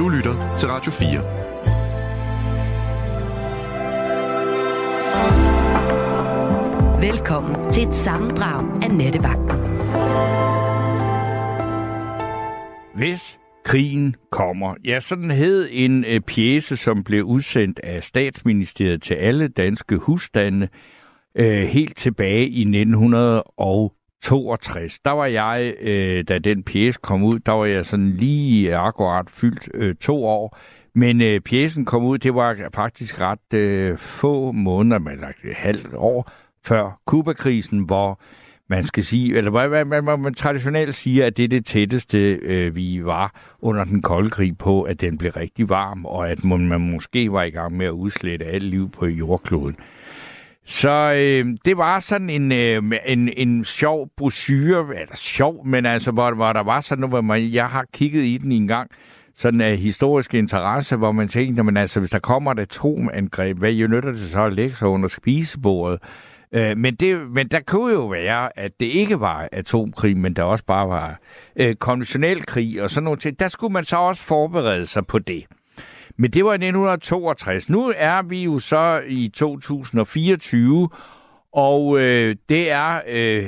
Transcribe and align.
Du 0.00 0.08
lytter 0.08 0.56
til 0.56 0.68
Radio 0.68 0.92
4. 0.92 1.08
Velkommen 7.10 7.72
til 7.72 7.82
et 7.82 7.94
sammendrag 7.94 8.82
af 8.82 8.90
Nettevagten. 8.90 9.60
Hvis 12.94 13.38
krigen 13.64 14.16
kommer. 14.30 14.74
Ja, 14.84 15.00
sådan 15.00 15.30
hed 15.30 15.68
en 15.70 16.04
øh, 16.08 16.20
pjæse, 16.20 16.76
som 16.76 17.04
blev 17.04 17.24
udsendt 17.24 17.78
af 17.78 18.04
statsministeriet 18.04 19.02
til 19.02 19.14
alle 19.14 19.48
danske 19.48 19.96
husstande 19.96 20.68
øh, 21.34 21.62
helt 21.62 21.96
tilbage 21.96 22.48
i 22.48 22.64
62, 24.22 24.98
Der 25.00 25.10
var 25.10 25.26
jeg, 25.26 25.74
øh, 25.80 26.24
da 26.28 26.38
den 26.38 26.62
pjæse 26.62 26.98
kom 27.02 27.22
ud, 27.22 27.38
der 27.38 27.52
var 27.52 27.64
jeg 27.64 27.86
sådan 27.86 28.10
lige 28.10 28.76
akkurat 28.76 29.30
fyldt 29.30 29.68
øh, 29.74 29.94
to 29.94 30.24
år. 30.24 30.58
Men 30.94 31.22
øh, 31.22 31.40
pjæsen 31.40 31.84
kom 31.84 32.04
ud, 32.04 32.18
det 32.18 32.34
var 32.34 32.70
faktisk 32.74 33.20
ret 33.20 33.54
øh, 33.54 33.98
få 33.98 34.52
måneder, 34.52 35.10
eller 35.10 35.26
altså 35.26 35.48
et 35.48 35.54
halvt 35.54 35.94
år 35.94 36.30
før 36.64 37.00
Kubakrisen, 37.06 37.78
hvor 37.78 38.20
man 38.70 38.82
skal 38.82 39.04
sige, 39.04 39.36
eller 39.36 39.50
hvad, 39.50 39.68
hvad, 39.68 39.84
hvad, 39.84 40.02
hvad 40.02 40.16
man 40.16 40.34
traditionelt 40.34 40.94
siger, 40.94 41.26
at 41.26 41.36
det 41.36 41.44
er 41.44 41.48
det 41.48 41.64
tætteste, 41.64 42.18
øh, 42.32 42.74
vi 42.74 43.04
var 43.04 43.54
under 43.60 43.84
den 43.84 44.02
kolde 44.02 44.30
krig 44.30 44.58
på, 44.58 44.82
at 44.82 45.00
den 45.00 45.18
blev 45.18 45.32
rigtig 45.32 45.68
varm, 45.68 46.04
og 46.04 46.30
at 46.30 46.44
man, 46.44 46.68
man 46.68 46.80
måske 46.80 47.32
var 47.32 47.42
i 47.42 47.50
gang 47.50 47.76
med 47.76 47.86
at 47.86 47.90
udslette 47.90 48.44
alt 48.44 48.64
liv 48.64 48.90
på 48.90 49.06
jordkloden. 49.06 49.76
Så 50.66 51.12
øh, 51.16 51.56
det 51.64 51.76
var 51.76 52.00
sådan 52.00 52.30
en, 52.30 52.52
øh, 52.52 52.82
en, 53.06 53.28
en 53.36 53.64
sjov 53.64 54.08
brochure, 54.16 55.00
eller 55.00 55.16
sjov, 55.16 55.66
men 55.66 55.86
altså, 55.86 56.10
hvor, 56.10 56.30
hvor 56.30 56.52
der 56.52 56.62
var 56.62 56.80
sådan 56.80 57.00
noget, 57.00 57.12
hvor 57.12 57.20
man, 57.20 57.52
jeg 57.52 57.66
har 57.66 57.84
kigget 57.92 58.24
i 58.24 58.38
den 58.38 58.52
en 58.52 58.68
gang, 58.68 58.90
sådan 59.34 59.60
en 59.60 59.78
historisk 59.78 60.34
interesse, 60.34 60.96
hvor 60.96 61.12
man 61.12 61.28
tænkte, 61.28 61.62
men 61.62 61.76
altså, 61.76 62.00
hvis 62.00 62.10
der 62.10 62.18
kommer 62.18 62.52
et 62.52 62.58
atomangreb, 62.58 63.58
hvad 63.58 63.72
jo 63.72 63.88
nytter 63.88 64.10
det 64.10 64.20
så 64.20 64.44
at 64.44 64.52
lægge 64.52 64.76
sig 64.76 64.88
under 64.88 65.08
spisebordet? 65.08 66.00
Øh, 66.52 66.76
men, 66.76 66.94
det, 66.94 67.30
men 67.30 67.48
der 67.48 67.60
kunne 67.66 67.92
jo 67.92 68.06
være, 68.06 68.58
at 68.58 68.72
det 68.80 68.86
ikke 68.86 69.20
var 69.20 69.48
atomkrig, 69.52 70.16
men 70.16 70.34
der 70.34 70.42
også 70.42 70.64
bare 70.64 70.88
var 70.88 71.20
øh, 71.56 71.74
konventionel 71.74 72.46
krig 72.46 72.82
og 72.82 72.90
sådan 72.90 73.04
noget. 73.04 73.20
ting. 73.20 73.38
Der 73.38 73.48
skulle 73.48 73.72
man 73.72 73.84
så 73.84 73.96
også 73.96 74.22
forberede 74.22 74.86
sig 74.86 75.06
på 75.06 75.18
det. 75.18 75.44
Men 76.20 76.30
det 76.30 76.44
var 76.44 76.50
i 76.50 76.54
1962. 76.54 77.68
Nu 77.68 77.92
er 77.96 78.22
vi 78.22 78.44
jo 78.44 78.58
så 78.58 79.02
i 79.06 79.28
2024, 79.28 80.88
og 81.52 82.00
øh, 82.00 82.36
det 82.48 82.70
er 82.70 83.00
øh, 83.08 83.44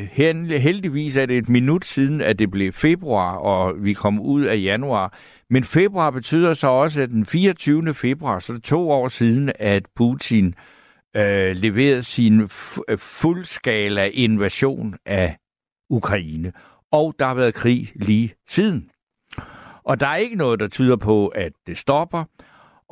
heldigvis 0.61 1.17
at 1.17 1.29
det 1.29 1.39
et 1.39 1.49
minut 1.49 1.85
siden, 1.85 2.21
at 2.21 2.39
det 2.39 2.51
blev 2.51 2.73
februar, 2.73 3.37
og 3.37 3.85
vi 3.85 3.93
kom 3.93 4.21
ud 4.21 4.43
af 4.43 4.57
januar. 4.57 5.19
Men 5.51 5.65
februar 5.65 6.11
betyder 6.11 6.55
så 6.55 6.67
også, 6.67 7.03
at 7.03 7.11
den 7.11 7.27
24. 7.27 7.95
februar, 7.95 8.39
så 8.39 8.53
er 8.53 8.57
det 8.57 8.65
to 8.65 8.91
år 8.91 9.09
siden, 9.09 9.53
at 9.59 9.83
Putin 9.97 10.55
øh, 11.17 11.57
leverede 11.57 12.03
sin 12.03 12.41
øh, 12.89 12.99
fuldskala 12.99 14.07
invasion 14.07 14.95
af 15.07 15.37
Ukraine. 15.91 16.53
Og 16.93 17.15
der 17.19 17.27
har 17.27 17.35
været 17.35 17.55
krig 17.55 17.93
lige 17.95 18.35
siden. 18.49 18.91
Og 19.85 20.01
der 20.01 20.07
er 20.07 20.17
ikke 20.17 20.37
noget, 20.37 20.61
der 20.61 20.69
tyder 20.69 20.97
på, 20.97 21.29
at 21.29 21.53
det 21.67 21.77
stopper. 21.77 22.25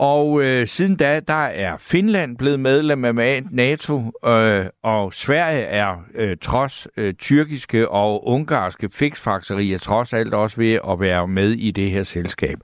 Og 0.00 0.42
øh, 0.42 0.66
siden 0.66 0.96
da, 0.96 1.20
der 1.20 1.44
er 1.44 1.76
Finland 1.76 2.36
blevet 2.36 2.60
medlem 2.60 3.04
af 3.18 3.42
NATO, 3.50 4.12
øh, 4.26 4.66
og 4.82 5.14
Sverige 5.14 5.62
er 5.62 5.96
øh, 6.14 6.36
trods 6.40 6.88
øh, 6.96 7.14
tyrkiske 7.14 7.88
og 7.88 8.26
ungarske 8.26 8.88
fiksfakserier 8.92 9.78
trods 9.78 10.12
alt 10.12 10.34
også 10.34 10.56
ved 10.56 10.78
at 10.90 11.00
være 11.00 11.28
med 11.28 11.50
i 11.50 11.70
det 11.70 11.90
her 11.90 12.02
selskab. 12.02 12.58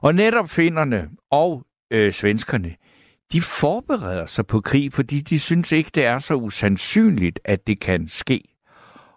Og 0.00 0.14
netop 0.14 0.50
finnerne 0.50 1.08
og 1.30 1.62
øh, 1.90 2.12
svenskerne, 2.12 2.74
de 3.32 3.40
forbereder 3.40 4.26
sig 4.26 4.46
på 4.46 4.60
krig, 4.60 4.92
fordi 4.92 5.20
de 5.20 5.38
synes 5.38 5.72
ikke, 5.72 5.90
det 5.94 6.04
er 6.04 6.18
så 6.18 6.34
usandsynligt, 6.34 7.40
at 7.44 7.66
det 7.66 7.80
kan 7.80 8.08
ske. 8.08 8.40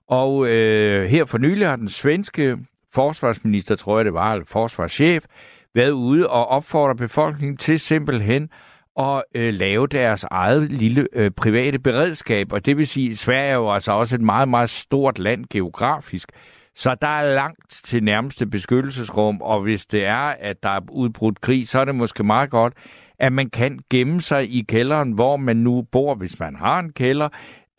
Og 0.08 0.48
øh, 0.48 1.06
her 1.06 1.26
for 1.26 1.38
nylig 1.38 1.68
har 1.68 1.76
den 1.76 1.90
svenske 1.90 2.58
forsvarsminister, 2.94 3.76
tror 3.76 3.98
jeg 3.98 4.06
det 4.06 4.14
var, 4.14 4.34
eller 4.34 4.46
forsvarschef, 4.46 5.24
været 5.80 5.92
ude 5.92 6.30
og 6.30 6.48
opfordre 6.48 6.96
befolkningen 6.96 7.58
til 7.58 7.80
simpelthen 7.80 8.50
at 9.00 9.24
øh, 9.36 9.54
lave 9.54 9.88
deres 9.88 10.26
eget 10.32 10.72
lille 10.72 11.08
øh, 11.14 11.32
private 11.32 11.80
beredskab. 11.80 12.54
Og 12.54 12.66
det 12.66 12.78
vil 12.78 12.88
sige, 12.88 13.12
at 13.12 13.18
Sverige 13.18 13.50
er 13.50 13.56
jo 13.56 13.74
altså 13.74 13.92
også 13.92 14.16
et 14.16 14.22
meget, 14.22 14.50
meget 14.50 14.70
stort 14.70 15.20
land 15.20 15.46
geografisk. 15.50 16.30
Så 16.76 16.96
der 17.02 17.08
er 17.08 17.34
langt 17.34 17.82
til 17.84 18.04
nærmeste 18.04 18.46
beskyttelsesrum, 18.46 19.42
og 19.42 19.62
hvis 19.62 19.86
det 19.86 20.06
er, 20.06 20.36
at 20.40 20.64
der 20.64 20.70
er 20.70 20.82
udbrudt 20.92 21.42
krig, 21.42 21.68
så 21.68 21.80
er 21.80 21.86
det 21.86 21.96
måske 21.96 22.24
meget 22.24 22.50
godt, 22.50 22.74
at 23.20 23.34
man 23.34 23.50
kan 23.50 23.80
gemme 23.90 24.22
sig 24.22 24.56
i 24.56 24.66
kælderen, 24.70 25.12
hvor 25.12 25.38
man 25.38 25.58
nu 25.58 25.82
bor, 25.92 26.16
hvis 26.16 26.40
man 26.40 26.56
har 26.56 26.80
en 26.80 26.92
kælder, 26.92 27.30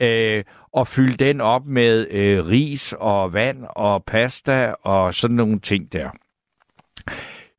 øh, 0.01 0.45
og 0.73 0.87
fylde 0.87 1.25
den 1.25 1.41
op 1.41 1.67
med 1.67 2.07
øh, 2.11 2.47
ris 2.47 2.95
og 2.99 3.33
vand 3.33 3.65
og 3.71 4.05
pasta 4.05 4.75
og 4.83 5.15
sådan 5.15 5.37
nogle 5.37 5.61
ting 5.61 5.93
der. 5.93 6.11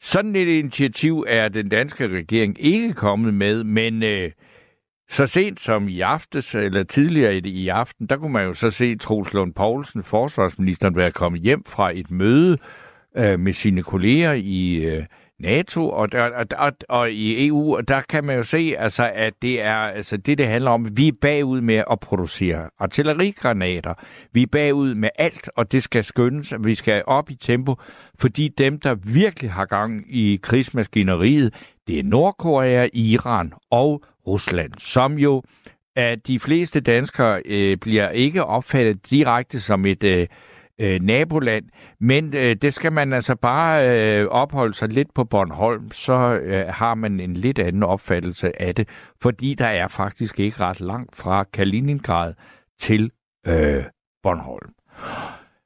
Sådan 0.01 0.35
et 0.35 0.47
initiativ 0.47 1.25
er 1.27 1.49
den 1.49 1.69
danske 1.69 2.07
regering 2.07 2.55
ikke 2.59 2.93
kommet 2.93 3.33
med, 3.33 3.63
men 3.63 4.03
øh, 4.03 4.31
så 5.09 5.25
sent 5.25 5.59
som 5.59 5.87
i 5.87 6.01
aftes, 6.01 6.55
eller 6.55 6.83
tidligere 6.83 7.37
i 7.37 7.67
aften, 7.67 8.07
der 8.07 8.17
kunne 8.17 8.33
man 8.33 8.45
jo 8.45 8.53
så 8.53 8.69
se 8.69 8.97
Troels 8.97 9.33
Lund 9.33 9.53
Poulsen, 9.53 10.03
forsvarsministeren, 10.03 10.95
være 10.95 11.11
kommet 11.11 11.41
hjem 11.41 11.63
fra 11.67 11.91
et 11.97 12.11
møde 12.11 12.57
øh, 13.17 13.39
med 13.39 13.53
sine 13.53 13.81
kolleger 13.81 14.33
i 14.33 14.75
øh, 14.75 15.03
NATO 15.41 15.89
og, 15.89 16.11
der, 16.11 16.21
og, 16.23 16.45
og, 16.57 16.73
og 16.89 17.11
i 17.11 17.47
EU, 17.47 17.75
og 17.75 17.87
der 17.87 18.01
kan 18.01 18.23
man 18.23 18.37
jo 18.37 18.43
se, 18.43 18.75
altså, 18.77 19.11
at 19.15 19.33
det 19.41 19.61
er 19.61 19.75
altså, 19.75 20.17
det, 20.17 20.37
det 20.37 20.47
handler 20.47 20.71
om. 20.71 20.97
Vi 20.97 21.07
er 21.07 21.11
bagud 21.21 21.61
med 21.61 21.83
at 21.91 21.99
producere 21.99 22.69
artillerigranater. 22.79 23.93
Vi 24.31 24.41
er 24.41 24.47
bagud 24.51 24.95
med 24.95 25.09
alt, 25.15 25.49
og 25.55 25.71
det 25.71 25.83
skal 25.83 26.03
skyndes, 26.03 26.51
og 26.51 26.65
vi 26.65 26.75
skal 26.75 27.03
op 27.07 27.29
i 27.29 27.35
tempo, 27.35 27.75
fordi 28.19 28.47
dem, 28.47 28.79
der 28.79 28.95
virkelig 28.95 29.51
har 29.51 29.65
gang 29.65 30.05
i 30.09 30.39
krigsmaskineriet, 30.43 31.53
det 31.87 31.99
er 31.99 32.03
Nordkorea, 32.03 32.87
Iran 32.93 33.53
og 33.71 34.03
Rusland, 34.27 34.71
som 34.77 35.17
jo 35.17 35.43
at 35.95 36.27
de 36.27 36.39
fleste 36.39 36.79
danskere 36.79 37.41
øh, 37.45 37.77
bliver 37.77 38.09
ikke 38.09 38.45
opfattet 38.45 39.09
direkte 39.09 39.61
som 39.61 39.85
et 39.85 40.03
øh, 40.03 40.27
øh, 40.81 41.01
naboland. 41.01 41.65
Men 41.99 42.35
øh, 42.35 42.55
det 42.55 42.73
skal 42.73 42.91
man 42.91 43.13
altså 43.13 43.35
bare 43.35 43.89
øh, 43.89 44.27
opholde 44.27 44.73
sig 44.73 44.89
lidt 44.89 45.13
på 45.13 45.23
Bornholm, 45.23 45.91
så 45.91 46.39
øh, 46.43 46.67
har 46.67 46.95
man 46.95 47.19
en 47.19 47.33
lidt 47.33 47.59
anden 47.59 47.83
opfattelse 47.83 48.61
af 48.61 48.75
det, 48.75 48.89
fordi 49.21 49.53
der 49.53 49.67
er 49.67 49.87
faktisk 49.87 50.39
ikke 50.39 50.59
ret 50.59 50.79
langt 50.79 51.15
fra 51.15 51.43
Kaliningrad 51.43 52.33
til 52.79 53.11
øh, 53.47 53.83
Bornholm. 54.23 54.73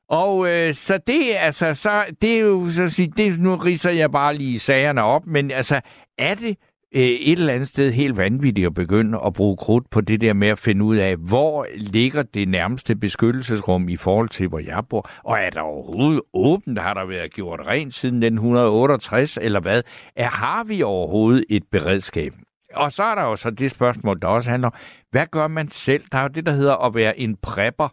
Og 0.09 0.47
øh, 0.51 0.73
så 0.73 0.99
det 1.07 1.21
altså, 1.37 1.73
så 1.73 2.05
det 2.21 2.35
er 2.35 2.39
jo 2.39 2.69
så 2.69 2.83
at 2.83 2.91
sige, 2.91 3.13
det, 3.17 3.39
nu 3.39 3.55
riser 3.55 3.91
jeg 3.91 4.11
bare 4.11 4.35
lige 4.35 4.59
sagerne 4.59 5.03
op, 5.03 5.25
men 5.25 5.51
altså, 5.51 5.81
er 6.17 6.35
det 6.35 6.57
Øh, 6.95 7.01
et 7.01 7.39
eller 7.39 7.53
andet 7.53 7.67
sted 7.67 7.91
helt 7.91 8.17
vanvittigt 8.17 8.65
at 8.65 8.73
begynde 8.73 9.19
at 9.25 9.33
bruge 9.33 9.57
krudt 9.57 9.89
på 9.89 10.01
det 10.01 10.21
der 10.21 10.33
med 10.33 10.47
at 10.47 10.59
finde 10.59 10.85
ud 10.85 10.95
af, 10.97 11.15
hvor 11.15 11.67
ligger 11.77 12.23
det 12.23 12.47
nærmeste 12.47 12.95
beskyttelsesrum 12.95 13.89
i 13.89 13.97
forhold 13.97 14.29
til, 14.29 14.47
hvor 14.47 14.59
jeg 14.59 14.83
bor, 14.89 15.09
og 15.23 15.39
er 15.39 15.49
der 15.49 15.61
overhovedet 15.61 16.21
åbent? 16.33 16.79
Har 16.79 16.93
der 16.93 17.05
været 17.05 17.33
gjort 17.33 17.59
rent 17.67 17.93
siden 17.93 18.15
1968, 18.15 19.37
eller 19.41 19.59
hvad? 19.59 19.83
Er, 20.15 20.29
har 20.29 20.63
vi 20.63 20.83
overhovedet 20.83 21.45
et 21.49 21.63
beredskab? 21.71 22.33
Og 22.73 22.91
så 22.91 23.03
er 23.03 23.15
der 23.15 23.21
jo 23.23 23.35
så 23.35 23.49
det 23.49 23.71
spørgsmål, 23.71 24.21
der 24.21 24.27
også 24.27 24.49
handler 24.49 24.67
om, 24.67 24.73
hvad 25.11 25.25
gør 25.31 25.47
man 25.47 25.67
selv? 25.67 26.03
Der 26.11 26.17
er 26.17 26.21
jo 26.21 26.27
det, 26.27 26.45
der 26.45 26.51
hedder 26.51 26.75
at 26.85 26.95
være 26.95 27.19
en 27.19 27.35
prepper. 27.41 27.89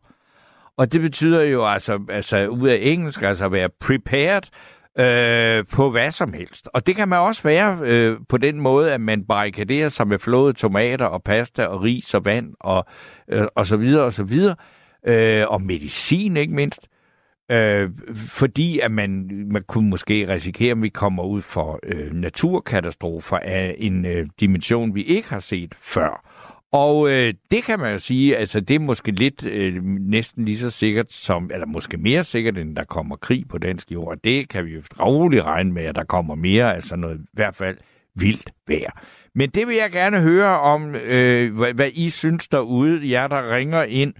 Og 0.77 0.93
det 0.93 1.01
betyder 1.01 1.43
jo 1.43 1.67
altså, 1.67 1.99
altså 2.09 2.47
ud 2.47 2.69
af 2.69 2.79
engelsk, 2.83 3.23
altså 3.23 3.45
at 3.45 3.53
være 3.53 3.69
prepared, 3.81 4.43
øh, 4.99 5.65
på 5.73 5.91
hvad 5.91 6.11
som 6.11 6.33
helst. 6.33 6.69
Og 6.75 6.87
det 6.87 6.97
kan 6.97 7.09
man 7.09 7.19
også 7.19 7.43
være 7.43 7.79
øh, 7.83 8.19
på 8.29 8.37
den 8.37 8.61
måde, 8.61 8.93
at 8.93 9.01
man 9.01 9.25
barrikaderer 9.25 9.89
sig 9.89 10.09
med 10.09 10.19
flåede 10.19 10.53
tomater 10.53 11.07
og 11.07 11.23
pasta 11.23 11.67
og 11.67 11.83
ris 11.83 12.15
og 12.15 12.25
vand 12.25 12.55
og, 12.61 12.87
øh, 13.29 13.47
og 13.55 13.67
så 13.67 13.77
videre 13.77 14.05
og 14.05 14.13
så 14.13 14.25
videre. 14.25 14.57
Øh, 15.07 15.45
og 15.49 15.63
medicin 15.63 16.37
ikke 16.37 16.55
mindst. 16.55 16.89
Øh, 17.51 17.91
fordi 18.15 18.79
at 18.79 18.91
man, 18.91 19.31
man 19.53 19.63
kunne 19.63 19.91
måske 19.91 20.29
risikere, 20.29 20.71
at 20.71 20.83
vi 20.83 20.89
kommer 20.89 21.23
ud 21.23 21.43
for 21.43 21.81
øh, 21.83 22.13
naturkatastrofer 22.13 23.39
af 23.39 23.75
en 23.79 24.07
øh, 24.07 24.27
dimension, 24.41 24.95
vi 24.95 25.03
ikke 25.03 25.29
har 25.29 25.39
set 25.39 25.75
før. 25.81 26.32
Og 26.73 27.11
øh, 27.11 27.35
det 27.51 27.65
kan 27.65 27.81
man 27.81 27.93
jo 27.93 27.99
sige, 27.99 28.37
altså 28.37 28.61
det 28.61 28.75
er 28.75 28.79
måske 28.79 29.11
lidt 29.11 29.45
øh, 29.45 29.85
næsten 29.85 30.45
lige 30.45 30.59
så 30.59 30.71
sikkert 30.71 31.13
som, 31.13 31.51
eller 31.53 31.67
måske 31.67 31.97
mere 31.97 32.25
sikkert, 32.25 32.59
end 32.59 32.77
der 32.77 32.85
kommer 32.85 33.17
krig 33.17 33.49
på 33.49 33.59
dansk 33.59 33.93
jord. 33.93 34.19
Det 34.25 34.49
kan 34.49 34.67
vi 34.67 34.71
jo 34.75 34.83
roligt 35.01 35.45
regne 35.45 35.73
med, 35.73 35.85
at 35.85 35.95
der 35.95 36.05
kommer 36.05 36.35
mere, 36.35 36.75
altså 36.75 36.97
noget 36.97 37.19
i 37.19 37.27
hvert 37.33 37.55
fald 37.55 37.77
vildt 38.15 38.51
vejr. 38.69 39.03
Men 39.35 39.51
det 39.51 39.69
vil 39.69 39.77
jeg 39.77 39.91
gerne 39.91 40.21
høre 40.21 40.61
om, 40.61 40.95
øh, 40.95 41.57
hvad, 41.57 41.75
hvad 41.75 41.91
I 41.95 42.11
synes 42.11 42.49
derude, 42.49 43.11
jer 43.11 43.29
der 43.29 43.57
ringer 43.57 43.83
ind 43.83 44.15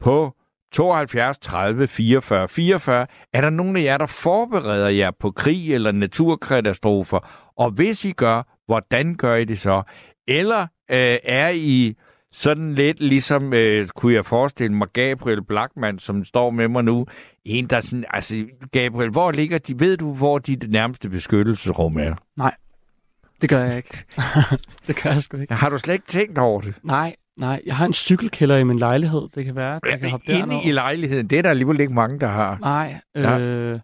på 0.00 0.36
72 0.72 1.38
30 1.38 1.86
44 1.86 2.48
44. 2.48 3.06
Er 3.32 3.40
der 3.40 3.50
nogen 3.50 3.76
af 3.76 3.82
jer, 3.82 3.98
der 3.98 4.06
forbereder 4.06 4.88
jer 4.88 5.10
på 5.20 5.30
krig 5.30 5.74
eller 5.74 5.92
naturkatastrofer? 5.92 7.50
Og 7.56 7.70
hvis 7.70 8.04
I 8.04 8.12
gør, 8.12 8.42
hvordan 8.66 9.14
gør 9.14 9.34
I 9.34 9.44
det 9.44 9.58
så? 9.58 9.82
Eller 10.28 10.60
øh, 10.90 11.18
er 11.24 11.48
I 11.48 11.94
sådan 12.32 12.74
lidt 12.74 13.00
ligesom, 13.00 13.52
øh, 13.52 13.88
kunne 13.88 14.14
jeg 14.14 14.24
forestille 14.26 14.74
mig, 14.76 14.88
Gabriel 14.92 15.44
Blackman, 15.44 15.98
som 15.98 16.24
står 16.24 16.50
med 16.50 16.68
mig 16.68 16.84
nu, 16.84 17.06
en, 17.44 17.66
der 17.66 17.80
sådan, 17.80 18.04
altså, 18.10 18.44
Gabriel, 18.72 19.10
hvor 19.10 19.30
ligger 19.30 19.58
de, 19.58 19.80
ved 19.80 19.96
du, 19.96 20.14
hvor 20.14 20.38
dit 20.38 20.70
nærmeste 20.70 21.08
beskyttelsesrum 21.08 21.98
er? 21.98 22.14
Nej, 22.36 22.54
det 23.42 23.50
gør 23.50 23.64
jeg 23.64 23.76
ikke. 23.76 24.04
det 24.86 25.02
gør 25.02 25.10
jeg 25.10 25.22
sgu 25.22 25.36
ikke. 25.36 25.54
Har 25.54 25.68
du 25.68 25.78
slet 25.78 25.94
ikke 25.94 26.06
tænkt 26.06 26.38
over 26.38 26.60
det? 26.60 26.74
Nej, 26.82 27.16
nej. 27.36 27.62
Jeg 27.66 27.76
har 27.76 27.86
en 27.86 27.92
cykelkælder 27.92 28.56
i 28.56 28.64
min 28.64 28.78
lejlighed. 28.78 29.28
Det 29.34 29.44
kan 29.44 29.56
være, 29.56 29.74
at 29.76 29.90
jeg 29.90 30.00
kan 30.00 30.10
hoppe 30.10 30.26
Inde 30.32 30.40
derned. 30.40 30.60
i 30.64 30.70
lejligheden, 30.72 31.26
det 31.26 31.38
er 31.38 31.42
der 31.42 31.50
alligevel 31.50 31.80
ikke 31.80 31.94
mange, 31.94 32.20
der 32.20 32.26
har. 32.26 32.58
Nej, 32.60 32.94
Ja. 33.14 33.38
øh... 33.38 33.80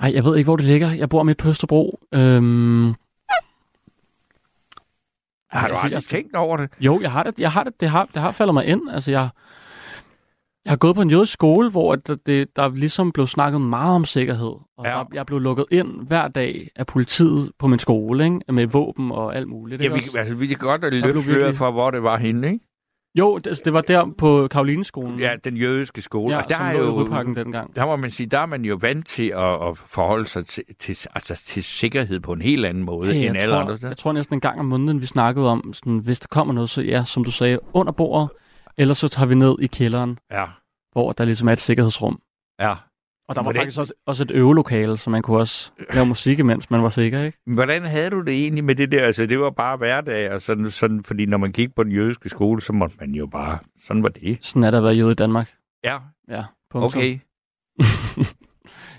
Ej, 0.00 0.12
jeg 0.14 0.24
ved 0.24 0.36
ikke, 0.36 0.46
hvor 0.46 0.56
det 0.56 0.64
ligger. 0.64 0.90
Jeg 0.92 1.08
bor 1.08 1.22
midt 1.22 1.38
på 1.38 1.48
Østerbro. 1.48 2.00
Øhm... 2.14 2.94
Har 5.54 5.68
du 5.68 5.72
altså, 5.72 5.84
aldrig 5.84 5.94
jeg- 5.94 6.02
tænkt 6.02 6.36
over 6.36 6.56
det? 6.56 6.70
Jo, 6.80 7.00
jeg 7.00 7.12
har 7.12 7.22
det. 7.22 7.40
Jeg 7.40 7.52
har 7.52 7.64
det. 7.64 7.80
Det 7.80 7.88
har, 7.88 8.04
det 8.14 8.22
har 8.22 8.32
faldet 8.32 8.54
mig 8.54 8.66
ind. 8.66 8.80
Altså, 8.92 9.10
jeg, 9.10 9.28
jeg 10.64 10.70
har 10.70 10.76
gået 10.76 10.94
på 10.94 11.02
en 11.02 11.10
jødisk 11.10 11.32
skole, 11.32 11.70
hvor 11.70 11.94
det, 11.94 12.26
det, 12.26 12.56
der 12.56 12.68
ligesom 12.74 13.12
blev 13.12 13.26
snakket 13.26 13.60
meget 13.60 13.94
om 13.96 14.04
sikkerhed. 14.04 14.52
Og 14.78 14.84
Ja. 14.84 14.90
der, 14.90 15.04
jeg 15.14 15.26
blev 15.26 15.38
lukket 15.40 15.64
ind 15.70 16.06
hver 16.06 16.28
dag 16.28 16.68
af 16.76 16.86
politiet 16.86 17.52
på 17.58 17.66
min 17.66 17.78
skole, 17.78 18.24
ikke? 18.24 18.40
med 18.52 18.66
våben 18.66 19.12
og 19.12 19.36
alt 19.36 19.48
muligt. 19.48 19.82
Ja, 19.82 19.88
vi, 19.88 20.00
altså, 20.18 20.34
vi 20.34 20.46
kan 20.46 20.56
godt 20.58 20.82
løfte 20.82 21.22
virkelig- 21.22 21.56
for, 21.56 21.70
hvor 21.70 21.90
det 21.90 22.02
var 22.02 22.16
henne, 22.16 22.46
ikke? 22.52 22.64
Jo, 23.18 23.38
det, 23.38 23.60
det 23.64 23.72
var 23.72 23.80
der 23.80 24.06
på 24.18 24.48
Karolineskolen. 24.50 25.20
Ja, 25.20 25.34
den 25.44 25.56
jødiske 25.56 26.02
skole. 26.02 26.34
ja 26.36 26.42
og 26.42 26.48
der 26.48 26.56
er 26.56 26.72
i 26.72 26.78
jo, 26.78 26.90
Rødparken 27.00 27.36
dengang. 27.36 27.76
der 27.76 27.86
må 27.86 27.96
man 27.96 28.10
sige, 28.10 28.26
der 28.26 28.38
er 28.38 28.46
man 28.46 28.64
jo 28.64 28.78
vant 28.80 29.06
til 29.06 29.28
at, 29.28 29.68
at 29.68 29.78
forholde 29.78 30.26
sig 30.26 30.46
til, 30.46 30.64
til, 30.78 30.96
altså, 31.14 31.34
til 31.46 31.64
sikkerhed 31.64 32.20
på 32.20 32.32
en 32.32 32.42
helt 32.42 32.66
anden 32.66 32.84
måde 32.84 33.12
Hey, 33.14 33.28
end 33.28 33.36
alle 33.38 33.56
andre 33.56 33.78
tror, 33.78 33.88
jeg 33.88 33.96
tror 33.96 34.12
næsten 34.12 34.34
en 34.34 34.40
gang 34.40 34.58
om 34.60 34.64
måneden, 34.66 35.00
vi 35.00 35.06
snakkede 35.06 35.50
om, 35.50 35.72
sådan, 35.72 35.98
hvis 35.98 36.20
der 36.20 36.26
kommer 36.30 36.54
noget, 36.54 36.70
så 36.70 36.82
ja, 36.82 37.04
som 37.04 37.24
du 37.24 37.30
sagde, 37.30 37.58
under 37.72 37.92
bordet, 37.92 38.28
eller 38.76 38.94
så 38.94 39.08
tager 39.08 39.26
vi 39.26 39.34
ned 39.34 39.56
i 39.60 39.66
kælderen, 39.66 40.18
Ja, 40.30 40.44
hvor 40.92 41.12
der 41.12 41.24
ligesom 41.24 41.48
er 41.48 41.52
et 41.52 41.60
sikkerhedsrum. 41.60 42.18
ja. 42.60 42.74
Og 43.28 43.34
der 43.34 43.40
var 43.40 43.44
Hvordan- 43.44 43.60
faktisk 43.60 43.78
også, 43.78 43.92
også 44.06 44.22
et 44.22 44.30
øvelokale, 44.30 44.96
så 44.96 45.10
man 45.10 45.22
kunne 45.22 45.38
også 45.38 45.72
lave 45.94 46.06
musik, 46.06 46.38
imens 46.38 46.70
man 46.70 46.82
var 46.82 46.88
sikker, 46.88 47.22
ikke? 47.22 47.38
Hvordan 47.46 47.82
havde 47.82 48.10
du 48.10 48.20
det 48.20 48.34
egentlig 48.34 48.64
med 48.64 48.74
det 48.74 48.92
der? 48.92 49.06
Altså, 49.06 49.26
det 49.26 49.40
var 49.40 49.50
bare 49.50 49.76
hverdag, 49.76 50.30
og 50.32 50.40
sådan, 50.42 50.70
sådan, 50.70 51.04
fordi 51.04 51.26
når 51.26 51.38
man 51.38 51.52
gik 51.52 51.74
på 51.74 51.82
den 51.84 51.92
jødiske 51.92 52.28
skole, 52.28 52.62
så 52.62 52.72
måtte 52.72 52.96
man 53.00 53.10
jo 53.10 53.26
bare... 53.26 53.58
Sådan 53.86 54.02
var 54.02 54.08
det. 54.08 54.38
Sådan 54.40 54.64
er 54.64 54.70
der 54.70 54.78
at 54.78 54.84
være 54.84 54.92
jøde 54.92 55.10
i 55.12 55.14
Danmark. 55.14 55.50
Ja, 55.84 55.98
Ja, 56.28 56.44
punktum. 56.70 56.98
okay. 56.98 57.18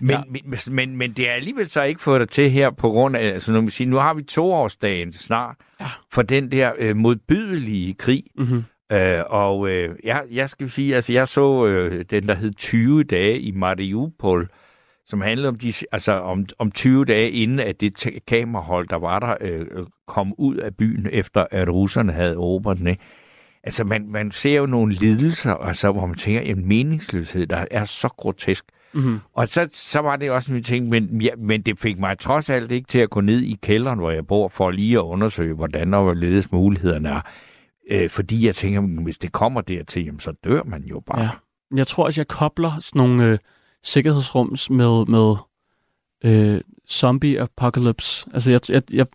Men, 0.02 0.10
Ja. 0.10 0.22
men, 0.30 0.42
men, 0.76 0.98
men 0.98 1.12
det 1.14 1.30
er 1.30 1.34
alligevel 1.34 1.70
så 1.70 1.82
ikke 1.84 2.02
fået 2.02 2.20
dig 2.20 2.30
til 2.30 2.50
her 2.52 2.70
på 2.70 2.90
grund 2.90 3.16
af, 3.16 3.22
altså 3.28 3.52
nu, 3.52 3.70
sige, 3.70 3.88
nu 3.90 3.96
har 3.98 4.14
vi 4.14 4.24
toårsdagen 4.24 5.14
snart 5.14 5.56
Ja. 5.82 5.86
for 6.12 6.22
den 6.22 6.52
der 6.52 6.72
øh, 6.78 6.96
modbydelige 6.96 7.94
krig. 7.94 8.24
Mm-hmm. 8.36 8.64
Øh, 8.92 9.24
og 9.30 9.70
øh, 9.70 9.96
jeg, 10.04 10.24
jeg 10.32 10.50
skal 10.50 10.70
sige, 10.70 10.96
altså 10.96 11.14
jeg 11.14 11.28
så 11.28 11.66
øh, 11.66 12.06
den, 12.10 12.28
der 12.28 12.36
hed 12.36 12.54
20 12.54 13.04
dage 13.04 13.40
i 13.40 13.52
Mariupol, 13.52 14.50
som 15.06 15.22
handlede 15.22 15.48
om, 15.48 15.56
de, 15.56 15.74
altså 15.92 16.12
om, 16.12 16.46
om 16.60 16.72
20 16.72 17.06
dage 17.06 17.32
inden, 17.32 17.60
at 17.60 17.82
det 17.82 18.08
kamerahold, 18.28 18.88
der 18.88 18.96
var 18.96 19.20
der, 19.20 19.36
øh, 19.42 19.62
øh, 19.72 19.86
kom 20.08 20.34
ud 20.38 20.56
af 20.56 20.76
byen, 20.76 21.08
efter 21.12 21.46
at 21.52 21.70
russerne 21.70 22.12
havde 22.12 22.34
erobret 22.34 22.78
den. 22.78 22.88
ikke? 22.88 23.04
Altså 23.64 23.84
man, 23.84 24.08
man 24.10 24.32
ser 24.32 24.58
jo 24.58 24.66
nogle 24.66 24.94
lidelser, 24.94 25.54
altså, 25.54 25.92
hvor 25.92 26.06
man 26.06 26.16
tænker, 26.16 26.42
en 26.42 26.68
meningsløshed, 26.68 27.48
der 27.48 27.66
er 27.72 27.86
så 27.86 28.08
grotesk. 28.08 28.66
Mm-hmm. 28.94 29.20
Og 29.34 29.48
så, 29.48 29.68
så 29.72 30.00
var 30.00 30.16
det 30.16 30.32
også, 30.32 30.54
vi 30.54 30.62
tænkte, 30.62 30.90
men, 31.02 31.22
ja, 31.22 31.30
men 31.38 31.62
det 31.62 31.80
fik 31.80 32.00
mig 32.00 32.20
trods 32.20 32.50
alt 32.50 32.72
ikke 32.72 32.88
til 32.88 33.00
at 33.00 33.10
gå 33.10 33.22
ned 33.22 33.42
i 33.42 33.58
kælderen, 33.62 34.00
hvor 34.00 34.12
jeg 34.12 34.28
bor, 34.28 34.48
for 34.48 34.72
lige 34.72 34.98
at 34.98 35.02
undersøge, 35.02 35.54
hvordan 35.54 35.94
og 35.94 36.04
hvorledes 36.04 36.52
mulighederne 36.52 37.10
er. 37.10 37.22
Øh, 37.92 38.10
fordi 38.10 38.46
jeg 38.46 38.56
tænker, 38.56 38.82
hvis 39.04 39.18
det 39.18 39.32
kommer 39.32 39.62
dertil, 39.62 40.06
jamen, 40.06 40.20
så 40.20 40.34
dør 40.44 40.64
man 40.64 40.84
jo 40.84 41.00
bare. 41.00 41.22
Ja. 41.22 41.30
Jeg 41.76 41.88
tror 41.88 42.06
også, 42.06 42.22
jeg 42.22 42.28
kobler 42.28 42.80
sådan 42.80 43.00
nogle 43.00 43.26
øh, 43.26 43.38
sikkerhedsrums 43.84 44.70
med, 44.70 45.06
med 45.06 45.36
øh, 46.24 46.62
zombie 46.90 47.42
apocalypse. 47.42 48.30
Altså, 48.34 48.52
jeg, 48.52 48.62
jeg, 48.70 48.84
jeg, 48.94 49.08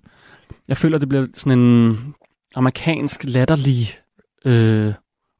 jeg 0.68 0.76
føler, 0.76 0.98
det 0.98 1.08
bliver 1.08 1.26
sådan 1.34 1.58
en 1.58 2.14
amerikansk 2.54 3.24
latterlig 3.24 3.98
øh, 4.44 4.94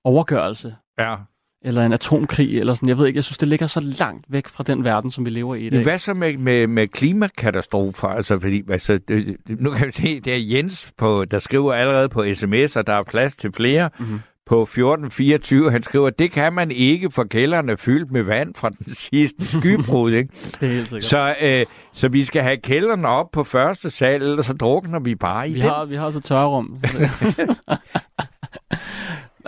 overgørelse. 0.04 0.76
ja. 0.98 1.16
Eller 1.64 1.86
en 1.86 1.92
atomkrig, 1.92 2.58
eller 2.60 2.74
sådan. 2.74 2.88
Jeg 2.88 2.98
ved 2.98 3.06
ikke, 3.06 3.16
jeg 3.16 3.24
synes, 3.24 3.38
det 3.38 3.48
ligger 3.48 3.66
så 3.66 3.80
langt 3.98 4.24
væk 4.28 4.48
fra 4.48 4.64
den 4.64 4.84
verden, 4.84 5.10
som 5.10 5.24
vi 5.24 5.30
lever 5.30 5.54
i 5.54 5.66
i 5.66 5.70
dag. 5.70 5.82
hvad 5.82 5.98
så 5.98 6.14
med, 6.14 6.36
med, 6.36 6.66
med 6.66 6.88
klimakatastrofer? 6.88 8.08
Altså, 8.08 8.38
fordi, 8.40 8.62
altså, 8.70 8.98
det, 9.08 9.36
det, 9.48 9.60
nu 9.60 9.70
kan 9.70 9.86
vi 9.86 9.92
se, 9.92 10.20
det 10.20 10.32
er 10.34 10.38
Jens, 10.38 10.92
på, 10.98 11.24
der 11.24 11.38
skriver 11.38 11.72
allerede 11.72 12.08
på 12.08 12.24
sms, 12.34 12.76
og 12.76 12.86
der 12.86 12.92
er 12.94 13.02
plads 13.02 13.36
til 13.36 13.52
flere. 13.52 13.90
Mhm. 13.98 14.20
På 14.46 14.62
1424, 14.62 15.70
han 15.70 15.82
skriver, 15.82 16.10
det 16.10 16.32
kan 16.32 16.52
man 16.52 16.70
ikke, 16.70 17.10
for 17.10 17.24
kælderen 17.24 17.68
er 17.68 17.76
fyldt 17.76 18.10
med 18.10 18.22
vand 18.22 18.54
fra 18.54 18.68
den 18.70 18.94
sidste 19.10 19.46
skybrud, 19.46 20.12
ikke? 20.12 20.28
Det 20.60 20.68
er 20.68 20.72
helt 20.72 20.88
sikkert. 20.88 21.04
Så, 21.04 21.34
øh, 21.42 21.66
så 21.92 22.08
vi 22.08 22.24
skal 22.24 22.42
have 22.42 22.56
kælderen 22.56 23.04
op 23.04 23.30
på 23.32 23.44
første 23.44 23.90
sal, 23.90 24.22
ellers 24.22 24.46
så 24.46 24.52
drukner 24.52 25.00
vi 25.00 25.14
bare 25.14 25.48
i 25.48 25.52
Vi 25.52 25.60
den. 25.60 25.68
har, 25.68 25.84
vi 25.84 25.96
har 25.96 26.06
et 26.08 26.24
tørrum. 26.24 26.80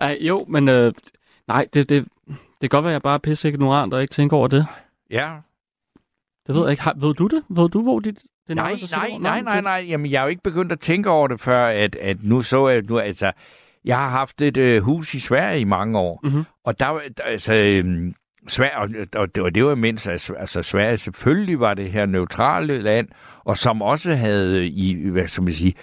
nej, 0.00 0.18
jo, 0.20 0.44
men 0.48 0.68
øh, 0.68 0.92
nej, 1.52 1.66
det, 1.74 1.88
det, 1.88 2.06
det 2.28 2.36
kan 2.60 2.68
godt 2.68 2.84
være, 2.84 2.90
at 2.92 2.94
jeg 2.94 3.02
bare 3.02 3.14
er 3.14 3.18
pisse 3.18 3.48
ignorant 3.48 3.94
og 3.94 4.02
ikke 4.02 4.12
tænker 4.12 4.36
over 4.36 4.48
det. 4.48 4.66
Ja. 5.10 5.36
Det 6.46 6.54
ved 6.54 6.62
jeg 6.62 6.70
ikke. 6.70 6.82
Har, 6.82 6.94
ved 6.96 7.14
du 7.14 7.26
det? 7.26 7.42
Ved 7.48 7.68
du, 7.68 7.82
hvor 7.82 8.00
dit, 8.00 8.18
det 8.48 8.56
Nej, 8.56 8.68
nej, 8.70 8.76
sikkerhed- 8.76 9.18
nej, 9.20 9.40
nej, 9.40 9.60
nej. 9.60 9.84
Jamen, 9.88 10.10
jeg 10.10 10.18
er 10.18 10.22
jo 10.22 10.28
ikke 10.28 10.42
begyndt 10.42 10.72
at 10.72 10.80
tænke 10.80 11.10
over 11.10 11.28
det 11.28 11.40
før, 11.40 11.66
at, 11.66 11.96
at 11.96 12.16
nu 12.22 12.42
så 12.42 12.68
jeg, 12.68 12.82
nu, 12.82 12.98
altså, 12.98 13.32
jeg 13.84 13.96
har 13.96 14.08
haft 14.08 14.40
et 14.42 14.56
øh, 14.56 14.82
hus 14.82 15.14
i 15.14 15.20
Sverige 15.20 15.60
i 15.60 15.64
mange 15.64 15.98
år, 15.98 16.20
Mhm. 16.22 16.44
og 16.64 16.80
der, 16.80 17.00
altså, 17.24 17.54
øhm, 17.54 18.14
Sverige, 18.48 18.78
og, 18.78 18.88
og, 19.16 19.34
det, 19.34 19.42
og 19.42 19.54
det 19.54 19.64
var 19.64 19.74
mens, 19.74 20.06
altså, 20.06 20.62
Sverige 20.62 20.96
selvfølgelig 20.98 21.60
var 21.60 21.74
det 21.74 21.90
her 21.92 22.06
neutrale 22.06 22.80
land, 22.80 23.08
og 23.44 23.58
som 23.58 23.82
også 23.82 24.14
havde 24.14 24.66
i, 24.66 25.08
hvad 25.08 25.28
skal 25.28 25.42
man 25.44 25.52
sige, 25.52 25.74
be, 25.74 25.78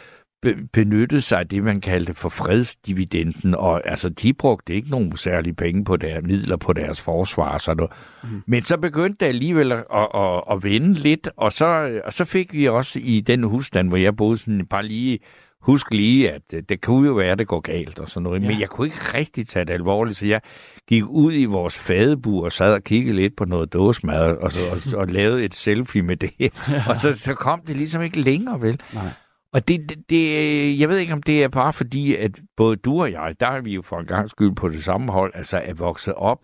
benyttet 0.73 1.23
sig 1.23 1.39
af 1.39 1.47
det, 1.47 1.63
man 1.63 1.81
kaldte 1.81 2.13
for 2.13 2.29
fredsdividenden, 2.29 3.55
og 3.55 3.89
altså, 3.89 4.09
de 4.09 4.33
brugte 4.33 4.73
ikke 4.73 4.89
nogen 4.89 5.17
særlige 5.17 5.53
penge 5.53 5.85
på 5.85 5.97
deres 5.97 6.23
midler 6.23 6.57
på 6.57 6.73
deres 6.73 7.01
forsvar, 7.01 7.57
så 7.57 7.73
noget. 7.73 7.91
Mm. 8.23 8.43
Men 8.47 8.61
så 8.61 8.77
begyndte 8.77 9.25
det 9.25 9.29
alligevel 9.29 9.71
at, 9.71 9.83
at, 9.93 10.07
at, 10.15 10.43
at 10.51 10.63
vende 10.63 10.93
lidt, 10.93 11.29
og 11.37 11.51
så, 11.53 11.99
og 12.05 12.13
så 12.13 12.25
fik 12.25 12.53
vi 12.53 12.67
også 12.67 12.99
i 13.03 13.21
den 13.21 13.43
husstand, 13.43 13.87
hvor 13.87 13.97
jeg 13.97 14.15
boede, 14.15 14.37
sådan 14.37 14.65
bare 14.65 14.85
lige, 14.85 15.19
husk 15.61 15.93
lige, 15.93 16.31
at 16.31 16.41
det, 16.51 16.69
det 16.69 16.81
kunne 16.81 17.07
jo 17.07 17.13
være, 17.13 17.31
at 17.31 17.39
det 17.39 17.47
går 17.47 17.59
galt 17.59 17.99
og 17.99 18.09
sådan 18.09 18.23
noget. 18.23 18.41
Ja. 18.41 18.45
Ja. 18.45 18.51
Men 18.51 18.61
jeg 18.61 18.69
kunne 18.69 18.87
ikke 18.87 19.17
rigtig 19.17 19.47
tage 19.47 19.65
det 19.65 19.73
alvorligt, 19.73 20.17
så 20.17 20.27
jeg 20.27 20.41
gik 20.87 21.03
ud 21.07 21.33
i 21.33 21.45
vores 21.45 21.77
fadebur 21.77 22.45
og 22.45 22.51
sad 22.51 22.73
og 22.73 22.83
kiggede 22.83 23.15
lidt 23.15 23.35
på 23.35 23.45
noget 23.45 23.73
dåsemad, 23.73 24.37
og, 24.37 24.51
så, 24.51 24.59
og, 24.71 24.99
og 24.99 25.07
lavede 25.07 25.43
et 25.43 25.55
selfie 25.55 26.01
med 26.01 26.17
det. 26.17 26.31
og 26.89 26.97
så, 26.97 27.13
så 27.13 27.33
kom 27.33 27.61
det 27.67 27.77
ligesom 27.77 28.01
ikke 28.01 28.19
længere, 28.19 28.61
vel? 28.61 28.81
Nej. 28.93 29.11
Og 29.53 29.67
det, 29.67 29.89
det, 29.89 30.09
det, 30.09 30.79
jeg 30.79 30.89
ved 30.89 30.97
ikke, 30.97 31.13
om 31.13 31.23
det 31.23 31.43
er 31.43 31.47
bare 31.47 31.73
fordi, 31.73 32.15
at 32.15 32.31
både 32.57 32.75
du 32.75 33.01
og 33.01 33.11
jeg, 33.11 33.35
der 33.39 33.47
er 33.47 33.61
vi 33.61 33.73
jo 33.73 33.81
for 33.81 33.99
en 33.99 34.05
gang 34.05 34.29
skyld 34.29 34.55
på 34.55 34.69
det 34.69 34.83
samme 34.83 35.11
hold, 35.11 35.31
altså 35.35 35.57
er 35.57 35.73
vokset 35.73 36.13
op 36.13 36.39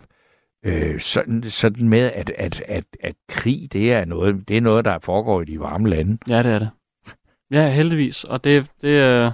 øh, 0.66 1.00
sådan, 1.00 1.44
sådan 1.44 1.90
med, 1.90 2.12
at, 2.12 2.30
at, 2.30 2.64
at, 2.68 2.84
at 3.00 3.16
krig, 3.30 3.68
det 3.74 3.94
er, 3.94 4.06
noget, 4.06 4.48
det 4.48 4.58
er 4.58 4.62
noget, 4.62 4.86
der 4.86 5.00
foregår 5.00 5.42
i 5.42 5.46
de 5.46 5.60
varme 5.60 5.90
lande. 5.90 6.18
Ja, 6.28 6.44
det 6.44 6.52
er 6.52 6.60
det. 6.60 6.70
Ja, 7.52 7.70
heldigvis. 7.74 8.24
Og 8.24 8.44
det, 8.44 8.68
det 8.82 8.88
øh, 8.88 9.32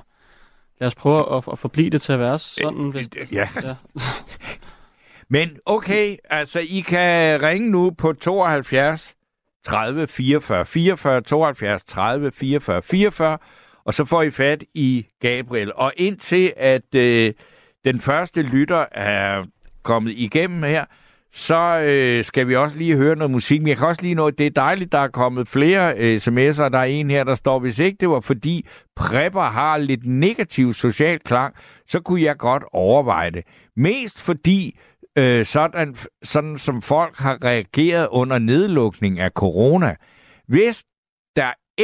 lad 0.80 0.88
os 0.88 0.96
prøve 0.96 1.36
at, 1.38 1.44
at 1.52 1.60
forblive 1.60 1.90
det 1.90 2.02
til 2.02 2.14
at 2.14 2.20
være 2.20 2.40
sådan. 2.40 2.90
Hvis, 2.90 3.10
Ja. 3.32 3.48
ja. 3.64 3.76
Men 5.30 5.50
okay, 5.66 6.16
altså 6.30 6.60
I 6.60 6.80
kan 6.88 7.42
ringe 7.42 7.70
nu 7.72 7.92
på 7.92 8.14
72 8.14 9.16
30 9.66 10.08
44 10.08 10.66
44, 10.66 11.22
72 11.22 11.84
30 11.84 12.32
44 12.32 12.82
44, 12.82 13.38
og 13.86 13.94
så 13.94 14.06
får 14.06 14.22
I 14.22 14.30
fat 14.30 14.64
i 14.74 15.06
Gabriel. 15.20 15.72
Og 15.76 15.94
indtil 15.98 16.54
at 16.58 16.96
øh, 16.96 17.34
den 17.86 18.00
første 18.00 18.42
lytter 18.42 18.86
er 18.92 19.44
kommet 19.84 20.14
igennem 20.18 20.64
her, 20.64 20.86
så 21.34 21.80
øh, 21.80 22.26
skal 22.26 22.48
vi 22.48 22.56
også 22.56 22.78
lige 22.78 22.96
høre 22.96 23.16
noget 23.16 23.32
musik. 23.32 23.62
Men 23.62 23.68
jeg 23.68 23.78
kan 23.78 23.88
også 23.88 24.02
lige 24.02 24.16
nå, 24.16 24.30
det 24.30 24.46
er 24.46 24.50
dejligt, 24.50 24.92
der 24.92 24.98
er 24.98 25.08
kommet 25.08 25.48
flere 25.48 25.94
øh, 25.98 26.16
sms'er. 26.16 26.70
Der 26.70 26.78
er 26.78 26.84
en 26.84 27.10
her, 27.10 27.24
der 27.24 27.36
står, 27.36 27.60
hvis 27.60 27.80
ikke 27.80 27.98
det 28.00 28.10
var 28.10 28.20
fordi 28.20 28.68
prepper 28.96 29.42
har 29.42 29.78
lidt 29.78 30.06
negativ 30.06 30.74
social 30.74 31.20
klang, 31.20 31.56
så 31.88 32.00
kunne 32.00 32.22
jeg 32.22 32.38
godt 32.38 32.64
overveje 32.74 33.32
det. 33.32 33.44
Mest 33.76 34.22
fordi 34.22 34.80
øh, 35.18 35.46
sådan, 35.46 35.96
sådan 36.24 36.58
som 36.58 36.82
folk 36.82 37.18
har 37.18 37.44
reageret 37.44 38.08
under 38.12 38.40
nedlukning 38.40 39.20
af 39.20 39.32
corona. 39.32 39.96
Hvis 40.48 40.84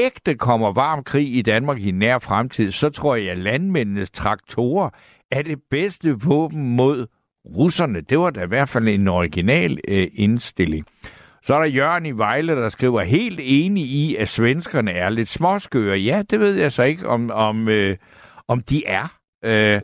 ægte 0.05 0.35
kommer 0.35 0.71
varm 0.71 1.03
krig 1.03 1.35
i 1.35 1.41
Danmark 1.41 1.79
i 1.79 1.91
nær 1.91 2.19
fremtid, 2.19 2.71
så 2.71 2.89
tror 2.89 3.15
jeg, 3.15 3.31
at 3.31 3.37
landmændenes 3.37 4.11
traktorer 4.11 4.89
er 5.31 5.41
det 5.41 5.59
bedste 5.71 6.19
våben 6.19 6.75
mod 6.75 7.07
russerne. 7.45 8.01
Det 8.01 8.19
var 8.19 8.29
da 8.29 8.43
i 8.43 8.47
hvert 8.47 8.69
fald 8.69 8.87
en 8.87 9.07
original 9.07 9.79
øh, 9.87 10.07
indstilling. 10.13 10.85
Så 11.41 11.55
er 11.55 11.59
der 11.59 11.65
Jørgen 11.65 12.05
i 12.05 12.11
Vejle, 12.11 12.55
der 12.55 12.69
skriver, 12.69 13.03
helt 13.03 13.39
enig 13.43 13.83
i, 13.83 14.15
at 14.15 14.27
svenskerne 14.27 14.91
er 14.91 15.09
lidt 15.09 15.29
småskøre. 15.29 15.97
Ja, 15.97 16.21
det 16.29 16.39
ved 16.39 16.53
jeg 16.53 16.71
så 16.71 16.83
ikke, 16.83 17.07
om, 17.07 17.31
om, 17.31 17.67
øh, 17.67 17.97
om 18.47 18.61
de 18.61 18.85
er. 18.85 19.17
Øh, 19.45 19.81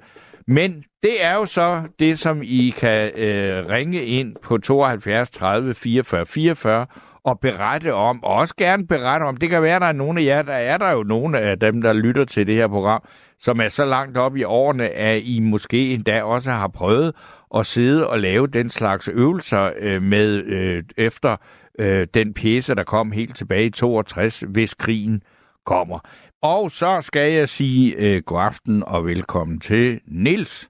men 0.47 0.83
det 1.03 1.23
er 1.23 1.35
jo 1.35 1.45
så 1.45 1.81
det, 1.99 2.19
som 2.19 2.41
I 2.43 2.73
kan 2.77 3.11
øh, 3.15 3.69
ringe 3.69 4.05
ind 4.05 4.35
på 4.43 4.57
72 4.57 5.31
30 5.31 5.73
44 5.73 6.25
44 6.25 6.85
og 7.23 7.39
berette 7.39 7.93
om, 7.93 8.23
og 8.23 8.35
også 8.35 8.55
gerne 8.57 8.87
berette 8.87 9.23
om. 9.23 9.37
Det 9.37 9.49
kan 9.49 9.61
være, 9.61 9.75
at 9.75 9.81
der 9.81 9.87
er 9.87 9.91
nogle 9.91 10.21
af 10.21 10.25
jer, 10.25 10.41
der 10.41 10.53
er 10.53 10.77
der 10.77 10.91
jo 10.91 11.03
nogle 11.03 11.39
af 11.39 11.59
dem, 11.59 11.81
der 11.81 11.93
lytter 11.93 12.25
til 12.25 12.47
det 12.47 12.55
her 12.55 12.67
program, 12.67 13.03
som 13.39 13.59
er 13.59 13.67
så 13.67 13.85
langt 13.85 14.17
op 14.17 14.35
i 14.35 14.43
årene, 14.43 14.89
at 14.89 15.21
I 15.23 15.39
måske 15.39 15.93
endda 15.93 16.23
også 16.23 16.51
har 16.51 16.67
prøvet 16.67 17.15
at 17.55 17.65
sidde 17.65 18.07
og 18.07 18.19
lave 18.19 18.47
den 18.47 18.69
slags 18.69 19.07
øvelser 19.07 19.71
øh, 19.79 20.01
med 20.01 20.43
øh, 20.43 20.83
efter 20.97 21.37
øh, 21.79 22.07
den 22.13 22.33
pjece, 22.33 22.75
der 22.75 22.83
kom 22.83 23.11
helt 23.11 23.35
tilbage 23.35 23.65
i 23.65 23.69
62, 23.69 24.43
hvis 24.47 24.73
krigen 24.73 25.21
kommer. 25.65 25.99
Og 26.41 26.71
så 26.71 27.01
skal 27.01 27.33
jeg 27.33 27.49
sige 27.49 27.95
øh, 27.95 28.21
god 28.25 28.41
aften 28.41 28.83
og 28.83 29.05
velkommen 29.05 29.59
til 29.59 29.99
Nils. 30.07 30.69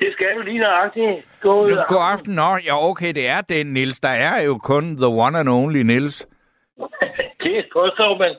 Det 0.00 0.12
skal 0.12 0.36
du 0.36 0.42
lige 0.42 0.58
nøjagtigt. 0.58 1.26
God, 1.40 1.86
god 1.88 2.04
aften. 2.12 2.34
Nå, 2.34 2.56
ja, 2.64 2.88
okay, 2.90 3.14
det 3.14 3.26
er 3.28 3.40
den, 3.40 3.66
Nils. 3.66 4.00
Der 4.00 4.08
er 4.08 4.42
jo 4.42 4.58
kun 4.58 4.96
the 4.96 5.06
one 5.06 5.38
and 5.38 5.48
only 5.48 5.82
Nils. 5.82 6.28
det 7.44 7.66
påstår 7.72 8.18
man. 8.18 8.34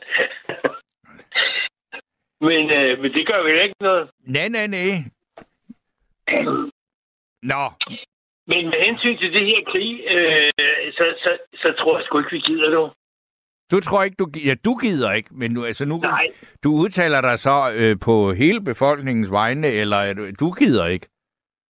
men, 2.48 2.62
øh, 2.78 3.00
men 3.01 3.12
det 3.13 3.28
gør 3.28 3.44
vel 3.44 3.63
ikke 3.63 3.75
noget. 3.82 4.10
Nej, 4.28 4.48
nej, 4.50 4.68
nej. 4.68 4.92
Nå. 7.44 7.63
Men 8.48 8.66
med 8.66 8.86
hensyn 8.86 9.18
til 9.18 9.34
det 9.34 9.46
her 9.46 9.62
krig, 9.72 9.92
øh, 10.16 10.50
så, 10.94 11.06
så, 11.24 11.38
så 11.54 11.74
tror 11.80 11.98
jeg 11.98 12.06
sgu 12.06 12.18
ikke, 12.20 12.32
vi 12.32 12.39
gider 12.39 12.70
det. 12.70 12.92
Du 13.72 13.80
tror 13.80 14.04
ikke, 14.04 14.16
du, 14.20 14.28
ja, 14.46 14.56
du 14.66 14.75
gider 14.75 15.12
ikke, 15.12 15.30
men 15.32 15.51
nu, 15.51 15.66
altså 15.66 15.86
nu, 15.86 15.98
Nej. 15.98 16.28
du 16.63 16.70
udtaler 16.74 17.22
dig 17.22 17.39
så 17.39 17.72
øh, 17.75 17.98
på 18.01 18.34
hele 18.34 18.62
befolkningens 18.62 19.32
vegne, 19.32 19.68
eller 19.68 20.32
du 20.39 20.51
gider 20.51 20.86
ikke? 20.86 21.08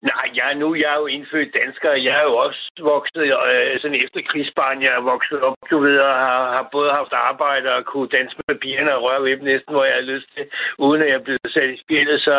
Nej, 0.01 0.27
jeg, 0.39 0.55
nu 0.55 0.67
jeg 0.75 0.89
er 0.95 0.99
jo 1.03 1.07
indfødt 1.15 1.57
dansker. 1.61 1.91
Jeg 2.07 2.13
er 2.21 2.25
jo 2.29 2.35
også 2.45 2.61
vokset 2.93 3.23
øh, 3.51 3.79
sådan 3.81 4.01
efter 4.05 4.21
krigsbarn. 4.29 4.81
Jeg 4.85 4.93
er 4.95 5.09
vokset 5.13 5.39
op, 5.47 5.57
du 5.71 5.77
ved, 5.85 5.97
og 6.09 6.13
har, 6.25 6.39
har 6.55 6.67
både 6.71 6.89
haft 6.99 7.13
arbejde 7.29 7.67
og 7.75 7.85
kunne 7.85 8.13
danse 8.17 8.35
med 8.47 8.55
pigerne 8.63 8.95
og 8.95 9.03
røre 9.05 9.23
ved 9.23 9.37
dem 9.37 9.45
næsten, 9.51 9.73
hvor 9.73 9.85
jeg 9.89 9.97
har 9.99 10.11
lyst 10.13 10.27
til, 10.35 10.45
uden 10.85 11.01
at 11.01 11.09
jeg 11.09 11.17
er 11.19 11.27
blevet 11.27 11.53
sat 11.55 11.69
i 11.75 11.81
spillet. 11.85 12.17
Så, 12.27 12.35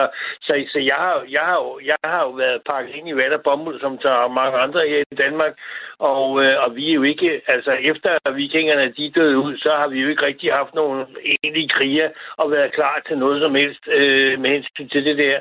så, 0.46 0.52
så 0.72 0.78
jeg, 0.90 0.98
har, 1.04 1.16
jeg, 1.36 1.44
har 1.50 1.60
jeg 1.90 1.98
har 2.12 2.22
jo 2.26 2.32
været 2.42 2.60
pakket 2.70 2.94
ind 2.94 3.08
i 3.08 3.18
vand 3.20 3.32
og 3.38 3.42
bomuld, 3.48 3.80
som 3.80 3.98
tager 4.04 4.34
mange 4.40 4.56
andre 4.64 4.80
her 4.90 5.00
i 5.12 5.20
Danmark. 5.24 5.54
Og, 6.12 6.26
øh, 6.44 6.54
og 6.64 6.68
vi 6.76 6.84
er 6.90 6.94
jo 7.00 7.02
ikke, 7.02 7.30
altså 7.54 7.72
efter 7.90 8.10
vikingerne 8.40 8.94
de 8.98 9.12
døde 9.16 9.38
ud, 9.38 9.54
så 9.64 9.70
har 9.80 9.88
vi 9.88 9.98
jo 10.00 10.08
ikke 10.08 10.26
rigtig 10.26 10.48
haft 10.60 10.74
nogen 10.74 11.00
egentlige 11.32 11.74
kriger 11.76 12.08
og 12.40 12.50
været 12.50 12.74
klar 12.78 12.96
til 13.06 13.18
noget 13.18 13.38
som 13.42 13.54
helst 13.54 13.84
øh, 13.98 14.40
med 14.40 14.50
hensyn 14.50 14.88
til 14.88 15.04
det 15.08 15.16
der. 15.24 15.38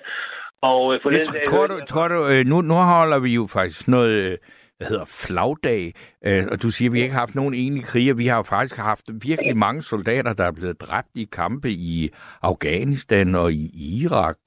Og 0.61 0.93
øh, 0.93 0.99
for 1.03 1.09
det, 1.09 1.21
den, 1.33 1.41
tror, 1.45 1.67
du, 1.67 1.79
tror 1.87 2.07
du, 2.07 2.27
øh, 2.27 2.45
nu, 2.45 2.61
nu 2.61 2.73
holder 2.73 3.19
vi 3.19 3.33
jo 3.33 3.47
faktisk 3.47 3.87
noget, 3.87 4.11
øh, 4.11 4.37
hvad 4.77 4.87
hedder 4.87 5.05
flagdag, 5.05 5.93
øh, 6.25 6.43
og 6.51 6.61
du 6.61 6.69
siger, 6.69 6.89
at 6.89 6.93
vi 6.93 7.01
ikke 7.01 7.13
har 7.13 7.19
haft 7.19 7.35
nogen 7.35 7.53
egentlige 7.53 7.85
kriger. 7.85 8.13
Vi 8.13 8.27
har 8.27 8.37
jo 8.37 8.43
faktisk 8.43 8.77
haft 8.77 9.05
virkelig 9.21 9.57
mange 9.57 9.81
soldater, 9.81 10.33
der 10.33 10.43
er 10.43 10.51
blevet 10.51 10.81
dræbt 10.81 11.09
i 11.15 11.27
kampe 11.31 11.69
i 11.71 12.09
Afghanistan 12.41 13.35
og 13.35 13.51
i 13.51 13.63
Irak. 14.03 14.37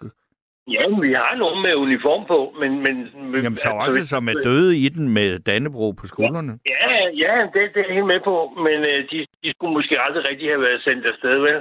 Ja, 0.69 0.85
vi 1.07 1.12
har 1.12 1.35
nogen 1.37 1.62
med 1.66 1.75
uniform 1.75 2.23
på, 2.33 2.38
men... 2.61 2.71
men 2.85 2.97
Jamen, 3.45 3.57
så 3.57 3.69
altså, 3.69 4.00
også 4.00 4.09
som 4.09 4.28
er 4.28 4.37
døde 4.45 4.78
i 4.78 4.88
den 4.88 5.09
med 5.09 5.38
Dannebro 5.38 5.92
på 5.92 6.07
skuldrene. 6.07 6.52
Ja, 6.66 6.95
ja 7.25 7.35
det, 7.52 7.62
det 7.75 7.81
er 7.81 7.87
jeg 7.88 7.95
helt 7.99 8.12
med 8.14 8.21
på, 8.25 8.35
men 8.66 8.78
øh, 8.90 8.99
de, 9.11 9.19
de 9.42 9.49
skulle 9.54 9.75
måske 9.78 9.95
aldrig 10.07 10.23
rigtig 10.31 10.49
have 10.49 10.61
været 10.61 10.83
sendt 10.87 11.07
afsted, 11.12 11.40
vel? 11.40 11.59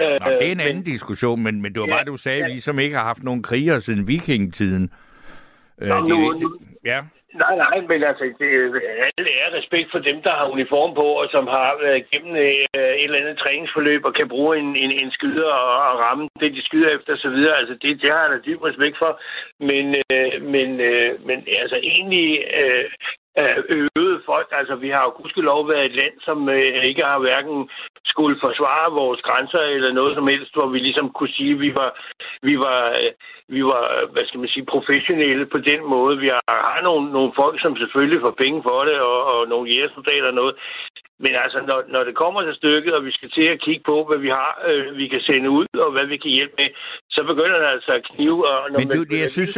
Nå, 0.00 0.32
det 0.40 0.46
er 0.48 0.52
en 0.52 0.60
øh, 0.60 0.66
anden 0.66 0.76
men, 0.76 0.84
diskussion, 0.84 1.42
men, 1.42 1.62
men 1.62 1.72
det 1.72 1.80
var 1.80 1.86
ja, 1.86 1.94
bare, 1.94 2.04
du 2.04 2.16
sagde, 2.16 2.38
ja. 2.38 2.54
vi 2.54 2.60
som 2.60 2.78
ikke 2.78 2.96
har 2.96 3.04
haft 3.04 3.22
nogen 3.22 3.42
kriger 3.42 3.78
siden 3.78 4.08
vikingetiden. 4.08 4.90
Øh, 5.82 5.88
Nå, 5.88 6.00
nu, 6.00 6.16
nu, 6.32 6.58
ja. 6.84 7.00
Nej, 7.42 7.54
nej, 7.56 7.76
men 7.90 8.00
altså, 8.10 8.24
det, 8.38 8.48
alle 9.06 9.32
er 9.42 9.48
respekt 9.58 9.88
for 9.90 9.98
dem, 9.98 10.22
der 10.26 10.34
har 10.38 10.46
uniform 10.56 10.94
på, 11.00 11.06
og 11.20 11.26
som 11.34 11.44
har 11.46 11.70
været 11.82 11.98
igennem 12.02 12.36
øh, 12.36 12.92
et 13.00 13.04
eller 13.04 13.20
andet 13.22 13.38
træningsforløb, 13.38 14.02
og 14.04 14.14
kan 14.14 14.28
bruge 14.28 14.58
en, 14.58 14.70
en, 14.84 14.90
en 15.02 15.10
skyder 15.10 15.50
og, 15.62 15.72
og 15.90 15.94
ramme 16.04 16.28
det, 16.40 16.54
de 16.56 16.62
skyder 16.68 16.90
efter 16.96 17.12
osv. 17.14 17.38
Altså, 17.60 17.74
det, 17.82 18.02
det 18.02 18.10
har 18.12 18.22
jeg 18.22 18.30
da 18.32 18.38
dyb 18.46 18.62
respekt 18.62 18.96
for. 19.02 19.12
Men, 19.70 19.84
øh, 20.12 20.32
men, 20.54 20.68
øh, 20.88 21.10
men 21.28 21.38
altså, 21.62 21.76
egentlig 21.94 22.28
øh, 22.60 22.84
øvede 23.76 24.20
folk. 24.26 24.48
Altså, 24.60 24.74
vi 24.74 24.88
har 24.88 25.02
jo 25.04 25.16
gudskelov 25.18 25.68
været 25.68 25.84
et 25.86 25.96
land, 26.00 26.14
som 26.20 26.48
øh, 26.48 26.84
ikke 26.90 27.02
har 27.04 27.18
hverken 27.18 27.68
skulle 28.04 28.36
forsvare 28.46 28.96
vores 29.00 29.20
grænser 29.28 29.62
eller 29.74 29.92
noget 29.92 30.12
som 30.14 30.26
helst, 30.32 30.52
hvor 30.54 30.68
vi 30.74 30.78
ligesom 30.78 31.10
kunne 31.16 31.34
sige, 31.38 31.52
at 31.54 31.60
vi 31.60 31.70
var, 31.80 31.90
vi 32.48 32.54
var, 32.66 32.80
øh, 33.00 33.10
vi 33.56 33.62
var 33.72 33.84
hvad 34.12 34.24
skal 34.26 34.40
man 34.40 34.52
sige, 34.54 34.72
professionelle 34.74 35.46
på 35.54 35.58
den 35.70 35.80
måde. 35.94 36.14
Vi 36.24 36.28
har, 36.34 36.42
har 36.74 36.82
nogle, 36.88 37.12
nogle 37.16 37.32
folk, 37.40 37.56
som 37.62 37.76
selvfølgelig 37.76 38.20
får 38.26 38.34
penge 38.42 38.60
for 38.68 38.80
det, 38.88 38.96
og, 39.10 39.18
og 39.32 39.48
nogle 39.52 39.70
jægersoldater 39.72 40.28
og 40.32 40.38
noget. 40.42 40.54
Men 41.24 41.32
altså, 41.44 41.58
når, 41.68 41.78
når 41.94 42.02
det 42.08 42.14
kommer 42.22 42.40
til 42.42 42.54
stykket, 42.54 42.92
og 42.94 43.04
vi 43.04 43.12
skal 43.12 43.30
til 43.30 43.46
at 43.54 43.60
kigge 43.66 43.84
på, 43.90 43.96
hvad 44.08 44.18
vi 44.18 44.28
har, 44.28 44.52
øh, 44.68 44.96
vi 45.00 45.06
kan 45.08 45.20
sende 45.20 45.50
ud, 45.50 45.66
og 45.86 45.90
hvad 45.92 46.06
vi 46.06 46.16
kan 46.16 46.30
hjælpe 46.30 46.54
med, 46.58 46.68
så 47.10 47.20
begynder 47.30 47.58
det 47.62 47.68
altså 47.76 47.92
at 47.98 48.04
knive. 48.10 48.40
Og 48.52 48.70
når 48.70 48.78
Men 48.78 48.88
du, 48.88 49.04
man, 49.10 49.20
jeg 49.20 49.30
synes, 49.30 49.56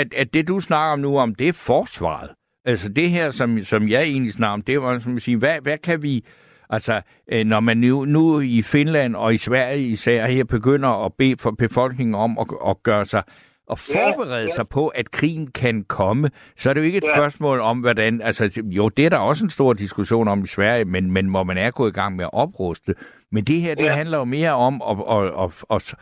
at, 0.00 0.08
at 0.22 0.28
det, 0.34 0.48
du 0.48 0.60
snakker 0.60 0.92
om 0.92 0.98
nu, 0.98 1.18
om 1.18 1.34
det 1.34 1.48
er 1.48 1.62
forsvaret. 1.66 2.30
Altså 2.66 2.88
det 2.88 3.10
her, 3.10 3.30
som, 3.30 3.64
som 3.64 3.88
jeg 3.88 4.02
egentlig 4.02 4.32
snakker 4.32 4.52
om, 4.52 4.62
det 4.62 4.82
var 4.82 4.98
som 4.98 5.16
at 5.16 5.22
sige, 5.22 5.36
hvad, 5.36 5.60
hvad 5.62 5.78
kan 5.78 6.02
vi... 6.02 6.24
Altså, 6.70 7.00
øh, 7.32 7.46
når 7.46 7.60
man 7.60 7.76
nu, 7.76 8.04
nu 8.04 8.40
i 8.40 8.62
Finland 8.62 9.16
og 9.16 9.34
i 9.34 9.36
Sverige 9.36 9.88
især 9.88 10.26
her 10.26 10.44
begynder 10.44 11.04
at 11.04 11.12
bede 11.18 11.36
for 11.38 11.50
befolkningen 11.50 12.14
om 12.14 12.38
at, 12.38 12.46
at 12.68 12.82
gøre 12.82 13.04
sig 13.04 13.22
og 13.68 13.78
forberede 13.78 14.34
ja, 14.34 14.42
ja. 14.42 14.54
sig 14.54 14.68
på, 14.68 14.88
at 14.88 15.10
krigen 15.10 15.46
kan 15.46 15.84
komme, 15.84 16.30
så 16.56 16.70
er 16.70 16.74
det 16.74 16.80
jo 16.80 16.84
ikke 16.84 16.98
et 16.98 17.04
ja. 17.04 17.16
spørgsmål 17.16 17.60
om, 17.60 17.78
hvordan... 17.78 18.22
Altså, 18.22 18.62
jo, 18.64 18.88
det 18.88 19.04
er 19.04 19.08
der 19.08 19.18
også 19.18 19.44
en 19.44 19.50
stor 19.50 19.72
diskussion 19.72 20.28
om 20.28 20.44
i 20.44 20.46
Sverige, 20.46 20.84
men, 20.84 21.10
men 21.10 21.28
hvor 21.28 21.44
man 21.44 21.58
er 21.58 21.70
gået 21.70 21.90
i 21.90 21.92
gang 21.92 22.16
med 22.16 22.24
at 22.24 22.30
opruste. 22.32 22.94
Men 23.32 23.44
det 23.44 23.60
her, 23.60 23.74
det 23.74 23.84
ja. 23.84 23.94
handler 23.94 24.18
jo 24.18 24.24
mere 24.24 24.52
om 24.52 24.82
at, 24.90 24.96
at, 25.10 25.44
at, 25.44 25.64
at, 25.70 25.94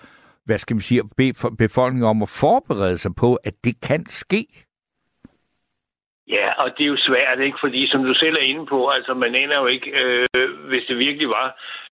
hvad 0.45 0.59
skal 0.59 0.77
man 0.77 0.81
sige, 0.81 1.01
at 1.01 1.07
bede 1.17 1.33
befolkningen 1.59 2.09
om 2.09 2.23
at 2.23 2.29
forberede 2.29 2.99
sig 2.99 3.15
på, 3.15 3.35
at 3.35 3.55
det 3.65 3.81
kan 3.81 4.07
ske. 4.09 4.64
Ja, 6.29 6.47
og 6.63 6.69
det 6.77 6.85
er 6.85 6.93
jo 6.95 7.07
svært, 7.09 7.39
ikke? 7.41 7.59
Fordi 7.61 7.81
som 7.93 8.03
du 8.05 8.15
selv 8.15 8.37
er 8.41 8.51
inde 8.51 8.67
på, 8.67 8.89
altså 8.89 9.15
man 9.15 9.35
aner 9.35 9.57
jo 9.61 9.67
ikke, 9.67 9.89
øh, 10.03 10.51
hvis 10.71 10.85
det 10.89 10.97
virkelig 10.97 11.29
var, 11.29 11.49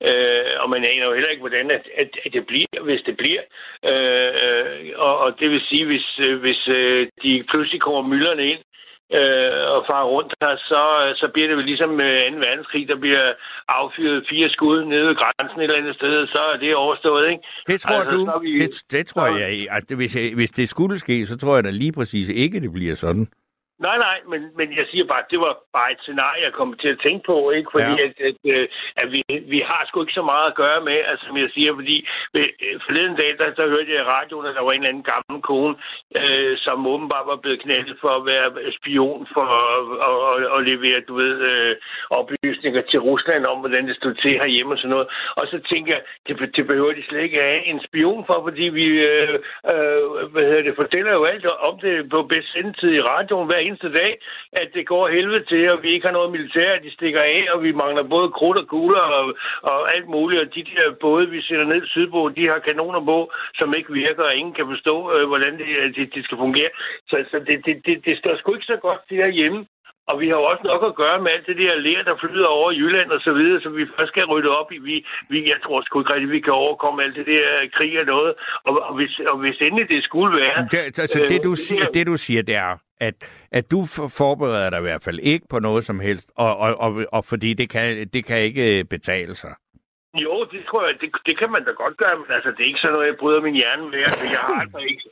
øh, 0.09 0.53
og 0.61 0.69
man 0.69 0.83
aner 0.91 1.05
jo 1.05 1.13
heller 1.13 1.31
ikke, 1.31 1.45
hvordan 1.47 1.71
at, 1.71 1.85
at, 2.01 2.09
at 2.25 2.33
det 2.33 2.43
bliver, 2.47 2.81
hvis 2.87 3.01
det 3.05 3.15
bliver. 3.17 3.43
Øh, 3.91 4.91
og, 5.05 5.13
og 5.23 5.29
det 5.39 5.49
vil 5.51 5.61
sige, 5.69 5.85
hvis, 5.85 6.07
øh, 6.27 6.39
hvis 6.39 6.61
øh, 6.77 7.07
de 7.23 7.43
pludselig 7.51 7.81
kommer 7.81 8.01
mylderne 8.01 8.45
ind, 8.53 8.61
øh, 9.19 9.63
og 9.75 9.79
farer 9.89 10.07
rundt 10.15 10.31
her, 10.41 10.53
så, 10.69 10.81
så 11.21 11.25
bliver 11.33 11.47
det 11.47 11.57
vel 11.57 11.65
ligesom 11.71 11.89
med 12.01 12.11
2. 12.31 12.37
verdenskrig, 12.47 12.83
der 12.91 12.97
bliver 13.03 13.25
affyret 13.67 14.25
fire 14.31 14.49
skud 14.49 14.77
nede 14.91 15.07
ved 15.07 15.15
grænsen 15.21 15.59
et 15.59 15.63
eller 15.63 15.81
andet 15.81 15.95
sted, 15.95 16.27
så 16.35 16.41
er 16.53 16.57
det 16.57 16.75
overstået, 16.75 17.23
ikke? 17.31 17.43
Det 17.67 17.81
tror 17.81 18.01
altså, 18.01 18.17
du? 18.17 18.39
Vi, 18.39 18.59
det, 18.59 18.83
det 18.91 19.07
tror 19.07 19.27
så, 19.27 19.37
jeg, 19.37 19.67
at 19.77 19.97
hvis, 19.99 20.13
hvis 20.39 20.51
det 20.51 20.69
skulle 20.69 20.99
ske, 20.99 21.25
så 21.25 21.37
tror 21.37 21.55
jeg 21.55 21.63
da 21.63 21.69
lige 21.69 21.91
præcis 21.91 22.29
ikke, 22.29 22.59
det 22.59 22.73
bliver 22.73 22.95
sådan. 22.95 23.27
Nej, 23.87 23.97
nej, 24.07 24.17
men, 24.31 24.41
men 24.59 24.67
jeg 24.79 24.85
siger 24.91 25.05
bare, 25.11 25.23
at 25.25 25.31
det 25.33 25.39
var 25.47 25.53
bare 25.77 25.91
et 25.95 26.01
scenarie, 26.05 26.45
jeg 26.47 26.53
kom 26.59 26.69
til 26.83 26.91
at 26.95 27.01
tænke 27.05 27.23
på, 27.31 27.37
ikke? 27.57 27.69
Fordi 27.75 27.93
ja. 27.99 28.05
at, 28.07 28.13
at, 28.29 28.39
øh, 28.53 28.65
at 29.01 29.07
vi, 29.13 29.21
vi 29.53 29.59
har 29.69 29.81
sgu 29.83 29.95
ikke 30.01 30.19
så 30.19 30.25
meget 30.31 30.47
at 30.49 30.59
gøre 30.63 30.79
med, 30.89 30.97
altså 31.09 31.23
som 31.27 31.37
jeg 31.43 31.49
siger, 31.55 31.71
fordi 31.79 31.97
ved, 32.35 32.47
øh, 32.65 32.75
forleden 32.85 33.15
dag, 33.21 33.31
der, 33.39 33.47
der 33.59 33.71
hørte 33.73 33.91
jeg 33.93 34.01
i 34.03 34.11
radioen, 34.15 34.45
at 34.49 34.55
der 34.57 34.63
var 34.65 34.73
en 34.73 34.81
eller 34.81 34.93
anden 34.93 35.09
gammel 35.13 35.37
kone, 35.49 35.75
øh, 36.19 36.53
som 36.65 36.77
åbenbart 36.93 37.25
var 37.31 37.39
blevet 37.43 37.63
knældet 37.65 37.95
for 38.03 38.11
at 38.19 38.23
være 38.31 38.47
spion 38.77 39.23
for 39.33 39.45
at, 39.61 39.81
at, 40.07 40.17
at, 40.31 40.41
at 40.55 40.61
levere, 40.71 41.07
du 41.09 41.13
ved, 41.23 41.35
øh, 41.51 41.73
oplysninger 42.19 42.81
til 42.91 42.99
Rusland 43.09 43.43
om, 43.51 43.57
hvordan 43.63 43.83
det 43.89 43.95
stod 43.95 44.13
til 44.13 44.31
herhjemme 44.41 44.73
og 44.73 44.79
sådan 44.79 44.93
noget. 44.95 45.07
Og 45.39 45.45
så 45.51 45.57
tænker 45.71 45.91
jeg, 45.95 46.03
det, 46.25 46.33
det 46.55 46.63
behøver 46.69 46.93
de 46.93 47.03
slet 47.05 47.23
ikke 47.23 47.45
have 47.47 47.61
en 47.71 47.79
spion 47.87 48.23
for, 48.29 48.37
fordi 48.47 48.65
vi, 48.79 48.85
øh, 49.11 49.35
øh, 49.71 50.01
hvad 50.33 50.43
hedder 50.49 50.65
det, 50.67 50.81
fortæller 50.83 51.11
jo 51.19 51.23
alt 51.31 51.45
om 51.69 51.75
det 51.85 51.93
på 52.13 52.19
bedst 52.31 52.49
sendetid 52.53 52.91
i 52.95 53.05
radioen 53.13 53.49
hver 53.49 53.70
eneste 53.71 53.89
dag, 54.01 54.11
at 54.61 54.69
det 54.75 54.83
går 54.93 55.05
helvede 55.15 55.43
til, 55.51 55.63
og 55.73 55.77
vi 55.83 55.89
ikke 55.91 56.07
har 56.07 56.17
noget 56.17 56.31
militær, 56.31 56.83
de 56.85 56.91
stikker 56.97 57.21
af, 57.21 57.41
og 57.53 57.63
vi 57.65 57.71
mangler 57.81 58.03
både 58.15 58.29
krudt 58.37 58.57
og 58.61 58.67
kugler 58.67 59.05
og, 59.17 59.25
og 59.71 59.77
alt 59.95 60.07
muligt, 60.15 60.41
og 60.43 60.47
de 60.55 60.63
der 60.71 60.85
både, 61.07 61.23
vi 61.35 61.41
sender 61.41 61.67
ned 61.73 61.83
sydpå, 61.87 62.19
de 62.37 62.43
har 62.51 62.59
kanoner 62.69 63.01
på, 63.11 63.17
som 63.59 63.73
ikke 63.77 63.93
virker, 63.93 64.23
og 64.23 64.35
ingen 64.35 64.53
kan 64.59 64.67
forstå, 64.73 64.95
øh, 65.15 65.25
hvordan 65.31 65.53
det, 65.59 65.67
det, 65.95 66.05
det 66.15 66.21
skal 66.25 66.37
fungere. 66.45 66.71
Så, 67.09 67.15
så 67.31 67.37
det, 67.47 67.55
det, 67.65 67.75
det, 67.85 67.95
det 68.07 68.15
står 68.17 68.33
sgu 68.37 68.53
ikke 68.53 68.71
så 68.73 68.79
godt 68.87 69.01
det 69.09 69.33
hjemme. 69.39 69.65
og 70.09 70.15
vi 70.21 70.25
har 70.29 70.37
jo 70.41 70.45
også 70.51 70.63
nok 70.71 70.83
at 70.89 70.95
gøre 71.03 71.17
med 71.23 71.31
alt 71.35 71.47
det 71.49 71.57
der 71.61 71.83
lær, 71.85 72.01
der 72.09 72.15
flyder 72.23 72.49
over 72.57 72.69
Jylland 72.71 73.09
og 73.15 73.21
så 73.27 73.31
videre, 73.39 73.61
som 73.61 73.71
vi 73.79 73.85
først 73.95 74.11
skal 74.13 74.25
rydde 74.31 74.49
op 74.59 74.69
i. 74.71 74.77
Vi, 74.89 74.95
vi, 75.31 75.37
jeg 75.51 75.59
tror 75.63 75.77
sgu 75.81 75.99
ikke 75.99 76.13
rigtigt, 76.13 76.31
vi 76.37 76.45
kan 76.47 76.53
overkomme 76.63 77.03
alt 77.03 77.15
det 77.19 77.27
der 77.33 77.45
krig 77.77 77.93
og 78.01 78.05
noget. 78.13 78.31
Og, 78.67 78.73
og, 78.87 78.93
hvis, 78.97 79.13
og 79.31 79.37
hvis 79.43 79.57
endelig 79.67 79.89
det 79.89 80.03
skulle 80.03 80.31
være... 80.41 80.59
Det, 80.71 80.99
altså, 81.03 81.19
øh, 81.19 81.29
det, 81.29 81.43
du 81.43 81.55
siger, 81.55 81.85
det, 81.95 82.07
du 82.07 82.17
siger, 82.25 82.41
det 82.49 82.55
er, 82.55 82.73
at, 83.07 83.15
at 83.51 83.71
du 83.71 83.85
forbereder 84.19 84.69
dig 84.69 84.79
i 84.79 84.81
hvert 84.81 85.03
fald 85.03 85.19
ikke 85.19 85.45
på 85.49 85.59
noget 85.59 85.85
som 85.85 85.99
helst, 85.99 86.31
og, 86.35 86.57
og, 86.57 86.79
og, 86.79 87.05
og 87.11 87.25
fordi 87.25 87.53
det 87.53 87.69
kan, 87.69 88.07
det 88.13 88.25
kan 88.25 88.41
ikke 88.41 88.83
betale 88.83 89.35
sig. 89.35 89.55
Jo, 90.25 90.35
det 90.53 90.61
tror 90.69 90.81
jeg, 90.87 90.93
det, 91.01 91.09
det 91.27 91.35
kan 91.39 91.49
man 91.55 91.63
da 91.65 91.71
godt 91.83 91.97
gøre, 92.03 92.17
men 92.19 92.29
altså, 92.37 92.49
det 92.51 92.61
er 92.61 92.71
ikke 92.71 92.83
sådan 92.83 92.95
noget, 92.95 93.09
jeg 93.09 93.21
bryder 93.21 93.41
min 93.47 93.59
hjerne 93.61 93.85
med. 93.91 94.01
Altså, 94.09 94.25
jeg 94.35 94.43
har 94.47 94.57
altså 94.65 94.79
ikke 94.91 95.03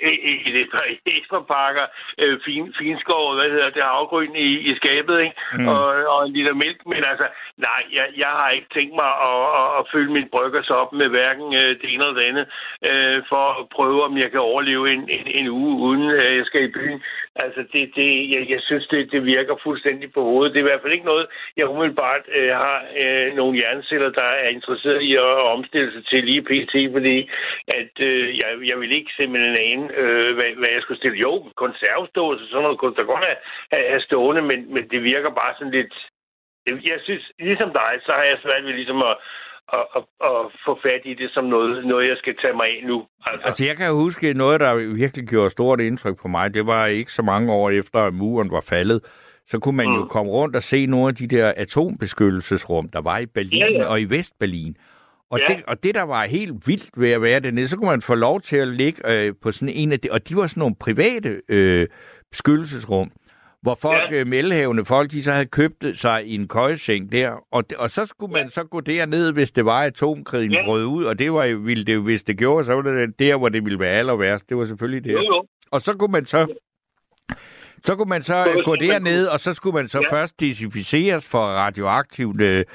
et, 0.61 0.69
par 0.75 0.85
ekstra 1.17 1.39
pakker 1.53 1.85
øh, 2.21 2.35
fin, 2.45 2.63
finskov, 2.79 3.23
hvad 3.35 3.49
hedder 3.53 3.69
det, 3.77 3.83
afgrøn 3.97 4.35
i, 4.47 4.49
i 4.69 4.71
skabet, 4.81 5.17
ikke? 5.25 5.35
Mm. 5.57 5.67
Og, 5.73 5.83
og 6.13 6.19
en 6.25 6.33
liter 6.33 6.55
mælk, 6.63 6.79
men 6.91 7.01
altså, 7.11 7.27
nej, 7.67 7.81
jeg, 7.97 8.07
jeg 8.23 8.31
har 8.39 8.49
ikke 8.57 8.69
tænkt 8.77 8.93
mig 9.01 9.11
at, 9.29 9.43
at, 9.61 9.69
at 9.79 9.83
fylde 9.91 10.11
min 10.17 10.31
bryggers 10.33 10.69
op 10.81 10.91
med 10.99 11.07
hverken 11.15 11.47
øh, 11.61 11.71
det 11.79 11.87
ene 11.93 12.03
eller 12.03 12.19
det 12.19 12.29
andet, 12.31 12.45
øh, 12.89 13.17
for 13.31 13.45
at 13.59 13.65
prøve, 13.75 13.99
om 14.07 14.13
jeg 14.23 14.29
kan 14.31 14.41
overleve 14.51 14.85
en, 14.93 15.01
en, 15.17 15.25
en 15.39 15.47
uge, 15.59 15.73
uden 15.87 16.05
øh, 16.19 16.31
jeg 16.39 16.45
skal 16.45 16.63
i 16.65 16.75
byen. 16.77 16.99
Altså, 17.45 17.61
det, 17.73 17.83
det, 17.97 18.09
jeg, 18.33 18.41
jeg 18.53 18.61
synes, 18.67 18.85
det, 18.87 19.11
det 19.11 19.21
virker 19.35 19.55
fuldstændig 19.63 20.07
på 20.13 20.21
hovedet. 20.29 20.53
Det 20.53 20.59
er 20.59 20.65
i 20.65 20.69
hvert 20.69 20.81
fald 20.81 20.97
ikke 20.97 21.11
noget, 21.11 21.27
jeg 21.57 21.69
umiddelbart 21.73 22.23
øh, 22.37 22.53
har 22.63 22.77
øh, 23.03 23.27
nogle 23.39 23.57
hjerneceller, 23.59 24.09
der 24.21 24.29
er 24.43 24.49
interesseret 24.57 25.01
i 25.09 25.11
at 25.15 25.33
omstille 25.55 25.91
sig 25.93 26.03
til 26.05 26.21
lige 26.29 26.47
pt, 26.49 26.73
fordi 26.95 27.17
at 27.79 27.93
øh, 28.09 28.27
jeg, 28.41 28.49
jeg 28.69 28.77
vil 28.81 28.91
ikke 28.97 29.11
simpelthen 29.17 29.57
ane, 29.67 29.85
øh, 30.01 30.31
hvad, 30.37 30.49
hvad 30.59 30.69
jeg 30.75 30.81
skulle 30.81 31.01
stille. 31.01 31.23
Jo, 31.25 31.33
konservståelse, 31.63 32.45
sådan 32.45 32.63
noget 32.63 32.79
kunne 32.79 32.95
der 32.95 33.13
godt 33.13 33.25
have, 33.27 33.39
have 33.93 34.01
stående, 34.09 34.41
men, 34.41 34.59
men 34.73 34.83
det 34.91 34.99
virker 35.13 35.31
bare 35.41 35.53
sådan 35.57 35.77
lidt... 35.79 35.95
Jeg 36.91 36.99
synes, 37.07 37.25
ligesom 37.39 37.71
dig, 37.81 37.91
så 38.05 38.11
har 38.17 38.25
jeg 38.31 38.37
svært 38.41 38.65
ved 38.65 38.73
ligesom 38.73 39.01
at, 39.11 39.15
at, 39.77 39.85
at, 39.97 40.03
at 40.21 40.39
få 40.65 40.79
fat 40.81 41.01
i 41.05 41.13
det 41.13 41.29
som 41.31 41.43
noget, 41.43 41.85
noget, 41.85 42.07
jeg 42.07 42.17
skal 42.17 42.35
tage 42.43 42.53
mig 42.53 42.67
af 42.73 42.87
nu. 42.87 43.05
Altså. 43.27 43.47
altså, 43.47 43.65
jeg 43.65 43.77
kan 43.77 43.93
huske 43.93 44.33
noget, 44.33 44.59
der 44.59 44.75
virkelig 44.75 45.27
gjorde 45.27 45.49
stort 45.49 45.79
indtryk 45.79 46.17
på 46.21 46.27
mig. 46.27 46.53
Det 46.53 46.65
var 46.65 46.85
ikke 46.85 47.11
så 47.11 47.21
mange 47.21 47.53
år 47.53 47.69
efter, 47.69 47.99
at 47.99 48.13
muren 48.13 48.51
var 48.51 48.61
faldet. 48.61 49.03
Så 49.47 49.59
kunne 49.59 49.77
man 49.77 49.87
mm. 49.89 49.95
jo 49.95 50.05
komme 50.05 50.31
rundt 50.31 50.55
og 50.55 50.63
se 50.63 50.85
nogle 50.85 51.07
af 51.07 51.15
de 51.15 51.27
der 51.27 51.53
atombeskyttelsesrum, 51.57 52.89
der 52.89 53.01
var 53.01 53.17
i 53.17 53.25
Berlin 53.25 53.61
ja, 53.71 53.71
ja. 53.71 53.87
og 53.87 54.01
i 54.01 54.05
Vestberlin. 54.05 54.77
Og, 55.31 55.39
ja. 55.39 55.53
det, 55.53 55.63
og 55.67 55.83
det, 55.83 55.95
der 55.95 56.03
var 56.03 56.25
helt 56.25 56.67
vildt 56.67 56.89
ved 56.97 57.11
at 57.11 57.21
være 57.21 57.39
dernede, 57.39 57.67
så 57.67 57.77
kunne 57.77 57.89
man 57.89 58.01
få 58.01 58.15
lov 58.15 58.41
til 58.41 58.57
at 58.57 58.67
ligge 58.67 59.11
øh, 59.11 59.33
på 59.41 59.51
sådan 59.51 59.75
en 59.75 59.91
af 59.91 59.99
de, 59.99 60.07
og 60.11 60.29
de 60.29 60.35
var 60.35 60.47
sådan 60.47 60.61
nogle 60.61 60.75
private 60.79 61.41
øh, 61.49 61.87
beskyttelsesrum 62.31 63.11
hvor 63.61 63.75
folk, 63.75 64.11
ja. 64.11 64.19
øh, 64.19 64.27
mellemhavende 64.27 64.85
folk, 64.85 65.11
de 65.11 65.23
så 65.23 65.31
havde 65.31 65.45
købt 65.45 65.85
sig 65.93 66.27
i 66.27 66.35
en 66.35 66.47
køjeseng 66.47 67.11
der, 67.11 67.31
og, 67.51 67.63
og 67.77 67.89
så 67.89 68.05
skulle 68.05 68.31
man 68.33 68.43
ja. 68.43 68.49
så 68.49 68.63
gå 68.63 68.79
derned, 68.79 69.31
hvis 69.31 69.51
det 69.51 69.65
var 69.65 69.83
atomkrigen 69.83 70.51
ja. 70.51 70.65
brød 70.65 70.85
ud, 70.85 71.03
og 71.03 71.19
det 71.19 71.33
var 71.33 71.55
ville 71.55 71.83
det, 71.83 71.99
hvis 71.99 72.23
det 72.23 72.37
gjorde, 72.37 72.65
så 72.65 72.73
var 72.73 72.81
det 72.81 73.19
der, 73.19 73.35
hvor 73.35 73.49
det 73.49 73.65
ville 73.65 73.79
være 73.79 73.91
aller 73.91 74.15
værst. 74.15 74.49
Det 74.49 74.57
var 74.57 74.65
selvfølgelig 74.65 75.03
det. 75.03 75.11
Jo, 75.11 75.19
jo. 75.19 75.43
Og 75.71 75.81
så 75.81 75.93
kunne 75.93 76.11
man 76.11 76.25
så 76.25 76.47
så 77.83 77.95
kunne 77.95 78.09
man 78.09 78.21
så 78.21 78.61
gå 78.65 78.75
derned, 78.75 79.27
og 79.27 79.39
så 79.39 79.53
skulle 79.53 79.73
man 79.73 79.87
så 79.87 80.01
ja. 80.03 80.15
først 80.15 80.39
desinficeres 80.39 81.25
for 81.25 81.39
radioaktive 81.39 82.33
øh, 82.39 82.65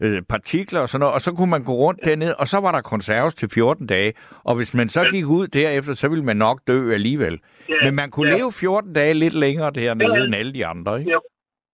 øh, 0.00 0.22
partikler 0.22 0.80
og 0.80 0.88
sådan 0.88 1.00
noget, 1.00 1.14
og 1.14 1.20
så 1.20 1.32
kunne 1.32 1.50
man 1.50 1.64
gå 1.64 1.74
rundt 1.74 2.00
ja. 2.04 2.10
derned, 2.10 2.32
og 2.38 2.48
så 2.48 2.60
var 2.60 2.72
der 2.72 2.80
konserves 2.80 3.34
til 3.34 3.48
14 3.48 3.86
dage. 3.86 4.12
Og 4.44 4.54
hvis 4.54 4.74
man 4.74 4.88
så 4.88 5.00
ja. 5.00 5.10
gik 5.10 5.26
ud 5.26 5.46
derefter, 5.46 5.94
så 5.94 6.08
ville 6.08 6.24
man 6.24 6.36
nok 6.36 6.60
dø 6.66 6.94
alligevel. 6.94 7.38
Ja. 7.68 7.74
Men 7.84 7.94
man 7.94 8.10
kunne 8.10 8.30
ja. 8.30 8.36
leve 8.36 8.52
14 8.52 8.92
dage 8.92 9.14
lidt 9.14 9.34
længere 9.34 9.70
dernede 9.70 10.16
ja. 10.16 10.24
end 10.24 10.34
alle 10.34 10.54
de 10.54 10.66
andre, 10.66 10.98
ikke? 10.98 11.10
Ja. 11.10 11.16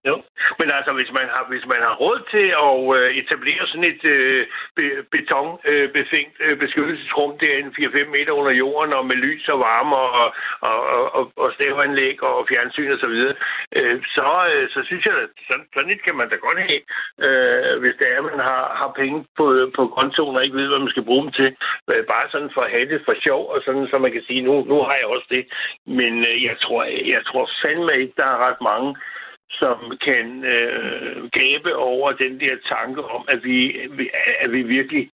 Jo, 0.09 0.15
men 0.61 0.69
altså 0.79 0.93
hvis 0.99 1.13
man 1.19 1.27
har, 1.35 1.45
hvis 1.53 1.67
man 1.73 1.81
har 1.87 1.95
råd 2.03 2.19
til 2.35 2.47
at 2.67 2.77
øh, 2.97 3.09
etablere 3.21 3.63
sådan 3.67 3.91
et 3.93 4.05
øh, 4.15 4.47
be, 4.77 4.87
betonbefængt 5.15 6.37
øh, 6.41 6.51
øh, 6.51 6.59
beskyttelsesrum 6.63 7.33
derinde 7.43 7.77
4-5 7.79 8.17
meter 8.17 8.33
under 8.41 8.53
jorden 8.63 8.93
og 8.99 9.05
med 9.11 9.19
lys 9.27 9.45
og 9.55 9.59
varme 9.69 9.97
og, 9.97 10.29
og, 10.69 10.79
og, 11.19 11.25
og 11.43 11.49
stævanlæg 11.57 12.17
og 12.29 12.47
fjernsyn 12.51 12.95
og 12.95 13.01
så 13.05 13.09
videre, 13.15 13.35
øh, 13.79 13.97
så, 14.17 14.29
øh, 14.53 14.65
så 14.75 14.81
synes 14.89 15.05
jeg, 15.09 15.17
at 15.25 15.33
sådan, 15.49 15.67
sådan 15.75 15.93
et 15.95 16.03
kan 16.07 16.17
man 16.21 16.29
da 16.31 16.37
godt 16.47 16.61
have, 16.69 16.83
øh, 17.27 17.73
hvis 17.83 17.97
det 18.01 18.07
er, 18.09 18.19
at 18.23 18.29
man 18.31 18.41
har, 18.51 18.63
har 18.81 18.91
penge 19.01 19.19
på, 19.39 19.45
øh, 19.57 19.67
på 19.77 19.83
kontoen 19.99 20.37
og 20.37 20.45
ikke 20.45 20.59
ved, 20.61 20.69
hvad 20.69 20.85
man 20.85 20.95
skal 20.95 21.09
bruge 21.09 21.25
dem 21.25 21.33
til. 21.41 21.51
Øh, 21.91 22.03
bare 22.13 22.27
sådan 22.33 22.53
for 22.55 22.63
at 22.65 22.75
have 22.77 22.89
det 22.93 23.01
for 23.07 23.15
sjov, 23.27 23.43
og 23.53 23.59
sådan, 23.65 23.87
så 23.91 23.97
man 23.99 24.13
kan 24.13 24.25
sige, 24.29 24.41
nu, 24.49 24.55
nu 24.71 24.77
har 24.89 24.97
jeg 25.01 25.09
også 25.15 25.29
det. 25.37 25.45
Men 25.99 26.13
øh, 26.31 26.37
jeg 26.49 26.57
tror, 26.65 26.81
jeg 27.15 27.23
tror 27.29 27.45
fandme 27.63 27.93
ikke, 28.03 28.15
der 28.21 28.29
er 28.31 28.45
ret 28.49 28.63
mange, 28.73 28.91
som 29.51 29.99
kan 30.07 30.45
øh, 30.45 31.31
gabe 31.31 31.77
over 31.77 32.11
den 32.11 32.41
der 32.41 32.57
tanke 32.73 33.05
om, 33.05 33.25
at 33.29 33.45
vi, 33.45 33.79
at 34.45 34.53
vi 34.53 34.63
virkelig 34.63 35.11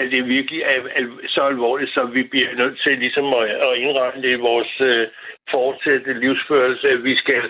at 0.00 0.06
det 0.12 0.22
virkelig 0.36 0.60
er, 0.72 0.80
er 0.98 1.04
så 1.34 1.42
alvorligt, 1.52 1.90
så 1.96 2.02
vi 2.16 2.22
bliver 2.32 2.50
nødt 2.60 2.76
til 2.84 2.94
ligesom 3.04 3.26
at, 3.40 3.44
at 3.68 3.72
indrette 3.84 4.18
det 4.24 4.30
i 4.38 4.40
vores 4.50 4.72
øh, 4.90 5.04
fortsatte 5.54 6.20
livsførelse, 6.24 6.86
at 6.94 7.00
vi 7.08 7.14
skal 7.22 7.40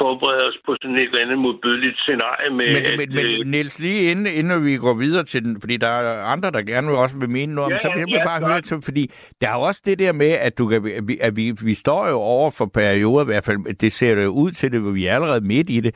forberede 0.00 0.44
os 0.50 0.58
på 0.66 0.72
sådan 0.80 0.96
et 0.96 1.08
eller 1.10 1.24
andet 1.24 1.38
modbydeligt 1.46 1.98
scenarie. 2.04 2.50
Med, 2.58 2.68
men, 2.76 2.84
at, 2.90 2.98
men, 3.00 3.08
men 3.18 3.26
øh, 3.26 3.46
Niels, 3.52 3.78
lige 3.84 4.10
inden, 4.10 4.26
inden 4.38 4.64
vi 4.64 4.76
går 4.76 4.94
videre 5.04 5.24
til 5.32 5.40
den, 5.44 5.60
fordi 5.60 5.76
der 5.76 5.88
er 5.88 6.24
andre, 6.34 6.50
der 6.50 6.62
gerne 6.62 6.86
vil 6.88 6.96
også 6.96 7.16
vil 7.22 7.30
mene 7.38 7.54
noget, 7.54 7.72
ja, 7.72 7.78
så 7.78 7.88
vil 7.94 8.04
jeg 8.08 8.22
ja, 8.24 8.30
bare 8.30 8.40
høre 8.48 8.60
til, 8.60 8.76
fordi 8.88 9.04
der 9.40 9.48
er 9.48 9.58
også 9.68 9.80
det 9.84 9.98
der 9.98 10.12
med, 10.12 10.32
at, 10.46 10.58
du 10.58 10.64
kan, 10.66 10.78
at, 10.98 11.08
vi, 11.08 11.18
at 11.20 11.36
vi, 11.36 11.44
vi 11.64 11.74
står 11.74 12.08
jo 12.08 12.18
over 12.36 12.50
for 12.50 12.66
perioder, 12.66 13.24
i 13.24 13.30
hvert 13.32 13.44
fald, 13.44 13.76
det 13.84 13.92
ser 13.92 14.22
jo 14.22 14.30
ud 14.30 14.50
til 14.50 14.72
det, 14.72 14.80
hvor 14.80 14.90
vi 14.90 15.06
er 15.06 15.14
allerede 15.14 15.40
midt 15.40 15.70
i 15.70 15.80
det, 15.80 15.94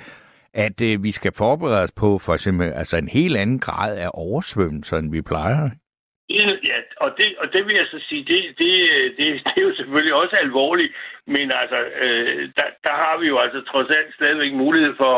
at 0.55 0.81
øh, 0.81 1.03
vi 1.03 1.11
skal 1.11 1.33
forberede 1.35 1.83
os 1.83 1.93
på 1.93 2.19
for 2.19 2.35
eksempel 2.35 2.73
altså 2.73 2.97
en 2.97 3.09
helt 3.09 3.37
anden 3.37 3.59
grad 3.59 3.97
af 3.97 4.09
oversvømmelser, 4.15 4.97
end 4.99 5.11
vi 5.11 5.23
plejer. 5.23 5.71
Ja, 6.69 6.79
og 7.05 7.11
det, 7.19 7.29
og 7.39 7.53
det 7.53 7.67
vil 7.67 7.75
jeg 7.81 7.87
så 7.87 7.99
sige, 8.09 8.25
det, 8.25 8.41
det, 8.59 8.71
det, 9.19 9.27
det 9.47 9.53
er 9.57 9.69
jo 9.69 9.75
selvfølgelig 9.77 10.15
også 10.15 10.37
alvorligt, 10.37 10.93
men 11.27 11.47
altså, 11.63 11.79
øh, 12.05 12.49
der, 12.57 12.69
der 12.87 12.95
har 13.03 13.19
vi 13.21 13.27
jo 13.27 13.39
altså 13.39 13.61
trods 13.71 13.91
alt 13.99 14.15
stadigvæk 14.15 14.53
mulighed 14.53 14.95
for 15.03 15.15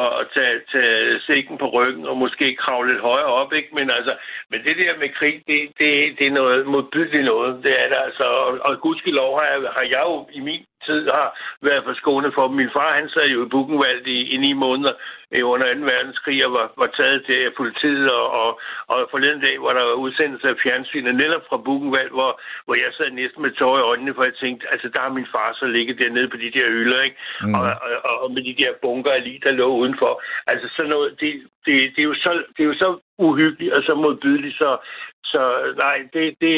at, 0.00 0.10
at 0.20 0.26
tage, 0.36 0.56
tage 0.74 1.20
sækken 1.26 1.58
på 1.58 1.66
ryggen 1.76 2.06
og 2.06 2.16
måske 2.16 2.56
kravle 2.62 2.92
lidt 2.92 3.02
højere 3.02 3.32
op, 3.40 3.52
ikke? 3.52 3.70
Men 3.78 3.90
altså, 3.98 4.12
men 4.50 4.60
det 4.64 4.76
der 4.76 4.98
med 4.98 5.08
krig, 5.18 5.42
det, 5.46 5.60
det, 5.80 5.92
det 6.18 6.26
er 6.26 6.38
noget 6.40 6.66
modbydeligt 6.66 7.24
noget, 7.24 7.64
det 7.64 7.74
er 7.82 7.88
der 7.88 8.00
altså, 8.08 8.26
og, 8.46 8.52
og 8.68 8.80
gudskelov 8.80 9.30
har 9.40 9.46
jeg, 9.52 9.60
har 9.78 9.86
jeg 9.94 10.02
jo 10.10 10.28
i 10.32 10.40
min 10.40 10.64
tid 10.86 11.02
har 11.16 11.28
været 11.66 11.86
forskånet 11.88 12.32
for 12.36 12.44
dem. 12.46 12.56
Min 12.56 12.74
far, 12.76 12.98
han 13.00 13.08
sad 13.08 13.26
jo 13.34 13.38
i 13.46 13.52
Buchenwald 13.54 14.06
i, 14.16 14.18
i 14.34 14.36
ni 14.44 14.52
måneder 14.52 14.94
øh, 15.34 15.44
under 15.52 15.66
2. 15.74 15.80
verdenskrig 15.92 16.38
og 16.46 16.52
var, 16.58 16.66
var 16.82 16.90
taget 16.98 17.20
til 17.28 17.40
politiet, 17.60 18.06
og, 18.18 18.26
og, 18.40 18.50
og 18.92 18.98
forleden 19.12 19.40
dag 19.46 19.56
var 19.66 19.72
der 19.78 20.02
udsendelse 20.04 20.46
af 20.52 20.60
fjernsynet 20.62 21.14
netop 21.22 21.44
fra 21.48 21.62
Buchenwald, 21.66 22.10
hvor, 22.18 22.32
hvor 22.64 22.76
jeg 22.82 22.90
sad 22.92 23.10
næsten 23.10 23.42
med 23.42 23.52
tårer 23.58 23.80
i 23.80 23.88
øjnene, 23.90 24.14
for 24.14 24.24
jeg 24.28 24.36
tænkte, 24.42 24.64
altså 24.72 24.88
der 24.94 25.00
har 25.04 25.12
min 25.18 25.32
far 25.34 25.48
så 25.60 25.66
ligget 25.76 26.00
dernede 26.02 26.28
på 26.30 26.36
de 26.42 26.54
der 26.56 26.66
hylder, 26.76 27.00
ikke? 27.06 27.18
Mm. 27.42 27.54
Og, 27.58 27.62
og, 28.08 28.14
og, 28.22 28.28
med 28.34 28.42
de 28.48 28.54
der 28.62 28.72
bunker 28.82 29.24
lige, 29.26 29.44
der 29.44 29.52
lå 29.60 29.68
udenfor. 29.82 30.12
Altså 30.46 30.66
sådan 30.76 30.92
noget, 30.94 31.10
det, 31.20 31.30
det, 31.66 31.74
det, 31.94 32.00
er 32.04 32.08
jo 32.12 32.14
så, 32.24 32.32
det 32.54 32.62
er 32.62 32.70
jo 32.72 32.78
så 32.84 32.88
uhyggeligt 33.18 33.72
og 33.72 33.82
så 33.82 33.94
modbydeligt, 33.94 34.56
så, 34.62 34.70
så 35.24 35.42
nej, 35.84 35.96
det, 36.12 36.24
det, 36.40 36.56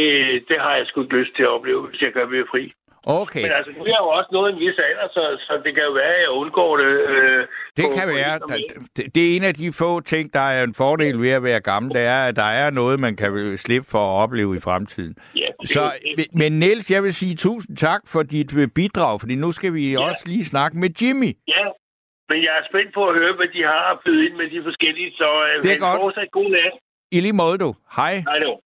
det 0.49 0.59
har 0.65 0.75
jeg 0.77 0.87
sgu 0.87 1.03
ikke 1.03 1.17
lyst 1.17 1.35
til 1.37 1.43
at 1.43 1.55
opleve, 1.57 1.81
hvis 1.89 2.01
jeg 2.01 2.13
gør 2.13 2.27
ved 2.27 2.45
fri. 2.51 2.65
Okay. 3.09 3.43
Men 3.43 3.53
altså, 3.53 3.73
nu 3.77 3.83
er 3.85 3.89
jeg 3.97 4.01
jo 4.01 4.09
også 4.09 4.29
noget 4.33 4.53
en 4.53 4.59
vis 4.59 4.79
alder, 4.89 5.09
så, 5.17 5.23
så 5.47 5.53
det 5.65 5.75
kan 5.75 5.85
jo 5.85 5.93
være, 5.93 6.15
at 6.15 6.23
jeg 6.27 6.31
undgår 6.31 6.77
det. 6.77 6.87
Øh, 6.87 7.47
det 7.77 7.85
på, 7.85 7.91
kan 7.99 8.09
være. 8.09 8.39
Det, 8.97 9.15
det 9.15 9.23
er 9.33 9.37
en 9.37 9.45
af 9.45 9.55
de 9.55 9.73
få 9.73 10.01
ting, 10.01 10.33
der 10.33 10.41
er 10.41 10.65
en 10.65 10.75
fordel 10.75 11.21
ved 11.21 11.31
at 11.31 11.43
være 11.43 11.61
gammel, 11.61 11.95
det 11.95 12.03
er, 12.03 12.25
at 12.25 12.37
der 12.37 12.51
er 12.63 12.71
noget, 12.71 13.01
man 13.01 13.17
kan 13.17 13.59
slippe 13.59 13.91
for 13.91 13.99
at 13.99 14.23
opleve 14.23 14.57
i 14.57 14.61
fremtiden. 14.61 15.15
Ja, 15.37 15.41
det, 15.61 15.69
så, 15.69 15.93
det. 16.17 16.27
Men 16.33 16.59
Niels, 16.59 16.91
jeg 16.91 17.03
vil 17.03 17.15
sige 17.15 17.37
tusind 17.37 17.77
tak 17.77 18.01
for 18.07 18.23
dit 18.23 18.51
bidrag, 18.75 19.21
fordi 19.21 19.35
nu 19.35 19.53
skal 19.53 19.75
vi 19.75 19.93
ja. 19.93 20.05
også 20.09 20.23
lige 20.27 20.45
snakke 20.45 20.79
med 20.79 20.91
Jimmy. 21.03 21.31
Ja, 21.49 21.65
men 22.31 22.39
jeg 22.45 22.53
er 22.61 22.65
spændt 22.71 22.95
på 22.95 23.09
at 23.09 23.21
høre, 23.21 23.35
hvad 23.37 23.49
de 23.57 23.63
har 23.63 23.93
at 23.93 23.99
byde 24.05 24.27
ind 24.27 24.35
med 24.37 24.51
de 24.51 24.61
forskellige, 24.65 25.11
så 25.13 25.29
øh, 25.57 25.63
det 25.63 25.73
er 25.73 25.79
godt. 25.79 26.01
fortsat 26.01 26.31
god 26.31 26.51
nat. 26.51 26.73
I 27.11 27.21
lige 27.21 27.33
måde, 27.33 27.59
du. 27.59 27.75
Hej. 27.97 28.15
Hej 28.15 28.39
du. 28.45 28.59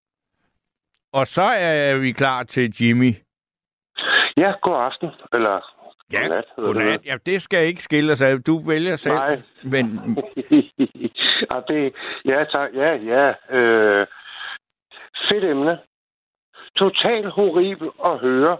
Og 1.14 1.28
så 1.28 1.42
er 1.42 1.98
vi 1.98 2.12
klar 2.12 2.44
til 2.44 2.74
Jimmy. 2.82 3.14
Ja, 4.40 4.54
god 4.62 4.76
aften. 4.76 5.10
Eller 5.34 5.56
ja, 6.14 6.20
godnat. 6.22 6.46
godnat. 6.56 7.06
Ja, 7.06 7.18
det 7.26 7.42
skal 7.42 7.68
ikke 7.68 7.84
skille 7.84 8.16
sig. 8.16 8.48
Du 8.48 8.60
vælger 8.68 8.96
selv. 8.96 9.16
Nej. 9.16 9.42
Men... 9.64 9.86
ja, 11.50 11.58
det, 11.68 11.94
ja, 12.26 12.44
tak. 12.44 12.70
Ja, 12.74 12.90
ja. 12.96 13.34
Øh, 13.58 14.08
fedt 15.32 15.44
emne. 15.44 15.80
Totalt 16.76 17.26
horribelt 17.26 17.94
at 18.06 18.20
høre 18.20 18.58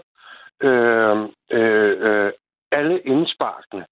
øh, 0.62 1.16
øh, 1.50 1.96
øh, 2.08 2.32
alle 2.72 3.00
indsparkene. 3.00 3.84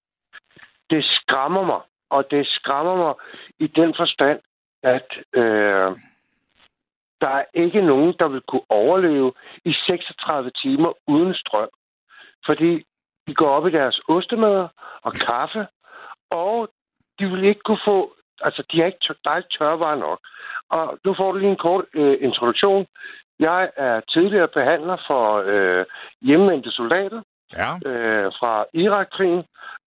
Det 0.89 1.05
skræmmer 1.05 1.63
mig. 1.63 1.81
Og 2.09 2.31
det 2.31 2.47
skræmmer 2.47 2.95
mig 2.95 3.13
i 3.59 3.67
den 3.67 3.93
forstand, 3.97 4.39
at 4.83 5.07
øh, 5.35 5.91
der 7.21 7.29
er 7.29 7.45
ikke 7.53 7.81
nogen, 7.81 8.13
der 8.19 8.27
vil 8.27 8.41
kunne 8.47 8.67
overleve 8.69 9.33
i 9.65 9.73
36 9.73 10.51
timer 10.63 10.91
uden 11.07 11.33
strøm. 11.33 11.69
Fordi 12.45 12.83
de 13.27 13.33
går 13.33 13.49
op 13.57 13.67
i 13.67 13.71
deres 13.71 14.01
ostemad 14.07 14.67
og 15.01 15.13
kaffe, 15.13 15.67
og 16.31 16.69
de 17.19 17.25
vil 17.25 17.43
ikke 17.43 17.61
kunne 17.65 17.85
få... 17.87 18.13
Altså, 18.41 18.63
de 18.71 18.81
er 18.81 18.85
ikke, 18.85 19.03
tør, 19.07 19.13
der 19.23 19.31
er 19.31 19.37
ikke 19.37 19.57
tørvarer 19.57 19.95
nok. 19.95 20.19
Og 20.69 20.99
nu 21.05 21.15
får 21.19 21.31
du 21.31 21.37
lige 21.37 21.51
en 21.51 21.65
kort 21.67 21.85
øh, 21.93 22.17
introduktion. 22.21 22.85
Jeg 23.39 23.69
er 23.75 23.99
tidligere 23.99 24.47
behandler 24.47 24.97
for 25.09 25.43
øh, 25.45 25.85
hjemvendte 26.21 26.71
soldater 26.71 27.21
ja. 27.53 27.71
øh, 27.89 28.31
fra 28.39 28.65
Irak-krigen, 28.73 29.43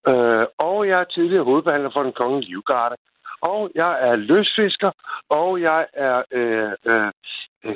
øh, 0.08 0.46
og 0.58 0.88
jeg 0.88 1.00
er 1.00 1.04
tidligere 1.04 1.44
hovedbehandler 1.44 1.90
for 1.96 2.02
den 2.02 2.12
kongelige 2.12 2.50
livgarde. 2.50 2.96
Og 3.40 3.70
jeg 3.74 3.92
er 4.08 4.16
løsfisker, 4.16 4.90
og 5.30 5.60
jeg 5.60 5.86
er, 5.92 6.22
øh, 6.30 6.72
øh, 6.86 7.12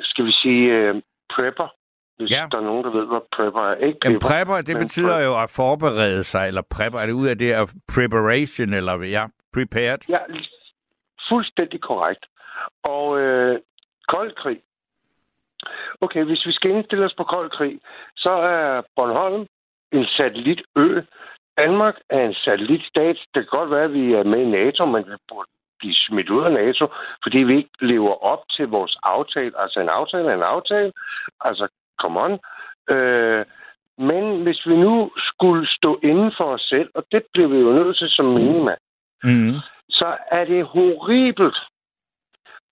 skal 0.01 0.25
vi 0.25 0.31
sige, 0.31 0.65
øh, 0.77 1.01
prepper 1.33 1.67
hvis 2.17 2.31
ja. 2.31 2.47
der 2.51 2.57
er 2.57 2.67
nogen, 2.69 2.83
der 2.83 2.91
ved, 2.91 3.05
hvad 3.05 3.23
prepper 3.37 3.61
er. 3.61 3.75
Ikke 3.75 3.99
Jamen, 4.05 4.19
prepper, 4.19 4.61
det 4.61 4.77
betyder 4.77 5.17
prep. 5.17 5.25
jo 5.25 5.41
at 5.43 5.49
forberede 5.49 6.23
sig, 6.23 6.47
eller 6.47 6.61
prepper, 6.61 6.99
er 6.99 7.05
det 7.05 7.13
ud 7.13 7.27
af 7.27 7.37
det 7.37 7.51
af 7.51 7.67
preparation, 7.95 8.73
eller 8.73 8.93
ja, 9.03 9.25
prepared? 9.53 9.99
Ja, 10.09 10.21
fuldstændig 11.29 11.81
korrekt. 11.81 12.25
Og 12.83 13.19
øh, 13.19 13.59
kold 14.13 14.35
krig. 14.35 14.59
Okay, 16.01 16.23
hvis 16.23 16.45
vi 16.45 16.51
skal 16.51 16.71
indstille 16.71 17.05
os 17.05 17.15
på 17.17 17.23
kold 17.23 17.49
krig, 17.49 17.79
så 18.15 18.31
er 18.31 18.81
Bornholm 18.95 19.47
en 19.91 20.05
satellitø. 20.05 21.01
Danmark 21.57 21.95
er 22.09 22.21
en 22.25 22.33
satellitstat. 22.33 23.17
Det 23.33 23.41
kan 23.41 23.57
godt 23.59 23.71
være, 23.71 23.83
at 23.83 23.93
vi 23.93 24.13
er 24.13 24.23
med 24.23 24.41
i 24.47 24.53
NATO, 24.59 24.85
men 24.85 25.03
vi 25.05 25.15
burde 25.29 25.49
blive 25.79 25.95
smidt 25.95 26.29
ud 26.29 26.43
af 26.43 26.53
NATO, 26.53 26.87
fordi 27.23 27.39
vi 27.43 27.53
ikke 27.57 27.75
lever 27.81 28.15
op 28.31 28.43
til 28.55 28.67
vores 28.67 28.97
aftale. 29.03 29.51
Altså 29.61 29.79
en 29.79 29.89
aftale 29.89 30.29
er 30.31 30.35
en 30.35 30.51
aftale. 30.55 30.91
Altså 31.41 31.67
come 32.01 32.19
on. 32.25 32.33
Øh, 32.95 33.45
men 33.97 34.43
hvis 34.43 34.65
vi 34.65 34.75
nu 34.75 35.11
skulle 35.15 35.67
stå 35.67 35.99
inden 36.03 36.31
for 36.37 36.47
os 36.55 36.61
selv, 36.61 36.89
og 36.95 37.03
det 37.11 37.23
bliver 37.33 37.47
vi 37.47 37.57
jo 37.57 37.71
nødt 37.71 37.97
til 37.97 38.09
som 38.09 38.25
minima, 38.25 38.75
mm. 39.23 39.53
så 39.89 40.17
er 40.31 40.45
det 40.45 40.65
horribelt 40.65 41.57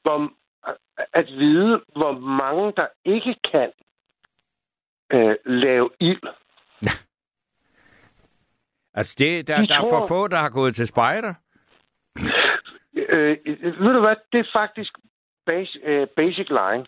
hvor, 0.06 0.32
at 1.14 1.28
vide, 1.28 1.82
hvor 2.00 2.20
mange 2.20 2.74
der 2.78 2.88
ikke 3.06 3.36
kan 3.54 3.70
øh, 5.14 5.36
lave 5.46 5.90
ild. 6.00 6.28
altså, 9.00 9.16
det, 9.20 9.48
der, 9.48 9.62
De 9.62 9.68
der 9.68 9.80
tror... 9.80 9.88
er 9.88 9.92
for 9.92 10.08
få, 10.08 10.28
der 10.28 10.38
har 10.38 10.50
gået 10.50 10.76
til 10.76 10.88
spejder. 10.88 11.34
Øh, 12.96 13.38
ved 13.84 13.94
du 13.94 14.02
hvad, 14.06 14.16
det 14.32 14.40
er 14.40 14.60
faktisk 14.60 14.92
basic, 15.52 15.82
uh, 15.88 16.08
basic 16.18 16.50
line. 16.50 16.86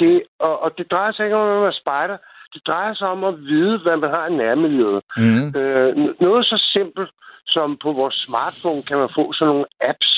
Det, 0.00 0.22
og, 0.38 0.62
og 0.62 0.78
det 0.78 0.90
drejer 0.90 1.12
sig 1.12 1.24
ikke 1.24 1.36
om 1.36 1.56
at 1.56 1.62
være 1.62 1.80
spejder. 1.82 2.16
Det 2.54 2.62
drejer 2.66 2.94
sig 2.94 3.08
om 3.08 3.24
at 3.24 3.40
vide, 3.40 3.78
hvad 3.78 3.96
man 3.96 4.10
har 4.16 4.26
i 4.26 4.34
nærmiljøet. 4.34 5.02
Mm. 5.16 5.46
Øh, 5.60 5.96
noget 6.20 6.46
så 6.46 6.56
simpelt 6.76 7.10
som 7.46 7.76
på 7.82 7.92
vores 7.92 8.14
smartphone 8.26 8.82
kan 8.82 8.98
man 8.98 9.10
få 9.18 9.32
sådan 9.32 9.52
nogle 9.52 9.66
apps, 9.80 10.12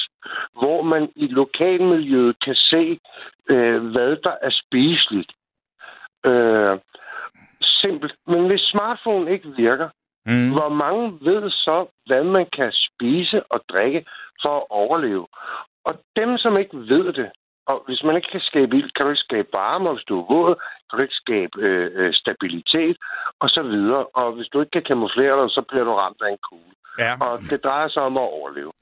hvor 0.61 0.83
man 0.83 1.09
i 1.17 1.27
lokalmiljøet 1.27 2.37
kan 2.45 2.55
se, 2.55 3.01
øh, 3.51 3.87
hvad 3.93 4.17
der 4.27 4.35
er 4.43 4.53
spiseligt. 4.63 5.33
Øh, 6.27 6.79
simpelt. 7.63 8.15
Men 8.27 8.47
hvis 8.49 8.71
smartphone 8.73 9.33
ikke 9.33 9.49
virker, 9.57 9.89
mm. 10.27 10.51
hvor 10.57 10.71
mange 10.85 11.05
ved 11.29 11.51
så, 11.51 11.87
hvad 12.07 12.25
man 12.25 12.47
kan 12.57 12.73
spise 12.73 13.43
og 13.53 13.61
drikke 13.73 14.05
for 14.43 14.55
at 14.57 14.67
overleve? 14.71 15.27
Og 15.85 15.95
dem, 16.17 16.39
som 16.39 16.59
ikke 16.59 16.77
ved 16.77 17.13
det, 17.13 17.31
og 17.71 17.83
hvis 17.87 18.03
man 18.03 18.17
ikke 18.17 18.31
kan 18.33 18.41
skabe 18.41 18.77
ild, 18.77 18.91
kan 18.93 19.05
du 19.05 19.11
ikke 19.11 19.29
skabe 19.29 19.49
varme, 19.55 19.89
og 19.89 19.95
hvis 19.95 20.09
du 20.09 20.21
er 20.21 20.27
våd, 20.35 20.55
kan 20.87 20.99
du 20.99 21.03
ikke 21.03 21.23
skabe 21.25 21.55
øh, 21.67 21.91
øh, 21.95 22.15
stabilitet, 22.15 22.97
og 23.41 23.49
så 23.49 23.63
videre. 23.63 24.05
Og 24.21 24.33
hvis 24.33 24.49
du 24.49 24.61
ikke 24.61 24.71
kan 24.71 24.91
kamuflere 24.93 25.41
dig, 25.41 25.51
så 25.51 25.63
bliver 25.69 25.85
du 25.85 25.93
ramt 25.95 26.23
af 26.23 26.31
en 26.31 26.39
kugle. 26.49 26.75
Ja. 26.99 27.13
Og 27.27 27.41
det 27.51 27.65
drejer 27.65 27.89
sig 27.89 28.03
om 28.03 28.17
at 28.17 28.31
overleve. 28.39 28.73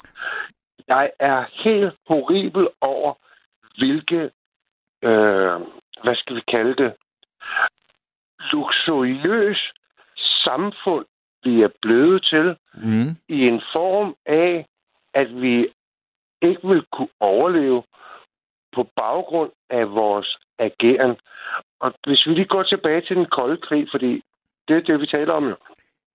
Jeg 0.88 1.10
er 1.18 1.44
helt 1.64 1.94
horribel 2.08 2.68
over, 2.80 3.14
hvilke, 3.78 4.20
øh, 5.08 5.56
hvad 6.02 6.16
skal 6.16 6.36
vi 6.36 6.42
kalde 6.54 6.74
det, 6.82 6.92
luksuriøs 8.52 9.72
samfund, 10.46 11.06
vi 11.44 11.62
er 11.62 11.68
blevet 11.82 12.24
til, 12.24 12.56
mm. 12.74 13.10
i 13.28 13.38
en 13.52 13.62
form 13.76 14.14
af, 14.26 14.66
at 15.14 15.40
vi 15.42 15.68
ikke 16.42 16.68
vil 16.68 16.84
kunne 16.92 17.14
overleve, 17.20 17.82
på 18.76 18.88
baggrund 18.96 19.50
af 19.70 19.90
vores 19.90 20.38
ageren. 20.58 21.16
Og 21.80 21.92
hvis 22.06 22.26
vi 22.26 22.32
lige 22.34 22.52
går 22.54 22.62
tilbage 22.62 23.00
til 23.00 23.16
den 23.16 23.26
kolde 23.26 23.56
krig, 23.56 23.88
fordi 23.90 24.22
det 24.68 24.76
er 24.76 24.80
det, 24.80 25.00
vi 25.00 25.06
taler 25.06 25.32
om 25.32 25.44
jo. 25.48 25.56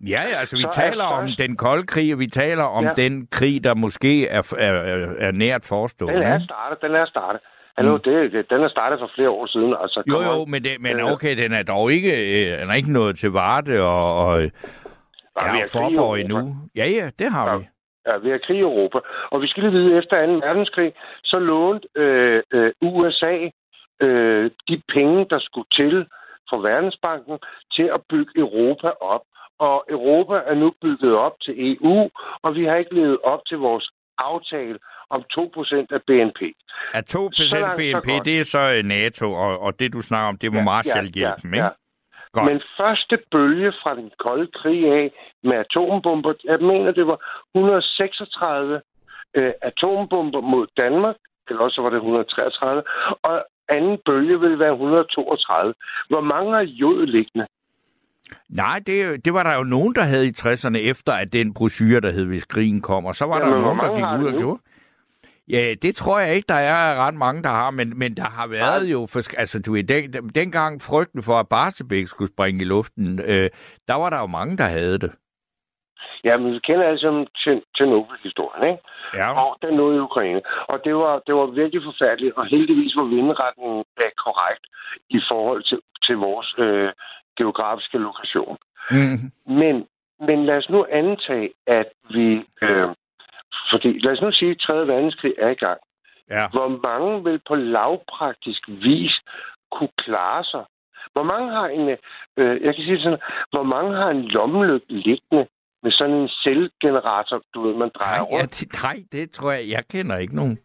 Ja, 0.07 0.21
ja, 0.31 0.39
altså 0.39 0.57
vi 0.57 0.63
så 0.63 0.69
taler 0.73 1.03
først... 1.03 1.39
om 1.39 1.47
den 1.47 1.57
kolde 1.57 1.87
krig, 1.87 2.13
og 2.13 2.19
vi 2.19 2.27
taler 2.27 2.63
om 2.63 2.83
ja. 2.83 2.93
den 2.93 3.27
krig, 3.27 3.63
der 3.63 3.73
måske 3.73 4.27
er, 4.27 4.53
er, 4.57 4.73
er 5.19 5.31
nært 5.31 5.65
forestående. 5.65 6.17
Den 6.17 6.27
er 6.27 6.43
startet, 6.43 6.81
den 6.81 6.95
er 6.95 7.05
startet. 7.05 7.41
Hallo, 7.77 7.95
mm. 7.95 8.01
det, 8.01 8.31
det, 8.31 8.49
den 8.49 8.61
er 8.61 8.67
startet 8.67 8.99
for 8.99 9.11
flere 9.15 9.29
år 9.29 9.45
siden. 9.45 9.75
Altså, 9.81 10.03
jo, 10.07 10.21
jo, 10.21 10.45
men, 10.45 10.63
det, 10.63 10.81
men 10.81 11.01
okay, 11.01 11.37
den 11.37 11.53
er 11.53 11.63
dog 11.63 11.91
ikke, 11.91 12.11
øh, 12.11 12.61
den 12.61 12.69
er 12.69 12.73
ikke 12.73 12.91
nået 12.91 13.17
til 13.17 13.31
Varde 13.31 13.81
og, 13.81 14.25
og 14.25 14.41
ja, 15.41 15.55
ja, 15.55 15.63
Forborg 15.71 16.19
endnu. 16.19 16.55
Ja, 16.75 16.85
ja, 16.85 17.09
det 17.19 17.31
har 17.31 17.51
ja. 17.51 17.57
vi 17.57 17.65
er 18.05 18.17
ved 18.23 18.31
at 18.31 18.41
krige 18.45 18.59
i 18.59 18.67
Europa. 18.71 18.99
Og 19.31 19.41
vi 19.41 19.47
skal 19.47 19.63
lige 19.63 19.77
vide, 19.79 19.97
efter 19.97 20.25
2. 20.25 20.33
verdenskrig, 20.47 20.93
så 21.23 21.37
lånte 21.39 21.87
øh, 21.95 22.43
øh, 22.53 22.71
USA 22.81 23.35
øh, 24.05 24.51
de 24.69 24.81
penge, 24.95 25.19
der 25.31 25.39
skulle 25.39 25.69
til 25.79 25.95
fra 26.49 26.57
Verdensbanken, 26.69 27.37
til 27.75 27.87
at 27.95 28.01
bygge 28.09 28.31
Europa 28.45 28.89
op. 29.13 29.23
Og 29.59 29.85
Europa 29.89 30.35
er 30.51 30.55
nu 30.55 30.73
bygget 30.81 31.13
op 31.25 31.35
til 31.45 31.53
EU, 31.71 32.09
og 32.43 32.55
vi 32.55 32.63
har 32.65 32.75
ikke 32.75 32.95
levet 32.95 33.17
op 33.23 33.41
til 33.49 33.57
vores 33.57 33.89
aftale 34.17 34.77
om 35.09 35.21
2% 35.39 35.85
af 35.97 36.01
BNP. 36.07 36.41
At 36.93 37.15
2% 37.15 37.55
af 37.55 37.77
BNP, 37.77 38.25
det 38.25 38.39
er 38.39 38.43
så 38.43 38.63
øh, 38.77 38.83
NATO, 38.83 39.33
og, 39.33 39.59
og 39.59 39.79
det 39.79 39.93
du 39.93 40.01
snakker 40.01 40.27
om, 40.27 40.37
det 40.37 40.51
må 40.53 40.59
ja, 40.59 40.63
Marshall-hjælpen, 40.63 41.53
ja, 41.53 41.57
ja, 41.57 41.65
ikke? 41.69 41.82
Godt. 42.33 42.45
Men 42.49 42.61
første 42.79 43.15
bølge 43.31 43.71
fra 43.81 43.95
den 43.95 44.11
kolde 44.25 44.47
krig 44.59 44.81
af 44.99 45.05
med 45.43 45.57
atombomber, 45.63 46.33
jeg 46.43 46.59
mener, 46.71 46.91
det 46.91 47.05
var 47.11 47.19
136 47.55 48.81
øh, 49.39 49.53
atombomber 49.61 50.41
mod 50.41 50.65
Danmark, 50.81 51.15
eller 51.47 51.61
også 51.67 51.81
var 51.81 51.89
det 51.89 51.97
133, 51.97 52.83
og 53.29 53.35
anden 53.75 53.97
bølge 54.05 54.39
vil 54.39 54.59
være 54.59 54.73
132. 54.73 55.73
Hvor 56.09 56.21
mange 56.33 56.57
er 56.57 56.61
jod 56.61 57.05
liggende? 57.05 57.45
Nej, 58.49 58.77
det, 58.87 59.25
det 59.25 59.33
var 59.33 59.43
der 59.43 59.55
jo 59.55 59.63
nogen, 59.63 59.95
der 59.95 60.03
havde 60.03 60.27
i 60.27 60.33
60'erne, 60.39 60.77
efter 60.77 61.13
at 61.13 61.33
den 61.33 61.53
brochure, 61.53 61.99
der 62.01 62.11
hed 62.11 62.25
Hvis 62.25 62.45
krigen 62.45 62.81
kommer. 62.81 63.13
Så 63.13 63.25
var 63.25 63.37
ja, 63.37 63.45
der 63.45 63.61
nogen, 63.61 63.79
der 63.79 63.95
gik 63.95 64.21
ud 64.21 64.33
og 64.33 64.39
gjorde. 64.39 64.59
Ja, 65.49 65.73
det 65.81 65.95
tror 65.95 66.19
jeg 66.19 66.35
ikke, 66.35 66.47
der 66.47 66.61
er 66.73 66.95
ret 67.07 67.13
mange, 67.13 67.43
der 67.43 67.49
har, 67.49 67.71
men, 67.71 67.99
men 67.99 68.17
der 68.17 68.29
har 68.37 68.47
været 68.47 68.85
jo... 68.85 69.07
For, 69.11 69.39
altså, 69.39 69.61
du 69.61 69.73
ved, 69.73 69.83
den, 69.83 70.29
dengang 70.29 70.81
frygten 70.81 71.23
for, 71.23 71.39
at 71.39 71.49
Barsebæk 71.49 72.07
skulle 72.07 72.33
springe 72.33 72.61
i 72.61 72.67
luften, 72.67 73.19
øh, 73.19 73.49
der 73.87 73.93
var 73.93 74.09
der 74.09 74.19
jo 74.19 74.27
mange, 74.27 74.57
der 74.57 74.63
havde 74.63 74.97
det. 74.99 75.11
Ja, 76.23 76.37
men 76.37 76.53
vi 76.53 76.59
kender 76.59 76.87
altså 76.87 77.25
Tjernobyl-historien, 77.75 78.63
ikke? 78.71 78.81
Ja. 79.13 79.27
Og 79.43 79.57
den 79.61 79.73
nåede 79.73 79.95
i 79.97 80.05
Ukraine. 80.09 80.41
Og 80.71 80.77
det 80.85 80.95
var, 80.95 81.21
det 81.27 81.33
var 81.35 81.45
virkelig 81.45 81.81
forfærdeligt, 81.83 82.33
og 82.37 82.45
heldigvis 82.45 82.95
var 82.99 83.07
vindretten 83.15 83.83
korrekt 84.25 84.63
i 85.09 85.19
forhold 85.31 85.63
til, 85.69 85.79
til 86.05 86.15
vores 86.15 86.49
øh, 86.65 86.89
geografiske 87.39 87.97
lokation. 87.97 88.57
Mm. 88.91 89.19
Men, 89.61 89.75
men 90.27 90.45
lad 90.45 90.57
os 90.57 90.69
nu 90.69 90.85
antage, 91.01 91.49
at 91.67 91.89
vi 92.15 92.27
øh, 92.65 92.89
fordi 93.71 93.89
lad 94.03 94.13
os 94.13 94.21
nu 94.21 94.31
sige, 94.31 94.51
at 94.51 94.57
3. 94.69 94.87
verdenskrig 94.87 95.33
er 95.37 95.51
i 95.51 95.59
gang. 95.65 95.79
Ja. 96.29 96.47
Hvor 96.55 96.69
mange 96.87 97.23
vil 97.23 97.39
på 97.47 97.55
lavpraktisk 97.55 98.61
vis 98.67 99.15
kunne 99.71 99.93
klare 99.97 100.43
sig? 100.43 100.63
Hvor 101.13 101.23
mange 101.31 101.47
har 101.57 101.67
en, 101.77 101.85
øh, 102.39 102.61
jeg 102.65 102.75
kan 102.75 102.83
sige 102.85 103.03
sådan, 103.03 103.21
hvor 103.53 103.65
mange 103.75 103.91
har 104.01 104.09
en 104.09 104.23
lommelygte 104.35 104.93
liggende 105.07 105.47
med 105.83 105.91
sådan 105.91 106.15
en 106.15 106.29
selvgenerator, 106.43 107.41
du 107.53 107.61
ved, 107.61 107.73
man 107.83 107.91
drejer 107.99 108.23
nej, 108.23 108.31
rundt? 108.31 108.61
Ja, 108.61 108.65
det, 108.65 108.83
nej, 108.83 108.97
det 109.11 109.31
tror 109.31 109.51
jeg, 109.51 109.65
jeg 109.75 109.83
kender 109.93 110.17
ikke 110.17 110.35
nogen. 110.35 110.57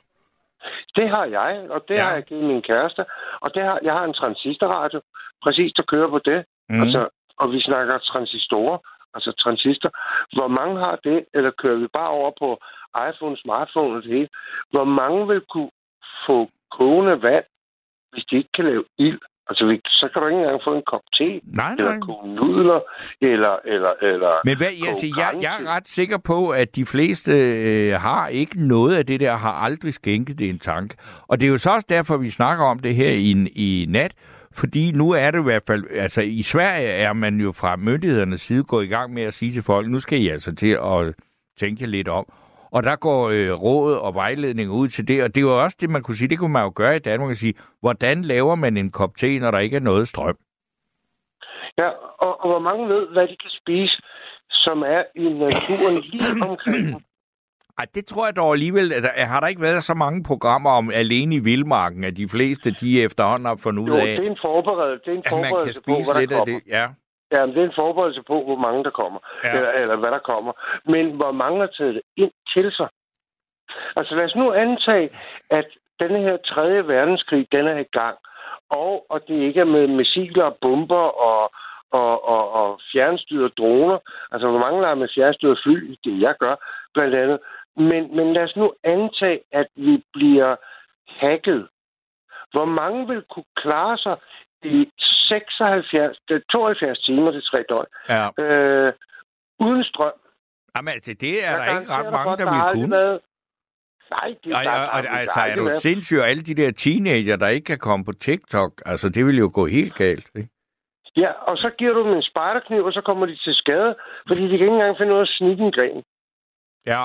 Det 0.97 1.07
har 1.15 1.25
jeg, 1.39 1.53
og 1.71 1.81
det 1.89 1.95
ja. 1.95 2.05
har 2.05 2.13
jeg 2.15 2.23
givet 2.23 2.45
min 2.45 2.63
kæreste. 2.63 3.03
Og 3.45 3.55
det 3.55 3.63
har, 3.63 3.79
jeg 3.83 3.93
har 3.99 4.05
en 4.05 4.19
transistorradio, 4.21 5.01
præcis, 5.45 5.73
der 5.77 5.83
kører 5.93 6.09
på 6.09 6.21
det. 6.29 6.45
Mm. 6.69 6.83
Altså, 6.83 7.09
og 7.43 7.53
vi 7.53 7.61
snakker 7.61 7.99
transistorer, 7.99 8.79
altså 9.15 9.31
transistor. 9.43 9.91
Hvor 10.37 10.49
mange 10.59 10.77
har 10.85 10.97
det, 11.05 11.19
eller 11.35 11.51
kører 11.63 11.79
vi 11.83 11.89
bare 11.99 12.11
over 12.19 12.31
på 12.43 12.49
iPhone, 13.09 13.37
smartphone 13.45 13.97
og 13.97 14.03
det 14.03 14.13
hele. 14.13 14.29
Hvor 14.71 14.85
mange 15.01 15.21
vil 15.31 15.43
kunne 15.53 15.71
få 16.27 16.39
kogende 16.79 17.23
vand, 17.23 17.47
hvis 18.13 18.25
de 18.25 18.37
ikke 18.37 18.53
kan 18.57 18.65
lave 18.65 18.85
ild? 18.99 19.21
Altså, 19.51 19.79
så 19.87 20.09
kan 20.13 20.23
du 20.23 20.29
ikke 20.29 20.41
engang 20.41 20.61
få 20.69 20.75
en 20.75 20.83
kop 20.87 21.01
te, 21.19 21.25
nej, 21.25 21.41
nej. 21.55 21.75
eller 21.79 22.01
koge 22.01 22.35
nudler, 22.35 22.81
eller... 23.21 23.57
eller, 23.65 23.93
eller 24.03 24.33
Men 24.45 24.57
hvad, 24.57 24.67
jeg, 24.81 24.89
altså, 24.89 25.07
jeg, 25.17 25.43
jeg 25.43 25.53
er 25.61 25.77
ret 25.77 25.89
sikker 25.89 26.19
på, 26.19 26.51
at 26.51 26.77
de 26.77 26.87
fleste 26.87 27.33
øh, 27.33 27.93
har 28.01 28.29
ikke 28.29 28.69
noget 28.69 28.97
af 28.97 29.07
det 29.07 29.21
der, 29.21 29.37
har 29.37 29.53
aldrig 29.53 29.95
skænket 29.95 30.39
det 30.39 30.49
en 30.49 30.59
tanke. 30.59 30.97
Og 31.29 31.41
det 31.41 31.47
er 31.47 31.51
jo 31.51 31.59
så 31.59 31.71
også 31.71 31.87
derfor, 31.89 32.17
vi 32.17 32.31
snakker 32.31 32.65
om 32.65 32.79
det 32.79 32.95
her 32.95 33.11
i, 33.11 33.31
i 33.55 33.87
nat, 33.89 34.13
fordi 34.61 34.93
nu 34.93 35.11
er 35.11 35.31
det 35.31 35.39
i 35.39 35.43
hvert 35.43 35.63
fald, 35.67 35.85
altså 35.91 36.23
i 36.23 36.43
Sverige 36.43 36.89
er 36.89 37.13
man 37.13 37.41
jo 37.41 37.53
fra 37.53 37.77
myndighedernes 37.77 38.41
side 38.41 38.65
gået 38.65 38.85
i 38.85 38.89
gang 38.89 39.13
med 39.15 39.23
at 39.23 39.35
sige 39.35 39.53
til 39.53 39.63
folk, 39.63 39.89
nu 39.89 40.01
skal 40.01 40.23
I 40.23 40.29
altså 40.29 40.55
til 40.55 40.79
at 40.85 41.15
tænke 41.59 41.87
lidt 41.87 42.09
om. 42.09 42.33
Og 42.71 42.83
der 42.83 42.97
går 42.97 43.29
øh, 43.29 43.53
råd 43.53 43.97
og 43.97 44.15
vejledning 44.15 44.71
ud 44.71 44.89
til 44.89 45.09
det, 45.09 45.23
og 45.23 45.35
det 45.35 45.41
er 45.41 45.47
jo 45.51 45.63
også 45.63 45.77
det, 45.81 45.91
man 45.91 46.03
kunne 46.03 46.17
sige, 46.17 46.29
det 46.29 46.39
kunne 46.39 46.53
man 46.53 46.63
jo 46.63 46.73
gøre 46.75 46.97
i 46.97 46.99
Danmark, 46.99 47.31
og 47.31 47.37
sige, 47.37 47.55
hvordan 47.81 48.23
laver 48.23 48.55
man 48.55 48.77
en 48.77 48.91
kop 48.91 49.17
te, 49.17 49.39
når 49.39 49.51
der 49.51 49.59
ikke 49.59 49.77
er 49.77 49.81
noget 49.81 50.09
strøm? 50.09 50.37
Ja, 51.79 51.89
og, 52.25 52.41
og 52.41 52.51
hvor 52.51 52.59
mange 52.59 52.89
ved, 52.89 53.07
hvad 53.13 53.23
de 53.23 53.37
kan 53.37 53.51
spise, 53.51 54.03
som 54.51 54.83
er 54.83 55.03
i 55.15 55.29
naturen 55.29 56.01
lige 56.01 56.49
omkring 56.49 57.03
ej, 57.79 57.87
det 57.95 58.07
tror 58.07 58.27
jeg 58.27 58.37
dog 58.37 58.53
alligevel. 58.53 58.93
At 58.93 59.03
der, 59.03 59.25
har 59.33 59.41
der 59.41 59.49
ikke 59.49 59.63
været 59.63 59.85
så 59.85 59.95
mange 59.95 60.23
programmer 60.31 60.71
om 60.71 60.91
alene 61.03 61.35
i 61.35 61.39
vildmarken, 61.39 62.05
at 62.05 62.17
de 62.17 62.29
fleste 62.29 62.71
de 62.71 63.03
efterhånden 63.03 63.47
har 63.47 63.61
fundet 63.63 63.83
ud 63.83 63.91
af... 63.91 64.01
Jo, 64.01 64.21
det 64.21 64.27
er 64.27 64.31
en 64.31 64.45
forberedelse, 64.51 65.05
det 65.05 65.13
er 65.13 65.19
en 65.23 65.29
forberedelse 65.29 65.83
på, 65.89 65.95
hvad 66.07 66.27
der 66.27 66.37
kommer. 66.37 66.45
Det, 66.45 66.63
ja. 66.77 66.87
Ja, 67.35 67.41
men 67.47 67.55
det 67.55 67.61
er 67.63 67.69
en 67.73 67.81
forberedelse 67.83 68.23
på, 68.31 68.37
hvor 68.49 68.59
mange 68.67 68.85
der 68.85 68.95
kommer. 69.03 69.21
Ja. 69.45 69.51
Eller, 69.57 69.71
eller 69.83 69.97
hvad 69.97 70.13
der 70.17 70.23
kommer. 70.33 70.53
Men 70.93 71.05
hvor 71.19 71.33
mange 71.43 71.59
har 71.61 71.71
taget 71.79 71.95
det 71.95 72.05
ind 72.17 72.35
til 72.55 72.73
sig. 72.79 72.89
Altså 73.97 74.15
lad 74.15 74.25
os 74.25 74.37
nu 74.43 74.47
antage, 74.53 75.09
at 75.51 75.69
denne 76.03 76.19
her 76.27 76.37
tredje 76.37 76.89
verdenskrig, 76.89 77.47
den 77.53 77.65
er 77.75 77.79
i 77.79 77.91
gang. 77.99 78.17
Og, 78.71 79.07
og 79.13 79.19
det 79.29 79.39
ikke 79.49 79.61
er 79.61 79.75
med 79.77 79.87
missiler 79.87 80.45
og 80.45 80.57
bomber 80.65 81.07
og, 81.31 81.43
og, 82.01 82.29
og, 82.35 82.45
og 82.61 82.81
fjernstyrede 82.93 83.57
droner. 83.59 83.99
Altså, 84.33 84.47
hvor 84.51 84.63
mange 84.65 84.83
der 84.83 84.89
er 84.89 85.03
med 85.03 85.15
fjernstyrede 85.17 85.61
fly, 85.65 85.77
det 86.05 86.15
jeg 86.27 86.35
gør, 86.45 86.55
blandt 86.95 87.15
andet. 87.23 87.39
Men, 87.79 88.17
men 88.17 88.27
lad 88.35 88.45
os 88.45 88.57
nu 88.57 88.73
antage, 88.85 89.41
at 89.53 89.69
vi 89.77 90.05
bliver 90.13 90.57
hacket. 91.07 91.69
Hvor 92.53 92.65
mange 92.81 93.07
vil 93.09 93.23
kunne 93.33 93.51
klare 93.57 93.99
sig 93.99 94.17
i 94.63 94.91
76, 94.99 96.19
72 96.53 96.99
timer 96.99 97.31
til 97.33 97.43
tre 97.43 97.65
døgn, 97.69 97.87
ja. 98.09 98.25
øh, 98.43 98.93
uden 99.61 99.85
strøm? 99.85 100.13
Jamen, 100.77 100.93
altså, 100.95 101.15
det 101.21 101.47
er 101.47 101.51
der, 101.51 101.65
der 101.65 101.81
ikke 101.81 101.93
ret 101.93 102.13
mange, 102.13 102.37
der 102.37 102.47
vil 102.53 102.63
kunne. 102.75 102.97
Været... 102.97 103.21
Nej, 104.11 104.35
det 104.45 104.53
er 104.53 104.57
Ej, 104.57 104.89
og, 104.93 105.19
altså, 105.21 105.41
er 105.41 105.55
du 105.55 105.71
sindssygt, 105.81 106.23
alle 106.23 106.43
de 106.43 106.55
der 106.55 106.71
teenager, 106.73 107.37
der 107.37 107.49
ikke 107.49 107.65
kan 107.65 107.79
komme 107.79 108.05
på 108.05 108.13
TikTok, 108.13 108.73
altså, 108.87 109.09
det 109.09 109.27
vil 109.27 109.39
jo 109.39 109.51
gå 109.55 109.67
helt 109.67 109.95
galt, 109.95 110.31
ikke? 110.35 110.49
Ja, 111.17 111.31
og 111.31 111.59
så 111.59 111.71
giver 111.79 111.93
du 111.93 112.03
dem 112.05 112.13
en 112.13 112.23
spejderkniv, 112.23 112.85
og 112.85 112.93
så 112.93 113.01
kommer 113.01 113.27
de 113.27 113.37
til 113.37 113.55
skade, 113.55 113.97
fordi 114.29 114.43
de 114.43 114.49
kan 114.49 114.67
ikke 114.67 114.75
engang 114.75 114.97
finde 114.99 115.13
ud 115.13 115.19
af 115.19 115.23
at 115.23 115.29
snitte 115.29 115.63
en 115.65 115.73
gren. 115.73 116.03
Ja, 116.87 117.03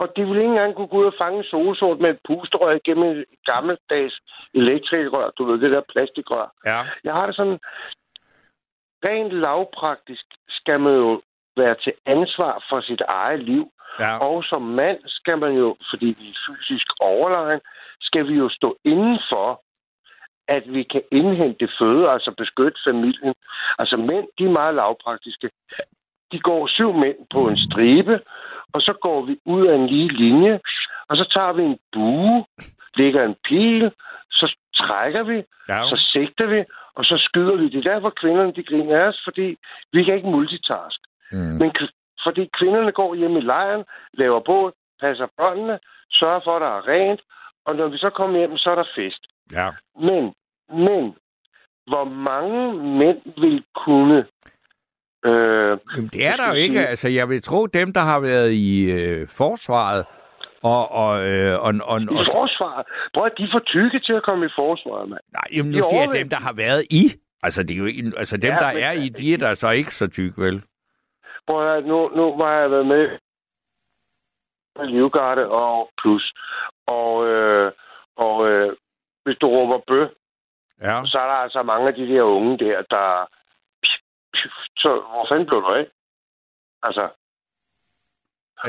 og 0.00 0.06
de 0.16 0.24
ville 0.24 0.40
ikke 0.42 0.50
engang 0.50 0.74
kunne 0.74 0.92
gå 0.92 0.98
ud 1.02 1.12
og 1.12 1.18
fange 1.22 1.44
solsort 1.44 1.98
med 2.00 2.10
et 2.10 2.20
pusterør 2.28 2.78
gennem 2.84 3.10
et 3.10 3.24
gammeldags 3.50 4.16
elektrikrør. 4.54 5.30
Du 5.38 5.44
ved, 5.44 5.60
det 5.60 5.74
der 5.74 5.90
plastikrør. 5.92 6.46
Ja. 6.66 6.80
Jeg 7.04 7.12
har 7.14 7.26
det 7.26 7.36
sådan... 7.36 7.58
Rent 9.08 9.32
lavpraktisk 9.32 10.24
skal 10.48 10.80
man 10.80 10.94
jo 10.94 11.20
være 11.56 11.76
til 11.84 11.92
ansvar 12.06 12.64
for 12.68 12.80
sit 12.80 13.02
eget 13.08 13.42
liv. 13.42 13.64
Ja. 13.98 14.18
Og 14.18 14.44
som 14.44 14.62
mand 14.62 14.98
skal 15.06 15.38
man 15.38 15.52
jo, 15.52 15.76
fordi 15.90 16.06
vi 16.20 16.26
er 16.30 16.40
fysisk 16.46 16.86
overlegen, 17.00 17.60
skal 18.00 18.28
vi 18.28 18.34
jo 18.34 18.48
stå 18.48 18.76
indenfor, 18.84 19.62
at 20.56 20.64
vi 20.76 20.82
kan 20.82 21.02
indhente 21.12 21.68
føde, 21.80 22.04
altså 22.14 22.30
beskytte 22.42 22.78
familien. 22.88 23.34
Altså 23.78 23.96
mænd, 23.96 24.26
de 24.38 24.44
er 24.44 24.58
meget 24.60 24.74
lavpraktiske. 24.74 25.50
De 26.32 26.38
går 26.48 26.66
syv 26.66 26.92
mænd 26.92 27.18
på 27.34 27.40
en 27.48 27.58
stribe, 27.66 28.14
og 28.74 28.80
så 28.80 28.92
går 29.02 29.22
vi 29.28 29.34
ud 29.44 29.66
af 29.66 29.74
en 29.74 29.86
lige 29.86 30.08
linje, 30.08 30.60
og 31.08 31.16
så 31.16 31.24
tager 31.34 31.52
vi 31.52 31.62
en 31.62 31.78
bue, 31.92 32.44
lægger 32.94 33.24
en 33.24 33.36
pil, 33.44 33.92
så 34.30 34.56
trækker 34.76 35.22
vi, 35.22 35.38
ja. 35.68 35.78
så 35.90 35.96
sigter 36.12 36.46
vi, 36.46 36.64
og 36.94 37.04
så 37.04 37.16
skyder 37.26 37.56
vi. 37.56 37.68
Det 37.68 37.78
er 37.78 37.92
derfor, 37.92 38.10
kvinderne 38.10 38.52
de 38.52 38.62
griner 38.62 39.00
af 39.00 39.08
os, 39.08 39.20
fordi 39.24 39.56
vi 39.92 40.04
kan 40.04 40.16
ikke 40.16 40.34
multitask. 40.36 41.00
Mm. 41.32 41.38
Men 41.60 41.68
fordi 42.26 42.50
kvinderne 42.58 42.92
går 42.92 43.14
hjem 43.14 43.36
i 43.36 43.40
lejren, 43.40 43.84
laver 44.12 44.40
båd, 44.40 44.72
passer 45.00 45.26
børnene, 45.38 45.78
sørger 46.12 46.40
for, 46.44 46.54
at 46.56 46.62
der 46.66 46.72
er 46.78 46.88
rent, 46.88 47.20
og 47.66 47.76
når 47.76 47.88
vi 47.88 47.98
så 47.98 48.10
kommer 48.10 48.38
hjem, 48.38 48.56
så 48.56 48.70
er 48.70 48.74
der 48.74 48.88
fest. 48.96 49.22
Ja. 49.52 49.68
Men, 50.08 50.34
men, 50.86 51.04
hvor 51.90 52.04
mange 52.30 52.58
mænd 52.98 53.20
vil 53.42 53.64
kunne 53.84 54.26
Øh, 55.24 55.78
Jamen, 55.96 56.10
det 56.12 56.26
er 56.26 56.36
der 56.36 56.48
jo 56.48 56.54
ikke. 56.54 56.86
Altså, 56.86 57.08
jeg 57.08 57.28
vil 57.28 57.42
tro, 57.42 57.66
dem, 57.66 57.92
der 57.92 58.00
har 58.00 58.20
været 58.20 58.52
i 58.52 58.90
øh, 58.90 59.28
forsvaret, 59.28 60.04
og, 60.62 60.92
og, 60.92 61.28
øh, 61.28 61.60
og, 61.60 61.72
og, 61.84 62.00
I 62.00 62.06
og, 62.20 62.26
forsvaret? 62.32 62.86
Prøv 63.14 63.26
at 63.26 63.32
de 63.38 63.42
er 63.42 63.48
for 63.52 63.62
tykke 63.66 64.00
til 64.00 64.12
at 64.12 64.22
komme 64.22 64.46
i 64.46 64.48
forsvaret, 64.58 65.08
mand. 65.08 65.20
Nej, 65.32 65.48
jamen, 65.56 65.72
nu 65.72 65.78
de 65.78 65.82
siger 65.82 66.02
jeg 66.02 66.12
dem, 66.20 66.28
der 66.28 66.36
har 66.36 66.52
været 66.52 66.86
i. 66.90 67.12
Altså, 67.42 67.62
det 67.62 67.70
er 67.70 67.78
jo 67.78 67.84
ikke, 67.84 68.12
altså 68.16 68.36
dem, 68.36 68.50
ja, 68.50 68.56
der 68.56 68.72
men, 68.72 68.82
er 68.82 68.92
i, 68.92 69.08
de 69.08 69.34
er 69.34 69.38
der 69.38 69.54
så 69.54 69.70
ikke 69.70 69.94
så 69.94 70.06
tykke, 70.06 70.42
vel? 70.42 70.62
Prøv 71.46 71.76
at 71.76 71.84
nu, 71.86 72.08
nu 72.16 72.36
var 72.36 72.60
jeg 72.60 72.70
været 72.70 72.86
med 72.86 73.08
med 74.78 74.86
Livgarde 74.86 75.48
og 75.48 75.90
Plus. 76.00 76.32
Og, 76.86 77.26
øh, 77.26 77.72
og 78.16 78.48
øh, 78.48 78.76
hvis 79.24 79.36
du 79.40 79.46
råber 79.46 79.78
bø, 79.86 80.00
ja. 80.82 81.02
så 81.04 81.18
er 81.22 81.28
der 81.32 81.38
altså 81.44 81.62
mange 81.62 81.88
af 81.88 81.94
de 81.94 82.06
der 82.12 82.22
unge 82.22 82.58
der, 82.58 82.82
der 82.90 83.26
så 84.76 84.90
hvor 85.10 85.26
fanden 85.30 85.46
blev 85.46 85.60
du 85.60 85.66
af? 85.66 85.86
Altså, 86.82 87.04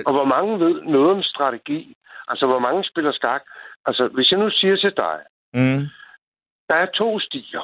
og 0.05 0.13
hvor 0.13 0.25
mange 0.25 0.59
ved 0.65 0.81
noget 0.81 1.11
om 1.11 1.23
strategi? 1.23 1.95
Altså, 2.27 2.45
hvor 2.45 2.59
mange 2.59 2.83
spiller 2.83 3.11
skak? 3.11 3.43
Altså, 3.85 4.07
hvis 4.07 4.31
jeg 4.31 4.39
nu 4.39 4.49
siger 4.49 4.75
til 4.75 4.93
dig, 5.03 5.17
mm. 5.53 5.81
der 6.69 6.75
er 6.75 6.85
to 6.85 7.19
stier, 7.19 7.63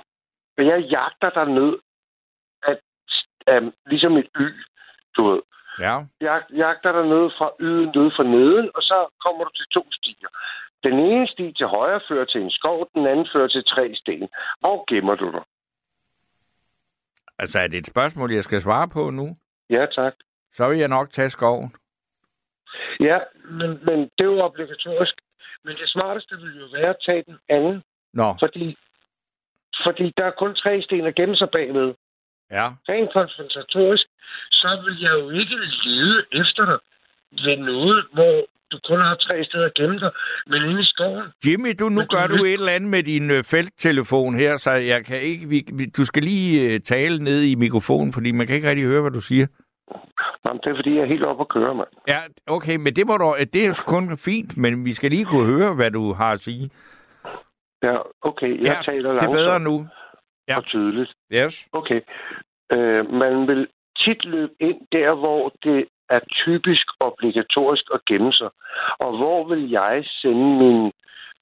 og 0.57 0.63
jeg 0.65 0.79
jagter 0.95 1.29
dig 1.29 1.47
ned, 1.59 1.71
at, 2.71 2.79
um, 3.51 3.73
ligesom 3.85 4.17
et 4.17 4.29
y, 4.39 4.47
du 5.17 5.21
ved. 5.29 5.41
Ja. 5.79 5.95
Jeg 6.21 6.43
jagter 6.63 6.91
dig 6.91 7.05
ned 7.13 7.25
fra 7.37 7.47
yden, 7.59 7.89
ned 7.95 8.11
fra 8.15 8.23
neden, 8.23 8.67
og 8.75 8.81
så 8.81 8.97
kommer 9.25 9.43
du 9.43 9.51
til 9.55 9.67
to 9.73 9.83
stier. 9.91 10.29
Den 10.85 10.99
ene 10.99 11.27
sti 11.27 11.53
til 11.57 11.67
højre 11.67 12.01
fører 12.07 12.25
til 12.25 12.41
en 12.41 12.51
skov, 12.51 12.89
den 12.95 13.07
anden 13.07 13.27
fører 13.33 13.47
til 13.47 13.63
tre 13.63 13.95
sten. 13.95 14.29
Hvor 14.59 14.77
gemmer 14.89 15.15
du 15.15 15.31
dig? 15.31 15.43
Altså, 17.39 17.59
er 17.59 17.67
det 17.67 17.77
et 17.77 17.87
spørgsmål, 17.87 18.33
jeg 18.33 18.43
skal 18.43 18.61
svare 18.61 18.87
på 18.87 19.09
nu? 19.09 19.37
Ja, 19.69 19.85
tak. 19.85 20.13
Så 20.53 20.69
vil 20.69 20.77
jeg 20.77 20.87
nok 20.87 21.11
tage 21.11 21.29
skoven. 21.29 21.75
Ja, 22.99 23.19
men, 23.49 23.69
men 23.69 23.99
det 23.99 24.23
er 24.25 24.31
jo 24.33 24.39
obligatorisk. 24.39 25.15
Men 25.63 25.75
det 25.75 25.89
smarteste 25.89 26.37
vil 26.37 26.59
jo 26.59 26.67
være 26.73 26.89
at 26.89 27.01
tage 27.09 27.23
den 27.27 27.37
anden. 27.49 27.83
Nå. 28.13 28.35
Fordi, 28.39 28.77
fordi 29.85 30.13
der 30.17 30.25
er 30.25 30.31
kun 30.31 30.55
tre 30.55 30.81
sten 30.81 31.05
at 31.05 31.15
gemme 31.15 31.35
sig 31.35 31.49
bagved. 31.55 31.93
Ja. 32.51 32.67
Rent 32.89 33.13
konfrontatorisk, 33.13 34.05
så 34.51 34.81
vil 34.85 34.97
jeg 35.01 35.13
jo 35.21 35.29
ikke 35.29 35.55
lede 35.85 36.25
efter 36.31 36.65
dig 36.71 36.79
ved 37.45 37.57
noget, 37.57 38.05
hvor 38.13 38.35
du 38.71 38.79
kun 38.87 39.01
har 39.01 39.15
tre 39.15 39.43
steder 39.43 39.65
at 39.65 39.73
gemme 39.73 39.99
dig, 39.99 40.11
men 40.47 40.69
inde 40.69 40.81
i 40.81 40.83
skoven. 40.83 41.25
Jimmy, 41.45 41.71
du, 41.79 41.89
nu 41.89 42.01
gør 42.13 42.27
du, 42.27 42.37
du 42.37 42.43
et 42.45 42.53
eller 42.53 42.71
andet 42.71 42.89
med 42.89 43.03
din 43.03 43.31
øh, 43.31 43.43
felttelefon 43.43 44.35
her, 44.35 44.57
så 44.57 44.71
jeg 44.71 45.05
kan 45.05 45.21
ikke... 45.21 45.47
Vi, 45.49 45.85
du 45.97 46.05
skal 46.05 46.23
lige 46.23 46.73
øh, 46.73 46.79
tale 46.79 47.23
ned 47.23 47.41
i 47.41 47.55
mikrofonen, 47.55 48.13
fordi 48.13 48.31
man 48.31 48.47
kan 48.47 48.55
ikke 48.55 48.69
rigtig 48.69 48.85
høre, 48.85 49.01
hvad 49.01 49.11
du 49.11 49.21
siger. 49.21 49.47
Jamen, 50.47 50.59
det 50.63 50.69
er, 50.71 50.75
fordi 50.75 50.95
jeg 50.95 51.01
er 51.01 51.11
helt 51.13 51.25
oppe 51.25 51.41
at 51.41 51.49
køre, 51.49 51.75
mand. 51.75 51.87
Ja, 52.07 52.19
okay, 52.47 52.75
men 52.75 52.95
det, 52.95 53.07
må 53.07 53.17
du, 53.17 53.35
det 53.53 53.65
er 53.65 53.83
kun 53.87 54.17
fint, 54.17 54.57
men 54.57 54.85
vi 54.85 54.93
skal 54.93 55.09
lige 55.11 55.25
kunne 55.25 55.47
høre, 55.53 55.73
hvad 55.73 55.91
du 55.91 56.13
har 56.13 56.31
at 56.33 56.39
sige. 56.39 56.69
Ja, 57.83 57.93
okay, 58.21 58.51
jeg 58.63 58.77
ja, 58.87 58.91
taler 58.91 59.09
langsomt. 59.13 59.31
det 59.31 59.39
er 59.39 59.43
bedre 59.43 59.59
nu. 59.59 59.87
Ja. 60.47 60.57
Og 60.57 60.65
tydeligt. 60.65 61.11
Yes. 61.33 61.67
Okay. 61.71 62.01
Øh, 62.75 63.11
man 63.11 63.47
vil 63.47 63.67
tit 63.97 64.25
løbe 64.25 64.53
ind 64.59 64.79
der, 64.91 65.15
hvor 65.15 65.53
det 65.63 65.85
er 66.09 66.19
typisk 66.31 66.87
obligatorisk 66.99 67.85
at 67.93 68.05
gemme 68.05 68.33
sig. 68.33 68.49
Og 68.99 69.17
hvor 69.17 69.47
vil 69.47 69.69
jeg 69.69 70.05
sende 70.21 70.57
mine 70.63 70.91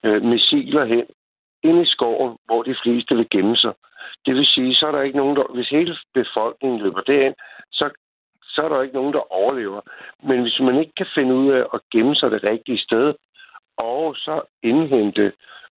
øh, 0.05 0.23
missiler 0.23 0.85
hen? 0.85 1.05
Ind 1.63 1.81
i 1.81 1.91
skoven, 1.95 2.37
hvor 2.45 2.63
de 2.63 2.75
fleste 2.83 3.15
vil 3.15 3.29
gemme 3.29 3.57
sig. 3.57 3.73
Det 4.25 4.35
vil 4.35 4.45
sige, 4.45 4.75
så 4.75 4.87
er 4.87 4.91
der 4.91 5.01
ikke 5.01 5.17
nogen, 5.17 5.35
der... 5.35 5.53
Hvis 5.53 5.69
hele 5.69 5.95
befolkningen 6.13 6.81
løber 6.81 7.01
derind, 7.01 7.35
så, 7.71 7.89
så 8.43 8.61
er 8.65 8.69
der 8.69 8.81
ikke 8.81 8.95
nogen, 8.95 9.13
der 9.13 9.33
overlever. 9.33 9.81
Men 10.23 10.41
hvis 10.41 10.59
man 10.59 10.79
ikke 10.79 10.95
kan 10.97 11.07
finde 11.17 11.35
ud 11.35 11.51
af 11.51 11.63
at 11.73 11.79
gemme 11.91 12.15
sig 12.15 12.31
det 12.31 12.49
rigtige 12.51 12.79
sted, 12.79 13.13
og 13.77 14.15
så 14.15 14.41
indhente, 14.63 15.31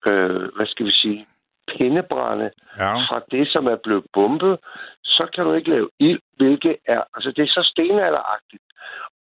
øh, 0.08 0.42
hvad 0.56 0.66
skal 0.66 0.86
vi 0.86 0.94
sige, 0.94 1.26
pindebrænde 1.72 2.50
ja. 2.78 2.94
fra 3.08 3.18
det, 3.30 3.44
som 3.48 3.66
er 3.66 3.78
blevet 3.84 4.04
bombet, 4.12 4.58
så 5.04 5.24
kan 5.34 5.44
du 5.44 5.52
ikke 5.52 5.70
lave 5.70 5.88
ild, 6.00 6.20
hvilket 6.36 6.76
er... 6.94 7.02
Altså, 7.14 7.30
det 7.36 7.42
er 7.42 7.52
så 7.58 7.62
stenalderagtigt. 7.72 8.62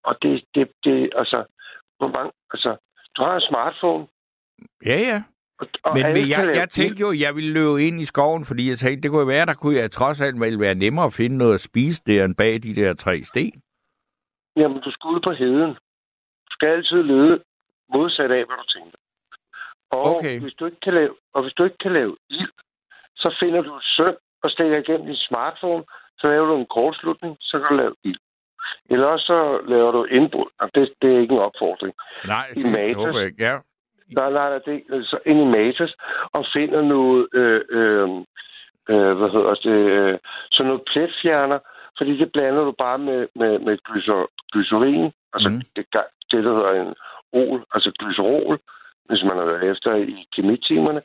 Og 0.03 0.13
det, 0.21 0.43
det, 0.55 0.71
det, 0.83 1.09
altså, 1.21 1.39
hvor 1.97 2.09
mange, 2.17 2.31
altså, 2.53 2.71
du 3.15 3.19
har 3.25 3.35
en 3.35 3.47
smartphone. 3.51 4.07
Ja, 4.85 4.97
ja. 5.09 5.23
Og, 5.59 5.67
og 5.83 5.93
men, 5.93 6.03
men 6.13 6.29
jeg, 6.29 6.51
jeg 6.55 6.69
tænkte 6.69 7.01
jo, 7.01 7.13
jeg 7.13 7.35
ville 7.35 7.53
løbe 7.53 7.83
ind 7.87 8.01
i 8.01 8.05
skoven, 8.05 8.45
fordi 8.45 8.69
jeg 8.69 8.77
tænkte, 8.77 9.01
det 9.01 9.11
kunne 9.11 9.27
være, 9.27 9.45
der 9.45 9.53
kunne 9.53 9.77
jeg 9.77 9.91
trods 9.91 10.21
alt 10.21 10.39
vel 10.39 10.59
være 10.59 10.75
nemmere 10.75 11.05
at 11.05 11.13
finde 11.13 11.37
noget 11.37 11.53
at 11.53 11.59
spise 11.69 12.01
der, 12.07 12.25
end 12.25 12.35
bag 12.35 12.53
de 12.63 12.75
der 12.75 12.93
tre 12.93 13.23
sten. 13.23 13.61
Jamen, 14.57 14.81
du 14.81 14.91
skal 14.91 15.07
ud 15.07 15.19
på 15.27 15.33
heden. 15.33 15.71
Du 16.47 16.51
skal 16.51 16.69
altid 16.69 17.03
lede 17.03 17.43
modsat 17.95 18.31
af, 18.37 18.43
hvad 18.47 18.57
du 18.61 18.67
tænker. 18.75 18.97
Og, 19.95 20.15
okay. 20.15 20.39
hvis 20.39 20.53
du 20.59 20.65
ikke 20.65 20.79
kan 20.85 20.93
lave, 20.93 21.13
og 21.33 21.41
hvis 21.43 21.53
du 21.53 21.63
ikke 21.63 21.77
kan 21.77 21.93
lave 21.99 22.15
ild, 22.29 22.53
så 23.15 23.35
finder 23.43 23.61
du 23.61 23.75
et 23.75 23.83
søm 23.97 24.15
og 24.43 24.49
stikker 24.51 24.77
igennem 24.79 25.05
din 25.05 25.25
smartphone, 25.29 25.83
så 26.19 26.25
laver 26.27 26.45
du 26.45 26.55
en 26.57 26.71
kortslutning, 26.77 27.37
så 27.39 27.59
kan 27.59 27.67
du 27.69 27.75
lave 27.83 27.95
ild. 28.03 28.21
Eller 28.89 29.07
også 29.07 29.25
så 29.25 29.59
laver 29.67 29.91
du 29.91 30.03
indbrud. 30.03 30.49
Det, 30.75 30.93
det 31.01 31.09
er 31.15 31.19
ikke 31.19 31.35
en 31.35 31.47
opfordring. 31.49 31.93
Nej, 32.27 32.45
I 32.55 32.61
det 32.61 32.71
Matas. 32.71 32.95
håber 32.95 33.19
jeg 33.19 33.27
ikke. 33.27 33.43
Ja. 33.43 33.55
Nej, 34.17 34.29
nej, 34.29 34.49
nej, 34.49 34.59
det 34.65 34.83
er 34.89 35.03
så 35.03 35.19
ind 35.25 35.39
i 35.41 35.51
Matas 35.55 35.93
og 36.37 36.45
finder 36.53 36.81
noget, 36.81 37.27
øh, 37.33 37.61
øh, 37.77 38.09
øh, 38.91 39.13
hvad 39.17 39.29
hedder 39.35 39.53
det, 39.67 39.79
øh, 39.97 40.17
sådan 40.51 40.67
noget 40.69 40.87
pletfjerner, 40.91 41.59
fordi 41.97 42.17
det 42.21 42.31
blander 42.31 42.63
du 42.63 42.73
bare 42.85 42.97
med, 42.97 43.27
med, 43.35 43.59
med 43.59 43.77
glycer, 43.85 44.19
glycerin, 44.51 45.11
altså 45.33 45.49
mm. 45.49 45.61
det, 45.75 45.85
det, 46.31 46.43
der 46.45 46.53
hedder 46.57 46.73
en 46.81 46.93
ol, 47.33 47.65
altså 47.75 47.91
glycerol, 47.99 48.59
hvis 49.09 49.23
man 49.23 49.37
har 49.39 49.45
været 49.45 49.71
efter 49.71 49.95
i 49.95 50.27
kemitimerne. 50.35 51.01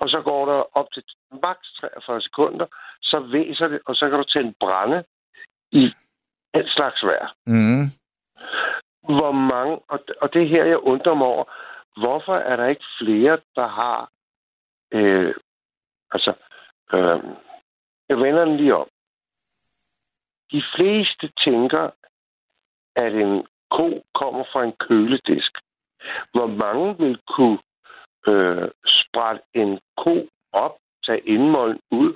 Og 0.00 0.08
så 0.08 0.22
går 0.28 0.46
der 0.46 0.78
op 0.78 0.88
til 0.92 1.02
maks 1.46 1.68
43 1.80 2.20
sekunder, 2.22 2.66
så 3.02 3.20
væser 3.32 3.68
det, 3.68 3.80
og 3.86 3.94
så 3.94 4.08
kan 4.08 4.18
du 4.18 4.24
tænde 4.24 4.54
brænde 4.60 5.04
i 5.72 5.92
alt 6.54 6.70
slags 6.76 7.02
vejr 7.02 7.34
Mm. 7.46 7.84
hvor 9.16 9.32
mange, 9.32 9.74
og, 9.88 9.98
og 10.22 10.32
det 10.32 10.42
er 10.42 10.46
her, 10.54 10.66
jeg 10.66 10.78
undrer 10.78 11.14
mig 11.14 11.26
over, 11.26 11.44
hvorfor 11.96 12.34
er 12.34 12.56
der 12.56 12.66
ikke 12.66 12.84
flere, 13.00 13.38
der 13.56 13.68
har, 13.68 14.10
øh, 14.92 15.34
altså, 16.12 16.32
øh, 16.94 17.20
jeg 18.08 18.16
vender 18.18 18.44
den 18.44 18.56
lige 18.56 18.76
om. 18.76 18.88
De 20.52 20.62
fleste 20.76 21.32
tænker, 21.46 21.90
at 22.96 23.14
en 23.14 23.46
ko 23.70 24.04
kommer 24.14 24.44
fra 24.52 24.64
en 24.64 24.72
køledisk. 24.72 25.52
Hvor 26.34 26.48
mange 26.64 26.86
vil 27.02 27.16
kunne 27.36 27.58
øh, 28.28 28.68
sprætte 28.86 29.42
en 29.54 29.78
ko 30.04 30.28
op, 30.52 30.74
tage 31.06 31.20
indmålen 31.34 31.78
ud, 31.90 32.10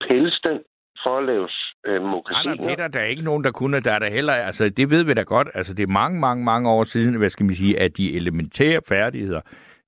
pelse 0.00 0.40
den 0.46 0.58
for 1.06 1.18
at 1.18 1.24
lave 1.24 1.48
øh, 1.86 2.02
Nej, 2.02 2.10
mokassiner? 2.12 2.54
nej, 2.54 2.64
det 2.64 2.72
er 2.72 2.76
der, 2.76 2.88
der 2.88 3.00
er 3.00 3.04
ikke 3.04 3.22
nogen, 3.22 3.44
der 3.44 3.50
kunne. 3.50 3.80
Der 3.80 3.92
er 3.92 3.98
der 3.98 4.10
heller, 4.10 4.32
altså 4.32 4.68
det 4.68 4.90
ved 4.90 5.04
vi 5.04 5.14
da 5.14 5.22
godt. 5.22 5.48
Altså 5.54 5.74
det 5.74 5.82
er 5.82 5.92
mange, 6.02 6.20
mange, 6.20 6.44
mange 6.44 6.70
år 6.70 6.84
siden, 6.84 7.18
hvad 7.18 7.28
skal 7.28 7.46
man 7.46 7.54
sige, 7.54 7.80
at 7.80 7.96
de 7.96 8.16
elementære 8.16 8.80
færdigheder 8.88 9.40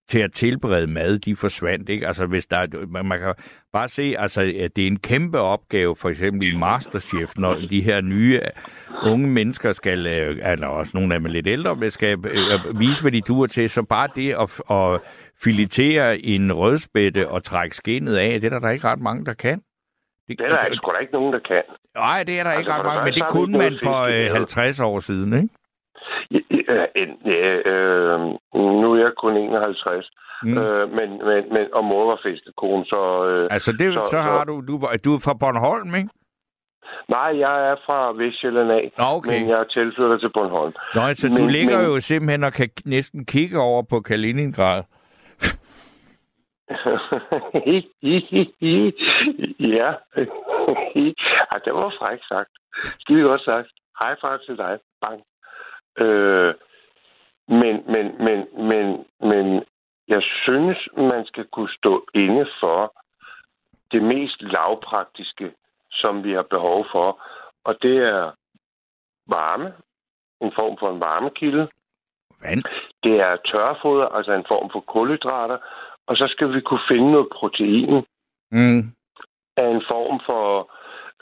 til 0.08 0.18
at 0.18 0.32
tilberede 0.32 0.86
mad, 0.86 1.18
de 1.18 1.36
forsvandt, 1.36 1.88
ikke? 1.88 2.06
Altså 2.06 2.26
hvis 2.26 2.46
der, 2.46 2.56
er- 2.56 2.86
man, 2.86 3.06
man 3.06 3.18
kan 3.20 3.34
bare 3.72 3.88
se, 3.88 4.14
altså 4.18 4.40
at 4.58 4.76
det 4.76 4.82
er 4.82 4.86
en 4.86 4.98
kæmpe 4.98 5.38
opgave, 5.38 5.96
for 5.96 6.08
eksempel 6.08 6.52
i 6.54 6.56
Masterchef, 6.56 7.32
når 7.36 7.54
de 7.70 7.80
her 7.82 8.00
nye 8.00 8.40
øh, 8.42 9.12
unge 9.12 9.28
mennesker 9.28 9.72
skal, 9.72 10.06
øh, 10.06 10.52
eller 10.52 10.66
også 10.66 10.90
nogle 10.94 11.14
af 11.14 11.20
dem 11.20 11.26
er 11.26 11.30
lidt 11.30 11.46
ældre, 11.46 11.76
men 11.76 11.90
skal 11.90 12.18
øh, 12.28 12.80
vise, 12.80 13.02
hvad 13.02 13.12
de 13.12 13.20
duer 13.20 13.46
til, 13.46 13.70
så 13.70 13.82
bare 13.82 14.08
det 14.16 14.32
at, 14.32 14.60
at 14.76 15.00
filetere 15.42 16.18
en 16.18 16.52
rødspætte 16.52 17.28
og 17.28 17.42
trække 17.44 17.76
skinnet 17.76 18.16
af, 18.16 18.40
det 18.40 18.44
er 18.46 18.50
der, 18.50 18.58
der 18.58 18.70
ikke 18.70 18.86
ret 18.88 19.00
mange, 19.00 19.24
der 19.24 19.34
kan. 19.34 19.60
Det 20.28 20.40
er 20.40 20.48
der 20.48 20.74
sgu 20.74 20.90
da 20.94 20.98
ikke 21.00 21.12
nogen, 21.12 21.32
der 21.32 21.38
kan. 21.48 21.62
Nej, 21.96 22.22
det 22.24 22.38
er 22.38 22.42
der 22.42 22.50
Altså, 22.50 22.60
ikke 22.60 22.72
ret 22.72 22.78
det 22.78 22.84
mange, 22.86 23.04
men 23.04 23.14
det 23.14 23.22
kunne 23.28 23.58
man 23.58 23.78
for 23.82 24.00
øh, 24.02 24.12
havet. 24.12 24.32
50 24.32 24.80
år 24.80 25.00
siden, 25.00 25.32
ikke? 25.32 25.48
En- 27.00 27.20
ja, 27.32 27.52
øh, 27.72 28.20
nu 28.82 28.92
er 28.92 28.98
jeg 28.98 29.12
kun 29.22 29.36
51, 29.36 30.10
Mm. 30.42 30.58
øh, 30.58 30.90
men, 30.90 31.08
men, 31.28 31.44
men, 31.54 31.64
og 31.72 31.84
mor 31.84 32.04
var 32.10 32.20
fiskekone, 32.24 32.84
så... 32.84 33.24
Øh, 33.28 33.48
Altså, 33.50 33.72
det, 33.72 33.94
så, 33.94 34.06
så- 34.10 34.20
har 34.20 34.44
du, 34.44 34.60
du, 34.60 34.72
du 35.04 35.14
er 35.14 35.20
fra 35.24 35.34
Bornholm, 35.34 35.94
ikke? 35.94 36.08
nej, 37.08 37.30
jeg 37.38 37.70
er 37.70 37.76
fra 37.86 38.12
Vestjylland 38.12 38.70
af, 38.72 38.92
okay. 38.98 39.30
men 39.30 39.48
jeg 39.48 39.58
er 39.58 39.64
tilflyttet 39.64 40.20
til 40.20 40.30
Bornholm. 40.34 40.72
Nå, 40.94 41.00
altså, 41.00 41.28
du 41.28 41.46
ligger 41.46 41.78
men- 41.78 41.86
jo 41.86 42.00
simpelthen 42.00 42.44
og 42.44 42.52
kan 42.52 42.68
næsten 42.84 43.24
kigge 43.24 43.58
over 43.60 43.82
på 43.90 44.00
Kaliningrad. 44.00 44.82
ja. 49.76 49.90
ja, 51.38 51.54
det 51.64 51.72
var 51.80 51.92
frækt 52.00 52.24
sagt. 52.28 52.50
Skide 53.00 53.22
godt 53.28 53.40
sagt. 53.50 53.68
High 54.02 54.16
five 54.22 54.38
til 54.46 54.56
dig. 54.56 54.78
Bang. 55.06 55.20
Øh, 56.04 56.54
men, 57.48 57.74
men, 57.94 58.06
men, 58.26 58.38
men, 58.70 59.06
men 59.30 59.62
jeg 60.08 60.22
synes, 60.22 60.78
man 60.96 61.26
skal 61.26 61.44
kunne 61.44 61.72
stå 61.78 62.06
inde 62.14 62.46
for 62.62 62.92
det 63.92 64.02
mest 64.02 64.42
lavpraktiske, 64.42 65.52
som 65.90 66.24
vi 66.24 66.32
har 66.32 66.42
behov 66.42 66.86
for. 66.94 67.22
Og 67.64 67.74
det 67.82 67.96
er 67.96 68.32
varme. 69.26 69.72
En 70.40 70.52
form 70.58 70.76
for 70.80 70.86
en 70.86 71.00
varmekilde. 71.00 71.68
Vand. 72.42 72.62
Det 73.02 73.14
er 73.16 73.36
tørfoder, 73.36 74.06
altså 74.06 74.32
en 74.32 74.44
form 74.52 74.70
for 74.72 74.80
kulhydrater. 74.80 75.58
Og 76.06 76.16
så 76.16 76.26
skal 76.28 76.52
vi 76.54 76.60
kunne 76.60 76.88
finde 76.90 77.12
noget 77.12 77.28
protein 77.32 78.04
Mm. 78.50 78.78
af 79.56 79.68
en 79.68 79.82
form 79.92 80.20
for 80.30 80.70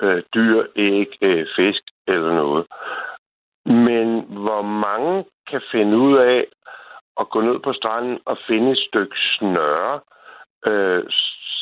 øh, 0.02 0.22
dyr, 0.34 0.62
æg, 0.76 1.08
øh, 1.22 1.46
fisk 1.56 1.82
eller 2.06 2.34
noget. 2.34 2.66
Men 3.66 4.06
hvor 4.44 4.62
mange 4.86 5.24
kan 5.50 5.60
finde 5.72 5.96
ud 5.98 6.16
af 6.16 6.44
at 7.20 7.30
gå 7.30 7.40
ned 7.40 7.58
på 7.64 7.72
stranden 7.72 8.18
og 8.26 8.36
finde 8.48 8.70
et 8.70 8.78
stykke 8.88 9.16
snøre, 9.36 10.00
øh, 10.70 11.02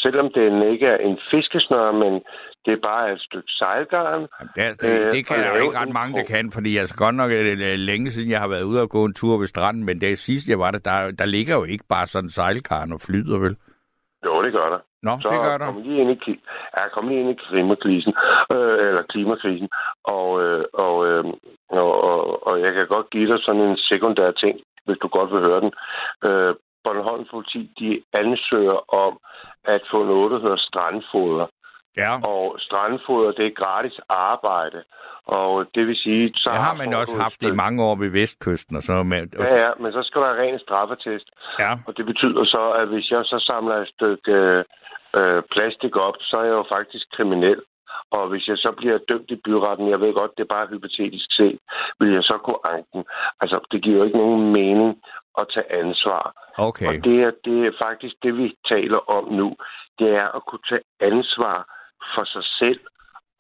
selvom 0.03 0.29
det 0.35 0.65
ikke 0.73 0.87
er 0.87 0.97
en 0.97 1.19
fiskesnøre, 1.31 1.93
men 1.93 2.13
det 2.65 2.73
er 2.73 2.83
bare 2.91 3.13
et 3.13 3.21
stykke 3.21 3.49
sejlgarn. 3.49 4.21
Det, 4.57 4.65
er- 4.65 4.75
det, 4.75 5.01
Øh, 5.07 5.13
det 5.13 5.27
kan 5.27 5.39
der 5.39 5.49
jo 5.49 5.63
ikke 5.63 5.79
ret 5.79 5.93
mange, 5.93 6.19
der 6.19 6.25
kan, 6.25 6.53
fordi 6.53 6.77
altså 6.77 6.97
godt 6.97 7.15
nok 7.15 7.33
er 7.33 7.43
det 7.43 7.59
øh, 7.73 7.79
længe 7.79 8.11
siden, 8.11 8.31
jeg 8.31 8.41
har 8.41 8.49
været 8.49 8.63
ude 8.63 8.81
og 8.83 8.91
gå 8.91 9.05
en 9.05 9.15
tur 9.15 9.39
ved 9.39 9.47
stranden, 9.47 9.85
men 9.85 10.01
det 10.01 10.19
sidste, 10.19 10.51
jeg 10.51 10.59
var 10.59 10.71
der, 10.71 10.79
der, 10.79 11.11
der 11.11 11.25
ligger 11.25 11.55
jo 11.57 11.65
ikke 11.65 11.85
bare 11.89 12.07
sådan 12.07 12.27
en 12.27 12.31
sejlkarn 12.31 12.93
og 12.93 13.01
flyder, 13.01 13.39
vel? 13.39 13.57
Jo, 14.27 14.33
det 14.45 14.53
gør 14.53 14.69
der. 14.75 14.81
Nå, 15.07 15.13
Så 15.23 15.29
det 15.33 15.41
gør 15.49 15.59
der. 15.59 15.67
kom 15.67 15.83
lige 15.83 16.01
ind 16.03 16.11
i, 16.11 16.41
ja, 16.77 16.89
kom 16.89 17.09
lige 17.09 17.21
ind 17.21 17.31
i 17.31 17.43
klimakrisen, 17.49 18.15
øh, 18.55 18.79
eller 18.89 19.03
klimakrisen, 19.13 19.69
og, 20.05 20.29
øh, 20.43 20.65
og, 20.73 20.97
øh, 21.09 21.25
og, 21.81 21.91
og, 22.11 22.47
og, 22.49 22.55
jeg 22.65 22.73
kan 22.75 22.87
godt 22.87 23.11
give 23.11 23.29
dig 23.33 23.39
sådan 23.43 23.61
en 23.61 23.77
sekundær 23.77 24.31
ting, 24.31 24.55
hvis 24.85 24.99
du 25.03 25.09
godt 25.09 25.31
vil 25.33 25.47
høre 25.49 25.61
den. 25.65 25.73
Øh, 26.29 26.55
Bornholm 26.85 27.25
politi, 27.31 27.61
de 27.81 27.91
ansøger 28.21 28.79
om 29.05 29.13
at 29.65 29.83
få 29.91 29.99
noget, 30.05 30.31
der 30.31 30.41
hedder 30.45 30.61
strandfoder. 30.69 31.47
Ja, 31.97 32.13
Og 32.33 32.57
strandfoder, 32.59 33.33
det 33.33 33.47
er 33.47 33.61
gratis 33.63 34.01
arbejde. 34.09 34.83
Og 35.27 35.67
det 35.75 35.87
vil 35.87 35.97
sige... 35.97 36.33
Så 36.37 36.51
det 36.53 36.63
har 36.63 36.75
man 36.75 36.93
får 36.93 37.01
også 37.01 37.17
haft 37.17 37.43
i 37.43 37.51
mange 37.51 37.83
år 37.85 37.95
ved 37.95 38.09
Vestkysten 38.09 38.77
og 38.77 38.83
så 38.83 39.03
med. 39.03 39.27
Ja, 39.39 39.57
ja, 39.65 39.71
men 39.81 39.93
så 39.93 40.03
skal 40.03 40.21
der 40.21 40.29
have 40.35 40.43
ren 40.43 40.59
straffetest. 40.59 41.29
ja. 41.59 41.73
Og 41.87 41.97
det 41.97 42.07
betyder 42.07 42.45
så, 42.45 42.63
at 42.81 42.89
hvis 42.89 43.11
jeg 43.11 43.23
så 43.25 43.39
samler 43.51 43.77
et 43.77 43.89
stykke 43.97 44.35
øh, 45.19 45.43
plastik 45.53 45.97
op, 45.97 46.15
så 46.21 46.37
er 46.41 46.45
jeg 46.45 46.59
jo 46.61 46.67
faktisk 46.77 47.07
kriminel. 47.17 47.61
Og 48.17 48.29
hvis 48.29 48.49
jeg 48.49 48.57
så 48.57 48.71
bliver 48.77 48.99
dømt 49.11 49.31
i 49.31 49.43
byretten, 49.45 49.91
jeg 49.91 50.01
ved 50.01 50.13
godt, 50.21 50.37
det 50.37 50.43
er 50.45 50.55
bare 50.57 50.71
hypotetisk 50.73 51.29
set, 51.39 51.59
vil 52.01 52.11
jeg 52.19 52.23
så 52.23 52.37
kunne 52.45 52.63
anke 52.75 52.89
den. 52.93 53.05
Altså, 53.41 53.57
det 53.73 53.83
giver 53.83 53.99
jo 53.99 54.05
ikke 54.05 54.23
nogen 54.25 54.53
mening 54.53 54.91
at 55.41 55.47
tage 55.55 55.73
ansvar. 55.83 56.25
Okay. 56.69 56.87
Og 56.89 56.95
det 57.07 57.17
er, 57.27 57.33
det 57.45 57.59
er 57.69 57.73
faktisk 57.85 58.15
det, 58.23 58.37
vi 58.37 58.47
taler 58.73 59.01
om 59.17 59.25
nu. 59.41 59.49
Det 59.99 60.11
er 60.23 60.29
at 60.37 60.43
kunne 60.49 60.65
tage 60.71 60.85
ansvar 61.01 61.59
for 62.15 62.25
sig 62.35 62.45
selv 62.61 62.81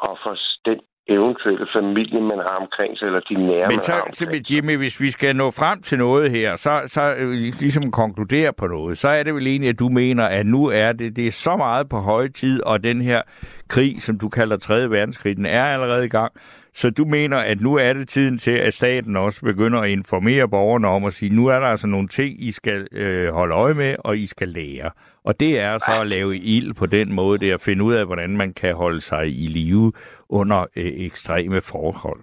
og 0.00 0.18
for 0.22 0.34
den 0.64 0.78
eventuelle 1.08 1.66
familie, 1.76 2.20
man 2.20 2.38
har 2.38 2.56
omkring 2.64 2.98
sig, 2.98 3.06
eller 3.06 3.20
de 3.20 3.34
nære, 3.34 3.68
Men 3.68 3.76
man 3.76 3.78
så, 3.78 3.92
har 3.92 4.00
omkring 4.00 4.46
så 4.46 4.54
Jimmy, 4.54 4.76
hvis 4.76 5.00
vi 5.00 5.10
skal 5.10 5.36
nå 5.36 5.50
frem 5.50 5.82
til 5.82 5.98
noget 5.98 6.30
her, 6.30 6.56
så, 6.56 6.82
så 6.86 7.14
øh, 7.18 7.30
ligesom 7.60 7.90
konkludere 7.90 8.52
på 8.52 8.66
noget, 8.66 8.98
så 8.98 9.08
er 9.08 9.22
det 9.22 9.34
vel 9.34 9.46
egentlig, 9.46 9.68
at 9.68 9.78
du 9.78 9.88
mener, 9.88 10.24
at 10.24 10.46
nu 10.46 10.66
er 10.66 10.92
det, 10.92 11.16
det 11.16 11.26
er 11.26 11.30
så 11.30 11.56
meget 11.56 11.88
på 11.88 11.98
høje 11.98 12.28
tid, 12.28 12.62
og 12.62 12.84
den 12.84 13.00
her 13.00 13.22
krig, 13.68 14.02
som 14.02 14.18
du 14.18 14.28
kalder 14.28 14.56
3. 14.56 14.90
verdenskrig, 14.90 15.36
den 15.36 15.46
er 15.46 15.64
allerede 15.64 16.04
i 16.04 16.08
gang. 16.08 16.32
Så 16.74 16.90
du 16.90 17.04
mener, 17.04 17.38
at 17.38 17.60
nu 17.60 17.74
er 17.76 17.92
det 17.92 18.08
tiden 18.08 18.38
til, 18.38 18.58
at 18.58 18.74
staten 18.74 19.16
også 19.16 19.40
begynder 19.44 19.80
at 19.80 19.90
informere 19.90 20.48
borgerne 20.48 20.88
om 20.88 21.04
at 21.04 21.12
sige, 21.12 21.36
nu 21.36 21.46
er 21.46 21.60
der 21.60 21.66
altså 21.66 21.86
nogle 21.86 22.08
ting, 22.08 22.44
I 22.44 22.50
skal 22.52 22.88
øh, 22.92 23.32
holde 23.32 23.54
øje 23.54 23.74
med, 23.74 23.96
og 23.98 24.18
I 24.18 24.26
skal 24.26 24.48
lære. 24.48 24.90
Og 25.24 25.40
det 25.40 25.60
er 25.60 25.78
så 25.78 26.00
at 26.00 26.06
lave 26.06 26.36
ild 26.36 26.74
på 26.74 26.86
den 26.86 27.12
måde, 27.12 27.38
det 27.38 27.50
er 27.50 27.54
at 27.54 27.60
finde 27.60 27.84
ud 27.84 27.94
af, 27.94 28.06
hvordan 28.06 28.36
man 28.36 28.54
kan 28.54 28.74
holde 28.74 29.00
sig 29.00 29.26
i 29.26 29.46
live 29.46 29.92
under 30.28 30.60
øh, 30.76 30.92
ekstreme 31.06 31.60
forhold. 31.60 32.20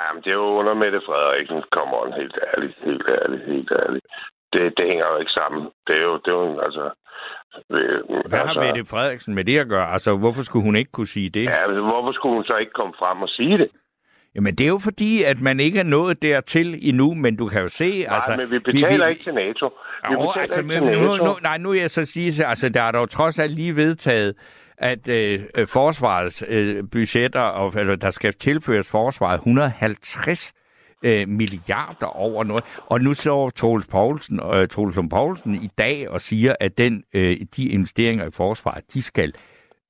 Jamen, 0.00 0.22
det 0.22 0.30
er 0.34 0.38
jo 0.38 0.50
under 0.60 0.74
Mette 0.74 1.00
Frederiksen. 1.06 1.62
Kommer 1.70 1.96
on, 2.02 2.12
helt 2.12 2.38
ærligt, 2.50 2.74
helt 2.84 3.08
ærligt, 3.20 3.44
helt 3.46 3.72
ærligt. 3.82 4.06
Det, 4.52 4.62
det 4.76 4.84
hænger 4.90 5.06
jo 5.12 5.16
ikke 5.22 5.34
sammen. 5.40 5.62
Det 5.86 5.94
er 6.00 6.04
jo, 6.08 6.14
det 6.24 6.30
er 6.32 6.38
jo 6.44 6.58
altså... 6.66 6.84
Øh, 7.76 7.98
Hvad 8.28 8.38
altså, 8.38 8.60
har 8.60 8.66
Mette 8.66 8.90
Frederiksen 8.90 9.34
med 9.34 9.44
det 9.44 9.58
at 9.58 9.68
gøre? 9.68 9.92
Altså, 9.92 10.16
hvorfor 10.16 10.42
skulle 10.42 10.64
hun 10.64 10.76
ikke 10.76 10.92
kunne 10.92 11.06
sige 11.06 11.30
det? 11.30 11.44
Ja, 11.44 11.66
men 11.66 11.78
hvorfor 11.90 12.12
skulle 12.12 12.34
hun 12.34 12.44
så 12.44 12.56
ikke 12.56 12.72
komme 12.72 12.94
frem 13.02 13.22
og 13.22 13.28
sige 13.28 13.58
det? 13.58 13.68
Jamen, 14.34 14.54
det 14.54 14.64
er 14.64 14.68
jo 14.68 14.78
fordi, 14.78 15.22
at 15.22 15.40
man 15.40 15.60
ikke 15.60 15.78
er 15.78 15.82
nået 15.82 16.22
dertil 16.22 16.78
endnu, 16.88 17.14
men 17.14 17.36
du 17.36 17.48
kan 17.48 17.62
jo 17.62 17.68
se... 17.68 18.04
Nej, 18.08 18.14
altså, 18.16 18.36
men 18.36 18.50
vi 18.50 18.58
betaler 18.58 19.06
ikke 19.06 19.24
til 19.24 19.34
NATO. 19.34 19.66
Vi 20.08 20.12
Jo, 20.12 20.18
betaler 20.20 20.42
altså, 20.42 20.60
ikke 20.60 20.68
men 20.80 20.88
til 20.88 20.98
nu, 20.98 21.12
NATO. 21.12 21.24
nu, 21.24 21.32
nej, 21.42 21.58
nu 21.58 21.70
vil 21.70 21.80
jeg 21.80 21.90
så 21.90 22.04
sige, 22.04 22.46
altså, 22.46 22.68
der 22.68 22.82
er 22.82 22.92
dog 22.92 23.10
trods 23.10 23.38
alt 23.38 23.52
lige 23.52 23.76
vedtaget, 23.76 24.34
at 24.78 25.08
øh, 25.08 25.40
øh, 25.54 25.66
forsvarets 25.68 26.44
øh, 26.48 26.84
budgetter, 26.92 27.40
og, 27.40 27.80
eller 27.80 27.96
der 27.96 28.10
skal 28.10 28.32
tilføres 28.34 28.86
forsvaret 28.88 29.34
150 29.34 30.52
øh, 31.02 31.28
milliarder 31.28 32.06
over 32.06 32.44
noget. 32.44 32.64
Og 32.86 33.00
nu 33.00 33.14
står 33.14 33.50
Troels 33.50 33.86
Poulsen, 33.86 34.40
øh, 34.54 34.68
Troels 34.68 34.96
Poulsen 35.10 35.54
i 35.54 35.70
dag 35.78 36.08
og 36.10 36.20
siger, 36.20 36.54
at 36.60 36.78
den, 36.78 37.04
øh, 37.14 37.36
de 37.56 37.64
investeringer 37.68 38.26
i 38.26 38.30
forsvaret, 38.30 38.84
de 38.94 39.02
skal 39.02 39.32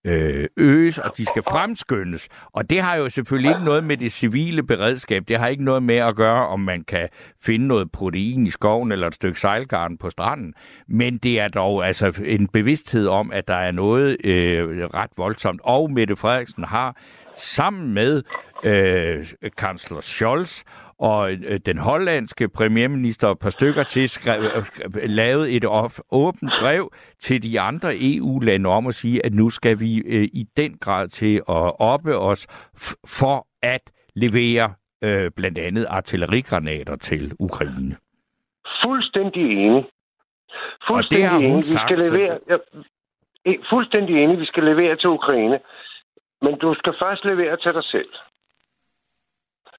øh, 0.04 0.48
øges, 0.56 0.98
og 0.98 1.16
de 1.16 1.26
skal 1.26 1.42
fremskyndes. 1.42 2.28
Og 2.52 2.70
det 2.70 2.80
har 2.80 2.96
jo 2.96 3.08
selvfølgelig 3.08 3.50
ikke 3.50 3.64
noget 3.64 3.84
med 3.84 3.96
det 3.96 4.12
civile 4.12 4.62
beredskab. 4.62 5.24
Det 5.28 5.38
har 5.38 5.48
ikke 5.48 5.64
noget 5.64 5.82
med 5.82 5.96
at 5.96 6.16
gøre, 6.16 6.46
om 6.46 6.60
man 6.60 6.84
kan 6.84 7.08
finde 7.42 7.66
noget 7.66 7.92
protein 7.92 8.46
i 8.46 8.50
skoven 8.50 8.92
eller 8.92 9.06
et 9.06 9.14
stykke 9.14 9.40
sejlgarn 9.40 9.98
på 9.98 10.10
stranden. 10.10 10.54
Men 10.88 11.18
det 11.18 11.40
er 11.40 11.48
dog 11.48 11.86
altså 11.86 12.22
en 12.24 12.48
bevidsthed 12.48 13.06
om, 13.06 13.32
at 13.32 13.48
der 13.48 13.54
er 13.56 13.70
noget 13.70 14.16
øh, 14.24 14.84
ret 14.94 15.10
voldsomt. 15.16 15.60
Og 15.64 15.90
Mette 15.90 16.16
Frederiksen 16.16 16.64
har 16.64 16.96
sammen 17.36 17.94
med 17.94 18.22
øh, 18.64 19.26
kansler 19.58 20.00
Scholz 20.00 20.62
og 21.10 21.32
øh, 21.32 21.60
den 21.66 21.78
hollandske 21.78 22.48
premierminister 22.48 23.26
og 23.28 23.32
et 23.32 23.38
par 23.38 23.50
stykker 23.50 23.82
til 23.82 24.08
skrev, 24.08 24.64
skrev, 24.64 24.90
lavet 25.08 25.56
et 25.56 25.64
åbent 26.10 26.52
brev 26.60 26.92
til 27.20 27.42
de 27.42 27.60
andre 27.60 27.90
EU-lande 28.00 28.68
om 28.68 28.86
at 28.86 28.94
sige, 28.94 29.26
at 29.26 29.32
nu 29.34 29.50
skal 29.50 29.80
vi 29.80 29.98
øh, 29.98 30.28
i 30.40 30.44
den 30.56 30.78
grad 30.78 31.08
til 31.08 31.34
at 31.36 31.80
oppe 31.94 32.16
os 32.18 32.46
for 33.20 33.46
at 33.62 33.82
levere 34.14 34.74
øh, 35.04 35.30
blandt 35.36 35.58
andet 35.58 35.86
artillerigranater 35.88 36.96
til 36.96 37.32
Ukraine. 37.38 37.96
Fuldstændig 38.84 39.42
enig. 39.42 39.84
Fuldstændig 40.88 41.48
enig. 41.48 41.56
Vi 41.56 41.78
skal 41.86 41.98
levere, 41.98 42.38
ja, 42.50 42.56
fuldstændig 43.72 44.14
enig, 44.22 44.38
vi 44.38 44.46
skal 44.46 44.64
levere 44.64 44.96
til 44.96 45.08
Ukraine. 45.08 45.58
Men 46.42 46.58
du 46.58 46.74
skal 46.74 46.94
først 47.04 47.24
levere 47.24 47.56
til 47.56 47.72
dig 47.74 47.84
selv. 47.84 48.12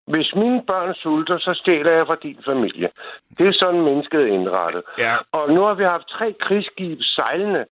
Hvis 0.08 0.36
mine 0.36 0.64
børn 0.68 0.94
sulter, 0.94 1.38
så 1.38 1.54
stjæler 1.54 1.92
jeg 1.92 2.06
fra 2.08 2.18
din 2.24 2.40
familie. 2.46 2.90
Det 3.38 3.46
er 3.48 3.58
sådan 3.62 3.82
mennesket 3.82 4.22
er 4.22 4.34
indrettet. 4.38 4.84
Ja. 4.98 5.16
Og 5.32 5.52
nu 5.54 5.62
har 5.62 5.74
vi 5.74 5.84
haft 5.84 6.08
tre 6.08 6.34
krigsskibe 6.40 7.04
sejlende 7.04 7.66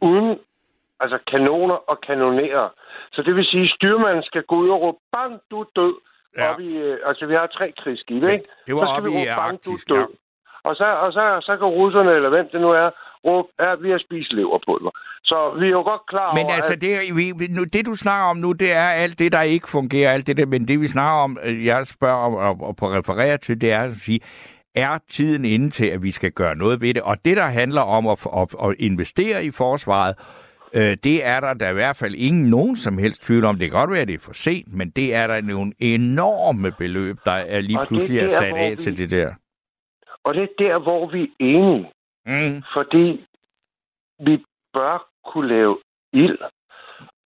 uden 0.00 0.38
altså 1.00 1.18
kanoner 1.32 1.78
og 1.90 2.00
kanonerer. 2.00 2.68
Så 3.12 3.22
det 3.22 3.36
vil 3.36 3.44
sige, 3.44 3.64
at 3.64 3.74
styrmanden 3.76 4.22
skal 4.22 4.42
gå 4.42 4.56
ud 4.56 4.68
og 4.68 4.80
råbe, 4.80 4.98
bang, 5.12 5.40
du 5.50 5.60
er 5.60 5.68
død. 5.76 5.94
Ja. 6.36 6.52
Op 6.52 6.60
i, 6.60 6.76
øh, 6.76 6.98
altså, 7.06 7.26
vi 7.26 7.34
har 7.34 7.46
tre 7.46 7.72
krigsskibe, 7.80 8.32
ikke? 8.32 8.44
Det 8.66 8.74
var 8.74 8.86
så 8.86 8.92
skal 8.92 9.04
vi 9.04 9.16
råbe, 9.16 9.30
bang, 9.36 9.64
du 9.64 9.70
er 9.70 9.84
død. 9.88 10.08
Ja. 10.08 10.68
Og, 10.68 10.76
så, 10.76 10.86
og 11.04 11.12
så, 11.12 11.24
så 11.42 11.56
kan 11.56 11.66
russerne, 11.66 12.12
eller 12.12 12.28
hvem 12.28 12.48
det 12.52 12.60
nu 12.60 12.70
er, 12.70 12.90
råbe, 13.26 13.48
ja, 13.62 13.74
vi 13.74 13.90
har 13.90 13.98
spist 13.98 14.32
leverpulver. 14.32 14.90
Så 15.24 15.36
vi 15.60 15.66
er 15.66 15.70
jo 15.70 15.82
godt 15.92 16.02
klar 16.08 16.34
men 16.34 16.44
over... 16.44 16.54
altså, 16.54 16.72
at... 16.72 16.80
det, 16.80 16.90
vi, 17.16 17.46
nu, 17.56 17.64
det 17.64 17.86
du 17.86 17.94
snakker 17.94 18.26
om 18.30 18.36
nu, 18.36 18.52
det 18.52 18.72
er 18.72 18.88
alt 18.88 19.18
det, 19.18 19.32
der 19.32 19.42
ikke 19.42 19.68
fungerer, 19.68 20.12
alt 20.12 20.26
det 20.26 20.36
der, 20.36 20.46
men 20.46 20.68
det 20.68 20.80
vi 20.80 20.86
snakker 20.86 21.22
om, 21.24 21.38
øh, 21.44 21.66
jeg 21.66 21.86
spørger 21.86 22.16
om 22.26 22.34
og, 22.34 22.68
og 22.68 22.76
på 22.76 22.90
referere 22.90 23.36
til, 23.38 23.60
det 23.60 23.72
er 23.72 23.80
at 23.80 23.92
sige, 23.92 24.20
er 24.74 24.98
tiden 25.08 25.44
inde 25.44 25.70
til, 25.70 25.86
at 25.86 26.02
vi 26.02 26.10
skal 26.10 26.32
gøre 26.32 26.56
noget 26.56 26.80
ved 26.80 26.94
det? 26.94 27.02
Og 27.02 27.16
det, 27.24 27.36
der 27.36 27.46
handler 27.46 27.80
om 27.80 28.06
at, 28.06 28.26
at, 28.36 28.54
at 28.64 28.74
investere 28.78 29.44
i 29.44 29.50
forsvaret, 29.50 30.14
øh, 30.72 30.96
det 31.04 31.26
er 31.26 31.40
der 31.40 31.54
der 31.54 31.70
i 31.70 31.72
hvert 31.72 31.96
fald 31.96 32.14
ingen 32.14 32.50
nogen 32.50 32.76
som 32.76 32.98
helst 32.98 33.22
tvivl 33.22 33.44
om. 33.44 33.58
Det 33.58 33.70
kan 33.70 33.78
godt 33.78 33.90
være, 33.90 34.00
at 34.00 34.08
det 34.08 34.14
er 34.14 34.24
for 34.24 34.32
sent, 34.32 34.74
men 34.74 34.90
det 34.90 35.14
er 35.14 35.26
der 35.26 35.40
nogle 35.40 35.72
enorme 35.78 36.72
beløb, 36.78 37.16
der 37.24 37.32
er 37.32 37.60
lige 37.60 37.78
pludselig 37.86 38.18
er 38.20 38.28
sat 38.28 38.56
af 38.56 38.70
vi... 38.70 38.76
til 38.76 38.98
det 38.98 39.10
der. 39.10 39.30
Og 40.24 40.34
det 40.34 40.42
er 40.42 40.54
der, 40.58 40.80
hvor 40.80 41.10
vi 41.12 41.22
er 41.22 41.28
enige. 41.40 41.90
Mm. 42.26 42.62
Fordi 42.74 43.26
vi 44.18 44.44
bør 44.74 45.08
kunne 45.24 45.48
lave 45.48 45.78
ild 46.12 46.38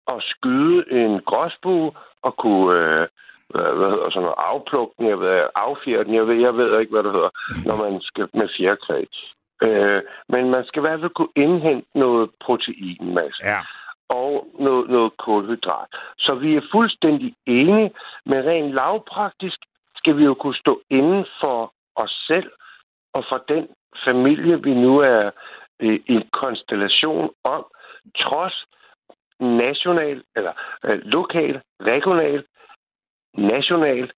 og 0.07 0.23
skyde 0.23 0.85
en 0.91 1.21
gråsbue 1.21 1.93
og 2.23 2.37
kunne 2.37 2.75
øh, 2.79 3.09
hvad, 3.55 3.89
hedder 3.93 4.11
sådan 4.11 4.27
noget, 4.27 4.45
afplukke 4.53 4.95
den, 4.99 5.07
jeg 5.09 5.21
ved, 5.21 5.49
affjerde 5.55 6.05
den, 6.05 6.15
jeg 6.15 6.27
ved, 6.29 6.37
jeg 6.47 6.55
ved 6.57 6.81
ikke, 6.81 6.93
hvad 6.93 7.03
det 7.03 7.13
hedder, 7.13 7.33
når 7.69 7.77
man 7.85 8.01
skal 8.01 8.29
med 8.35 8.49
fjerkræ. 8.57 8.99
Øh, 9.67 10.01
men 10.29 10.51
man 10.55 10.65
skal 10.67 10.81
i 10.81 10.85
hvert 10.87 11.01
fald 11.01 11.19
kunne 11.19 11.37
indhente 11.45 11.89
noget 11.95 12.31
proteinmasse. 12.45 13.43
Ja. 13.45 13.61
Og 14.09 14.47
noget, 14.67 14.91
noget 14.91 15.13
kulhydrat. 15.17 15.89
Så 16.19 16.35
vi 16.35 16.57
er 16.57 16.69
fuldstændig 16.73 17.35
enige, 17.47 17.91
men 18.27 18.47
rent 18.51 18.71
lavpraktisk 18.73 19.59
skal 19.97 20.17
vi 20.17 20.25
jo 20.25 20.35
kunne 20.35 20.63
stå 20.65 20.81
inden 20.91 21.25
for 21.41 21.73
os 21.97 22.15
selv 22.27 22.51
og 23.15 23.25
for 23.29 23.45
den 23.49 23.69
familie, 24.07 24.63
vi 24.63 24.75
nu 24.75 24.95
er 24.99 25.31
øh, 25.81 26.01
i 26.07 26.21
konstellation 26.33 27.31
om, 27.45 27.67
trods 28.19 28.67
national, 29.41 30.23
eller 30.37 30.53
øh, 30.85 30.99
lokal, 31.05 31.61
regional, 31.81 32.45
national, 33.35 34.13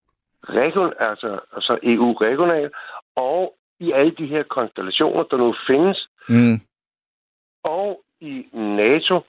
region, 0.45 0.93
altså, 0.99 1.41
altså 1.53 1.79
EU-regional, 1.83 2.71
og 3.17 3.55
i 3.81 3.93
alle 3.93 4.11
de 4.11 4.27
her 4.27 4.43
konstellationer, 4.43 5.23
der 5.23 5.37
nu 5.37 5.55
findes, 5.71 6.09
mm. 6.29 6.61
og 7.65 8.01
i 8.21 8.49
NATO. 8.53 9.21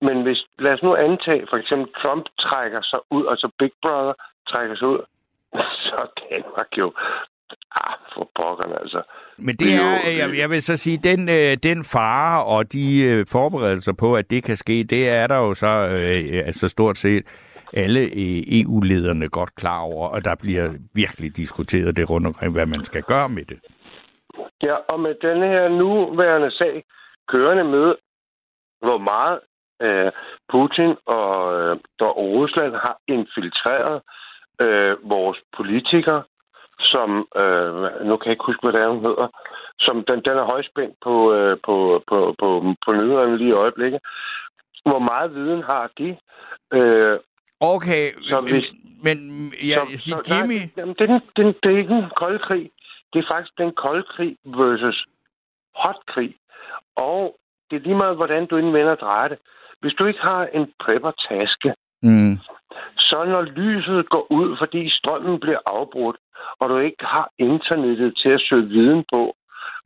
Men 0.00 0.22
hvis, 0.22 0.40
lad 0.58 0.72
os 0.72 0.82
nu 0.82 0.94
antage, 0.94 1.46
for 1.50 1.56
eksempel 1.56 1.88
Trump 2.02 2.26
trækker 2.40 2.82
sig 2.82 3.00
ud, 3.10 3.26
altså 3.30 3.50
Big 3.58 3.72
Brother 3.82 4.14
trækker 4.48 4.76
sig 4.76 4.88
ud, 4.88 5.00
så 5.84 5.94
er 6.04 6.10
Danmark 6.30 6.70
jo 6.78 6.92
Ah, 7.80 7.94
for 8.14 8.30
pokkerne, 8.34 8.80
altså. 8.80 9.02
Men 9.36 9.56
det 9.56 9.74
er, 9.74 10.10
jeg, 10.18 10.38
jeg 10.38 10.50
vil 10.50 10.62
så 10.62 10.76
sige, 10.76 10.98
den, 11.04 11.28
øh, 11.28 11.56
den 11.62 11.84
fare 11.84 12.44
og 12.44 12.72
de 12.72 13.02
øh, 13.02 13.26
forberedelser 13.32 13.92
på, 13.92 14.14
at 14.14 14.30
det 14.30 14.44
kan 14.44 14.56
ske, 14.56 14.84
det 14.84 15.08
er 15.08 15.26
der 15.26 15.36
jo 15.36 15.54
så 15.54 15.66
øh, 15.66 16.46
altså 16.46 16.68
stort 16.68 16.98
set 16.98 17.24
alle 17.72 18.00
øh, 18.00 18.60
EU-lederne 18.60 19.28
godt 19.28 19.54
klar 19.54 19.80
over, 19.80 20.08
og 20.08 20.24
der 20.24 20.34
bliver 20.34 20.72
virkelig 20.94 21.36
diskuteret 21.36 21.96
det 21.96 22.10
rundt 22.10 22.26
omkring, 22.26 22.52
hvad 22.52 22.66
man 22.66 22.84
skal 22.84 23.02
gøre 23.02 23.28
med 23.28 23.44
det. 23.44 23.58
Ja, 24.66 24.74
og 24.92 25.00
med 25.00 25.14
den 25.22 25.42
her 25.42 25.68
nuværende 25.68 26.50
sag 26.50 26.84
kørende 27.28 27.64
med, 27.64 27.94
hvor 28.86 28.98
meget 28.98 29.40
øh, 29.82 30.12
Putin 30.52 30.90
og, 31.06 31.34
øh, 31.60 31.76
og 32.00 32.16
Rusland 32.16 32.72
har 32.74 32.96
infiltreret 33.08 34.02
øh, 34.64 35.10
vores 35.14 35.38
politikere, 35.56 36.22
som, 36.92 37.10
øh, 37.42 37.72
nu 38.08 38.16
kan 38.16 38.26
jeg 38.26 38.36
ikke 38.36 38.48
huske, 38.50 38.62
hvad 38.62 38.72
det 38.72 38.82
er, 38.82 38.88
hun 38.88 39.04
hedder, 39.08 39.28
som 39.78 40.04
den, 40.08 40.18
den 40.26 40.36
er 40.42 40.50
højspændt 40.52 40.94
på, 41.04 41.34
øh, 41.34 41.56
på, 41.66 42.02
på, 42.08 42.34
på, 42.40 42.48
på 42.84 42.92
nyhederne 42.92 43.36
lige 43.38 43.50
i 43.50 43.60
øjeblikket. 43.64 44.00
Hvor 44.88 44.98
meget 45.10 45.34
viden 45.34 45.62
har 45.62 45.90
de? 45.98 46.08
Øh, 46.78 47.18
okay, 47.60 48.04
så 48.22 48.40
hvis, 48.40 48.66
men 49.02 49.16
ja, 49.70 49.74
så, 49.74 50.04
siger 50.04 50.18
så, 50.24 50.34
Jimmy... 50.34 50.58
Nej, 50.58 50.70
jamen, 50.76 50.94
det, 50.98 51.04
er 51.10 51.12
den, 51.12 51.20
den, 51.36 51.46
det 51.62 51.68
er 51.72 51.78
ikke 51.78 51.94
en 51.94 52.10
kold 52.16 52.38
krig. 52.38 52.70
Det 53.12 53.18
er 53.18 53.30
faktisk 53.32 53.58
den 53.58 53.72
kold 53.84 54.04
krig 54.14 54.36
versus 54.44 55.06
hot 55.74 56.00
krig. 56.06 56.34
Og 56.96 57.36
det 57.70 57.76
er 57.76 57.80
lige 57.80 58.02
meget, 58.02 58.16
hvordan 58.16 58.46
du 58.46 58.56
indvender 58.56 58.94
drejer 58.94 59.28
det. 59.28 59.38
Hvis 59.80 59.94
du 59.98 60.06
ikke 60.06 60.20
har 60.20 60.42
en 60.54 60.72
prepper-taske, 60.84 61.74
mm. 62.02 62.38
Så 62.96 63.24
når 63.24 63.42
lyset 63.42 64.08
går 64.10 64.26
ud, 64.30 64.56
fordi 64.60 64.90
strømmen 64.98 65.40
bliver 65.40 65.62
afbrudt, 65.66 66.16
og 66.60 66.68
du 66.68 66.76
ikke 66.78 67.04
har 67.14 67.28
internettet 67.38 68.10
til 68.22 68.28
at 68.28 68.42
søge 68.48 68.68
viden 68.68 69.04
på, 69.14 69.22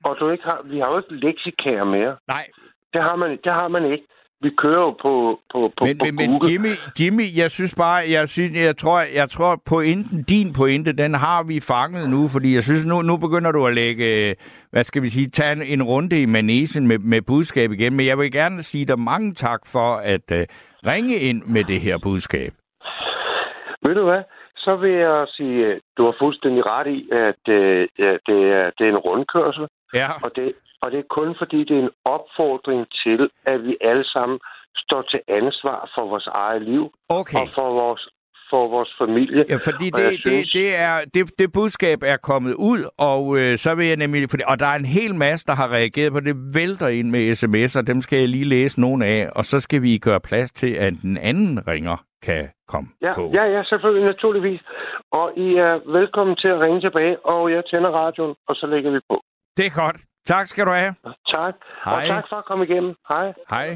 og 0.05 0.17
du 0.21 0.31
ikke 0.31 0.45
har, 0.45 0.61
vi 0.65 0.79
har 0.79 0.89
jo 0.93 0.99
ikke 0.99 1.15
leksikær 1.27 1.85
mere. 1.85 2.17
Nej. 2.29 2.47
Det 2.93 3.03
har 3.03 3.17
man, 3.17 3.31
det 3.45 3.53
har 3.53 3.69
man 3.69 3.93
ikke. 3.93 4.07
Vi 4.41 4.51
kører 4.59 4.81
jo 4.81 4.91
på, 4.91 5.41
på, 5.53 5.73
på, 5.79 5.85
men, 5.85 5.99
på 5.99 6.05
men, 6.05 6.15
men 6.17 6.51
Jimmy, 6.51 6.73
Jimmy, 7.01 7.37
jeg 7.37 7.51
synes 7.51 7.75
bare, 7.75 8.01
jeg, 8.11 8.29
synes, 8.29 8.57
jeg 8.57 8.77
tror, 8.77 9.01
jeg 9.15 9.31
tror 9.31 9.63
pointen, 9.67 10.23
din 10.23 10.53
pointe, 10.53 10.93
den 10.93 11.15
har 11.15 11.43
vi 11.43 11.61
fanget 11.61 12.11
nu, 12.11 12.29
fordi 12.29 12.55
jeg 12.55 12.63
synes, 12.63 12.87
nu, 12.87 13.03
nu 13.03 13.17
begynder 13.17 13.53
du 13.53 13.67
at 13.67 13.75
lægge, 13.75 14.35
hvad 14.71 14.85
skal 14.85 15.03
vi 15.03 15.09
sige, 15.09 15.31
tage 15.31 15.53
en, 15.53 15.63
en 15.63 15.83
runde 15.83 16.23
i 16.23 16.27
manesen 16.27 16.87
med, 16.87 16.99
med 16.99 17.23
budskab 17.23 17.73
igen, 17.73 17.95
men 17.95 18.07
jeg 18.07 18.19
vil 18.19 18.33
gerne 18.33 18.63
sige 18.63 18.85
dig 18.85 18.99
mange 18.99 19.35
tak 19.35 19.61
for 19.67 19.97
at 19.97 20.31
uh, 20.31 20.39
ringe 20.87 21.17
ind 21.17 21.43
med 21.43 21.65
det 21.65 21.81
her 21.81 21.99
budskab. 21.99 22.53
Ved 23.83 23.95
du 23.95 24.05
hvad? 24.05 24.23
så 24.67 24.77
vil 24.83 24.95
jeg 25.07 25.27
sige, 25.37 25.57
at 25.71 25.79
du 25.97 26.03
har 26.09 26.15
fuldstændig 26.23 26.63
ret 26.73 26.89
i, 26.99 27.01
at 27.27 27.43
øh, 27.59 27.81
ja, 28.05 28.13
det, 28.29 28.41
er, 28.59 28.65
det 28.77 28.83
er 28.87 28.93
en 28.95 29.05
rundkørsel. 29.09 29.67
Ja. 30.01 30.09
Og, 30.25 30.31
det, 30.37 30.47
og 30.83 30.87
det 30.93 30.99
er 30.99 31.09
kun 31.19 31.31
fordi, 31.41 31.59
det 31.69 31.75
er 31.77 31.85
en 31.89 31.97
opfordring 32.15 32.83
til, 33.03 33.21
at 33.53 33.59
vi 33.67 33.73
alle 33.91 34.07
sammen 34.15 34.39
står 34.85 35.03
til 35.13 35.21
ansvar 35.41 35.79
for 35.95 36.05
vores 36.13 36.29
eget 36.45 36.63
liv. 36.63 36.85
Okay. 37.09 37.39
Og 37.41 37.49
for 37.59 37.69
vores, 37.83 38.03
for 38.51 38.69
vores 38.75 38.93
familie. 39.03 39.45
Ja, 39.49 39.57
fordi 39.69 39.87
det, 40.01 40.09
synes... 40.21 40.53
det, 40.53 40.61
det, 40.61 40.69
er, 40.89 40.97
det, 41.15 41.23
det 41.39 41.53
budskab 41.53 41.99
er 42.03 42.17
kommet 42.17 42.55
ud, 42.55 42.81
og 42.99 43.39
øh, 43.39 43.59
så 43.59 43.75
vil 43.75 43.87
jeg 43.87 43.97
nemlig... 43.97 44.31
Fordi, 44.31 44.43
og 44.47 44.59
der 44.59 44.67
er 44.67 44.79
en 44.85 44.93
hel 44.99 45.15
masse, 45.15 45.47
der 45.47 45.55
har 45.55 45.69
reageret 45.79 46.13
på 46.13 46.21
det, 46.21 46.35
vælter 46.55 46.89
ind 46.89 47.09
med 47.11 47.23
sms'er, 47.41 47.83
dem 47.83 48.01
skal 48.03 48.19
jeg 48.19 48.29
lige 48.29 48.49
læse 48.57 48.81
nogle 48.81 49.07
af, 49.07 49.29
og 49.37 49.45
så 49.45 49.61
skal 49.61 49.83
vi 49.83 49.99
gøre 49.99 50.21
plads 50.21 50.53
til, 50.53 50.73
at 50.75 50.93
den 51.03 51.17
anden 51.17 51.69
ringer 51.69 51.97
kan 52.27 52.43
komme 52.73 52.89
ja, 53.07 53.13
på. 53.19 53.25
Ja, 53.39 53.45
ja, 53.55 53.61
selvfølgelig, 53.71 54.07
naturligvis. 54.13 54.61
Og 55.21 55.27
I 55.47 55.49
er 55.67 55.75
velkommen 55.99 56.37
til 56.43 56.51
at 56.55 56.61
ringe 56.65 56.81
tilbage, 56.87 57.15
og 57.33 57.43
jeg 57.55 57.63
tænder 57.71 57.91
radioen, 58.03 58.35
og 58.49 58.55
så 58.61 58.67
lægger 58.73 58.91
vi 58.97 59.01
på. 59.11 59.17
Det 59.57 59.67
er 59.67 59.75
godt. 59.85 59.99
Tak 60.33 60.47
skal 60.47 60.67
du 60.67 60.71
have. 60.71 60.95
Tak. 61.35 61.55
Hej. 61.85 61.95
Og 61.95 62.01
tak 62.15 62.25
for 62.31 62.37
at 62.37 62.45
komme 62.45 62.65
igennem. 62.65 62.95
Hej. 63.13 63.27
Hej. 63.51 63.69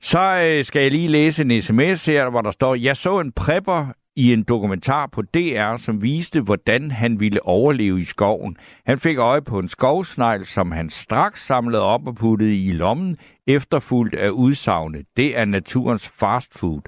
Så 0.00 0.22
øh, 0.46 0.64
skal 0.64 0.82
jeg 0.82 0.90
lige 0.90 1.08
læse 1.08 1.42
en 1.42 1.62
sms 1.62 2.06
her, 2.06 2.30
hvor 2.30 2.40
der 2.40 2.50
står, 2.50 2.74
jeg 2.74 2.96
så 2.96 3.20
en 3.20 3.32
prepper 3.32 3.80
i 4.16 4.32
en 4.32 4.42
dokumentar 4.42 5.06
på 5.06 5.22
DR, 5.22 5.76
som 5.76 6.02
viste, 6.02 6.40
hvordan 6.40 6.90
han 6.90 7.20
ville 7.20 7.46
overleve 7.46 8.00
i 8.00 8.04
skoven. 8.04 8.56
Han 8.86 8.98
fik 8.98 9.18
øje 9.18 9.42
på 9.42 9.58
en 9.58 9.68
skovsnegl, 9.68 10.44
som 10.44 10.72
han 10.72 10.90
straks 10.90 11.46
samlede 11.46 11.82
op 11.82 12.06
og 12.06 12.14
puttede 12.14 12.64
i 12.64 12.72
lommen, 12.72 13.16
efterfulgt 13.46 14.14
af 14.14 14.30
udsagnet. 14.30 15.06
Det 15.16 15.38
er 15.38 15.44
naturens 15.44 16.08
fast 16.20 16.58
food. 16.58 16.82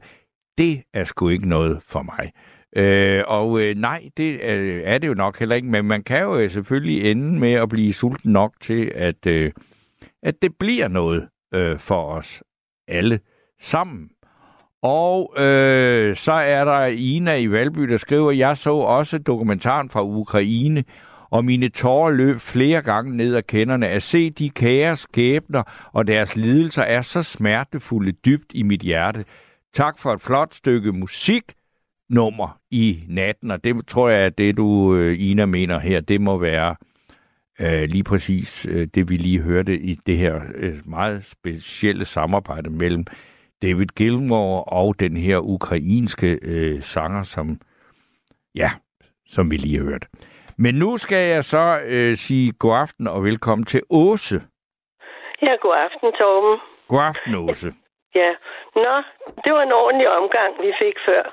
Det 0.59 0.82
er 0.94 1.04
sgu 1.04 1.28
ikke 1.28 1.48
noget 1.48 1.82
for 1.82 2.02
mig. 2.02 2.32
Øh, 2.76 3.24
og 3.26 3.61
øh, 3.61 3.76
nej, 3.76 4.09
det 4.16 4.40
øh, 4.42 4.82
er 4.84 4.98
det 4.98 5.09
jo 5.09 5.14
nok 5.14 5.38
heller 5.38 5.57
ikke, 5.57 5.68
men 5.68 5.84
man 5.84 6.02
kan 6.02 6.22
jo 6.22 6.38
øh, 6.38 6.50
selvfølgelig 6.50 7.11
ende 7.11 7.38
med 7.38 7.52
at 7.52 7.68
blive 7.68 7.92
sulten 7.92 8.32
nok 8.32 8.54
til, 8.61 8.92
at, 8.94 9.26
øh, 9.26 9.52
at 10.22 10.42
det 10.42 10.52
bliver 10.59 10.88
noget 10.88 11.28
øh, 11.54 11.78
for 11.78 12.04
os 12.04 12.42
alle 12.88 13.20
sammen. 13.61 14.09
Og 14.82 15.34
øh, 15.38 16.16
så 16.16 16.32
er 16.32 16.64
der 16.64 16.86
Ina 16.86 17.36
i 17.36 17.50
Valby, 17.50 17.82
der 17.82 17.96
skriver, 17.96 18.30
jeg 18.30 18.57
så 18.57 18.74
også 18.74 19.18
dokumentaren 19.18 19.90
fra 19.90 20.04
Ukraine, 20.04 20.84
og 21.30 21.44
mine 21.44 21.68
tårer 21.68 22.11
løb 22.11 22.38
flere 22.38 22.82
gange 22.82 23.16
ned 23.16 23.34
ad 23.34 23.42
kenderne. 23.42 23.88
At 23.88 24.02
se 24.02 24.30
de 24.30 24.50
kære 24.50 24.96
skæbner 24.96 25.90
og 25.92 26.07
deres 26.07 26.36
lidelser 26.36 26.82
er 26.82 27.02
så 27.02 27.22
smertefulde 27.22 28.12
dybt 28.12 28.52
i 28.54 28.62
mit 28.62 28.80
hjerte. 28.80 29.24
Tak 29.75 29.99
for 29.99 30.12
et 30.12 30.21
flot 30.21 30.55
stykke 30.55 30.93
musik 30.93 31.43
nummer 32.11 32.59
i 32.71 33.05
natten, 33.09 33.51
og 33.51 33.64
det 33.64 33.87
tror 33.89 34.09
jeg 34.09 34.25
er 34.25 34.29
det, 34.29 34.57
du, 34.57 34.95
øh, 34.97 35.17
Ina, 35.21 35.47
mener 35.47 35.79
her. 35.79 36.01
Det 36.01 36.21
må 36.21 36.39
være 36.39 36.77
øh, 37.61 37.83
lige 37.83 38.05
præcis 38.05 38.67
øh, 38.71 38.87
det, 38.95 39.11
vi 39.11 39.17
lige 39.17 39.41
hørte 39.41 39.79
i 39.79 39.95
det 39.95 40.17
her 40.17 40.41
øh, 40.55 40.79
meget 40.85 41.25
specielle 41.25 42.05
samarbejde 42.05 42.71
mellem 42.71 43.05
David 43.62 43.87
Gilmour 43.87 44.61
og 44.61 45.01
den 45.01 45.17
her 45.17 45.39
ukrainske 45.39 46.39
øh, 46.43 46.83
sanger, 46.83 47.23
som, 47.23 47.61
ja, 48.55 48.71
som 49.27 49.51
vi 49.51 49.57
lige 49.57 49.83
hørte. 49.83 50.07
Men 50.59 50.75
nu 50.75 50.97
skal 50.97 51.29
jeg 51.29 51.45
så 51.45 51.81
øh, 51.87 52.17
sige 52.17 52.53
god 52.53 52.77
aften 52.77 53.07
og 53.07 53.25
velkommen 53.25 53.64
til 53.64 53.83
Åse. 53.91 54.43
Ja, 55.43 55.53
god 55.62 55.75
aften, 55.77 56.12
Torben. 56.21 56.61
God 56.89 57.03
aften, 57.03 57.35
Åse. 57.35 57.73
Ja. 58.21 58.31
Nå, 58.85 58.95
det 59.45 59.51
var 59.55 59.62
en 59.62 59.79
ordentlig 59.83 60.09
omgang, 60.19 60.51
vi 60.64 60.73
fik 60.83 60.97
før. 61.09 61.25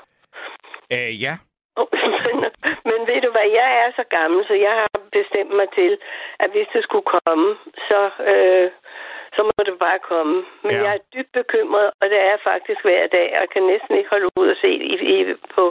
Æh, 0.92 1.22
ja. 1.26 1.36
men, 2.26 2.38
men 2.90 3.00
ved 3.10 3.20
du 3.22 3.30
hvad, 3.32 3.48
jeg 3.62 3.70
er 3.84 3.90
så 4.00 4.04
gammel, 4.18 4.46
så 4.50 4.54
jeg 4.68 4.74
har 4.82 4.88
bestemt 5.20 5.54
mig 5.60 5.68
til, 5.80 5.92
at 6.44 6.50
hvis 6.52 6.70
det 6.74 6.84
skulle 6.84 7.08
komme, 7.18 7.50
så, 7.90 8.02
øh, 8.32 8.68
så 9.36 9.42
må 9.48 9.60
det 9.70 9.78
bare 9.86 10.00
komme. 10.12 10.36
Men 10.66 10.76
ja. 10.76 10.84
jeg 10.84 10.92
er 10.96 11.08
dybt 11.14 11.32
bekymret, 11.40 11.88
og 12.02 12.06
det 12.14 12.20
er 12.32 12.38
faktisk 12.50 12.80
hver 12.84 13.08
dag. 13.16 13.28
Jeg 13.40 13.48
kan 13.54 13.64
næsten 13.64 13.94
ikke 13.96 14.14
holde 14.14 14.30
ud 14.40 14.48
og 14.54 14.58
se 14.64 14.72
i, 14.92 14.94
i, 15.16 15.18
på 15.56 15.64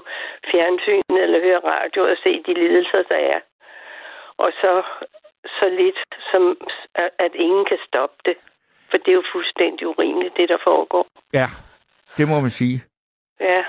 fjernsynet 0.50 1.18
eller 1.24 1.44
høre 1.46 1.62
radio 1.72 2.00
og 2.12 2.16
se 2.24 2.42
de 2.46 2.54
lidelser, 2.54 3.02
der 3.12 3.20
er. 3.34 3.40
Og 4.44 4.50
så, 4.60 4.72
så 5.56 5.66
lidt, 5.80 6.00
som, 6.30 6.42
at 7.18 7.32
ingen 7.34 7.64
kan 7.64 7.78
stoppe 7.88 8.16
det. 8.24 8.36
For 8.92 8.98
det 8.98 9.10
er 9.10 9.20
jo 9.20 9.32
fuldstændig 9.34 9.82
urimeligt, 9.92 10.36
det 10.36 10.48
der 10.48 10.60
foregår. 10.64 11.06
Ja, 11.32 11.46
det 12.16 12.28
må 12.28 12.40
man 12.40 12.50
sige. 12.50 12.78
Ja, 13.40 13.64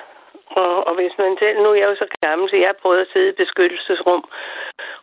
og, 0.61 0.73
og 0.87 0.93
hvis 0.99 1.15
man 1.23 1.37
selv, 1.41 1.57
nu 1.63 1.69
er 1.69 1.79
jeg 1.81 1.89
jo 1.91 1.95
så 1.95 2.07
gammel, 2.25 2.49
så 2.49 2.55
jeg 2.55 2.69
har 2.73 2.81
prøvet 2.83 3.01
at 3.01 3.11
sidde 3.13 3.29
i 3.29 3.39
beskyttelsesrum, 3.43 4.23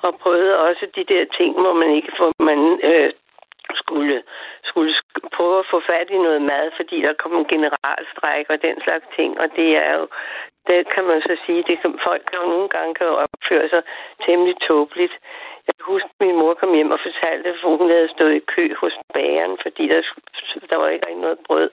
og 0.06 0.10
prøvet 0.22 0.56
også 0.56 0.84
de 0.96 1.04
der 1.12 1.24
ting, 1.38 1.50
hvor 1.62 1.74
man 1.82 1.90
ikke 1.98 2.12
får, 2.18 2.30
man 2.50 2.60
øh, 2.90 3.10
skulle, 3.82 4.22
skulle 4.68 4.96
prøve 5.36 5.58
at 5.58 5.70
få 5.72 5.78
fat 5.90 6.08
i 6.10 6.18
noget 6.26 6.42
mad, 6.52 6.64
fordi 6.78 6.96
der 7.06 7.20
kom 7.22 7.32
en 7.36 7.50
generalstræk 7.54 8.46
og 8.52 8.58
den 8.66 8.76
slags 8.84 9.06
ting, 9.16 9.30
og 9.42 9.48
det 9.58 9.68
er 9.86 9.92
jo, 9.98 10.06
det 10.68 10.78
kan 10.94 11.04
man 11.10 11.20
så 11.28 11.34
sige, 11.44 11.60
det 11.68 11.76
kan, 11.80 11.90
folk 12.08 12.22
kan 12.28 12.38
jo 12.42 12.46
nogle 12.54 12.68
gange 12.68 12.94
kan 12.94 13.06
opføre 13.24 13.68
sig 13.72 13.82
temmelig 14.26 14.56
tåbeligt. 14.68 15.14
Jeg 15.66 15.72
kan 15.76 15.86
huske, 15.92 16.08
at 16.14 16.20
min 16.26 16.36
mor 16.40 16.54
kom 16.54 16.72
hjem 16.74 16.90
og 16.96 17.00
fortalte, 17.08 17.48
at 17.48 17.60
hun 17.64 17.90
havde 17.90 18.14
stået 18.16 18.34
i 18.40 18.46
kø 18.54 18.64
hos 18.82 18.94
bageren, 19.14 19.54
fordi 19.64 19.82
der, 19.92 20.00
der 20.70 20.76
var 20.80 20.88
ikke 20.88 21.06
rigtig 21.06 21.24
noget 21.26 21.38
brød. 21.46 21.68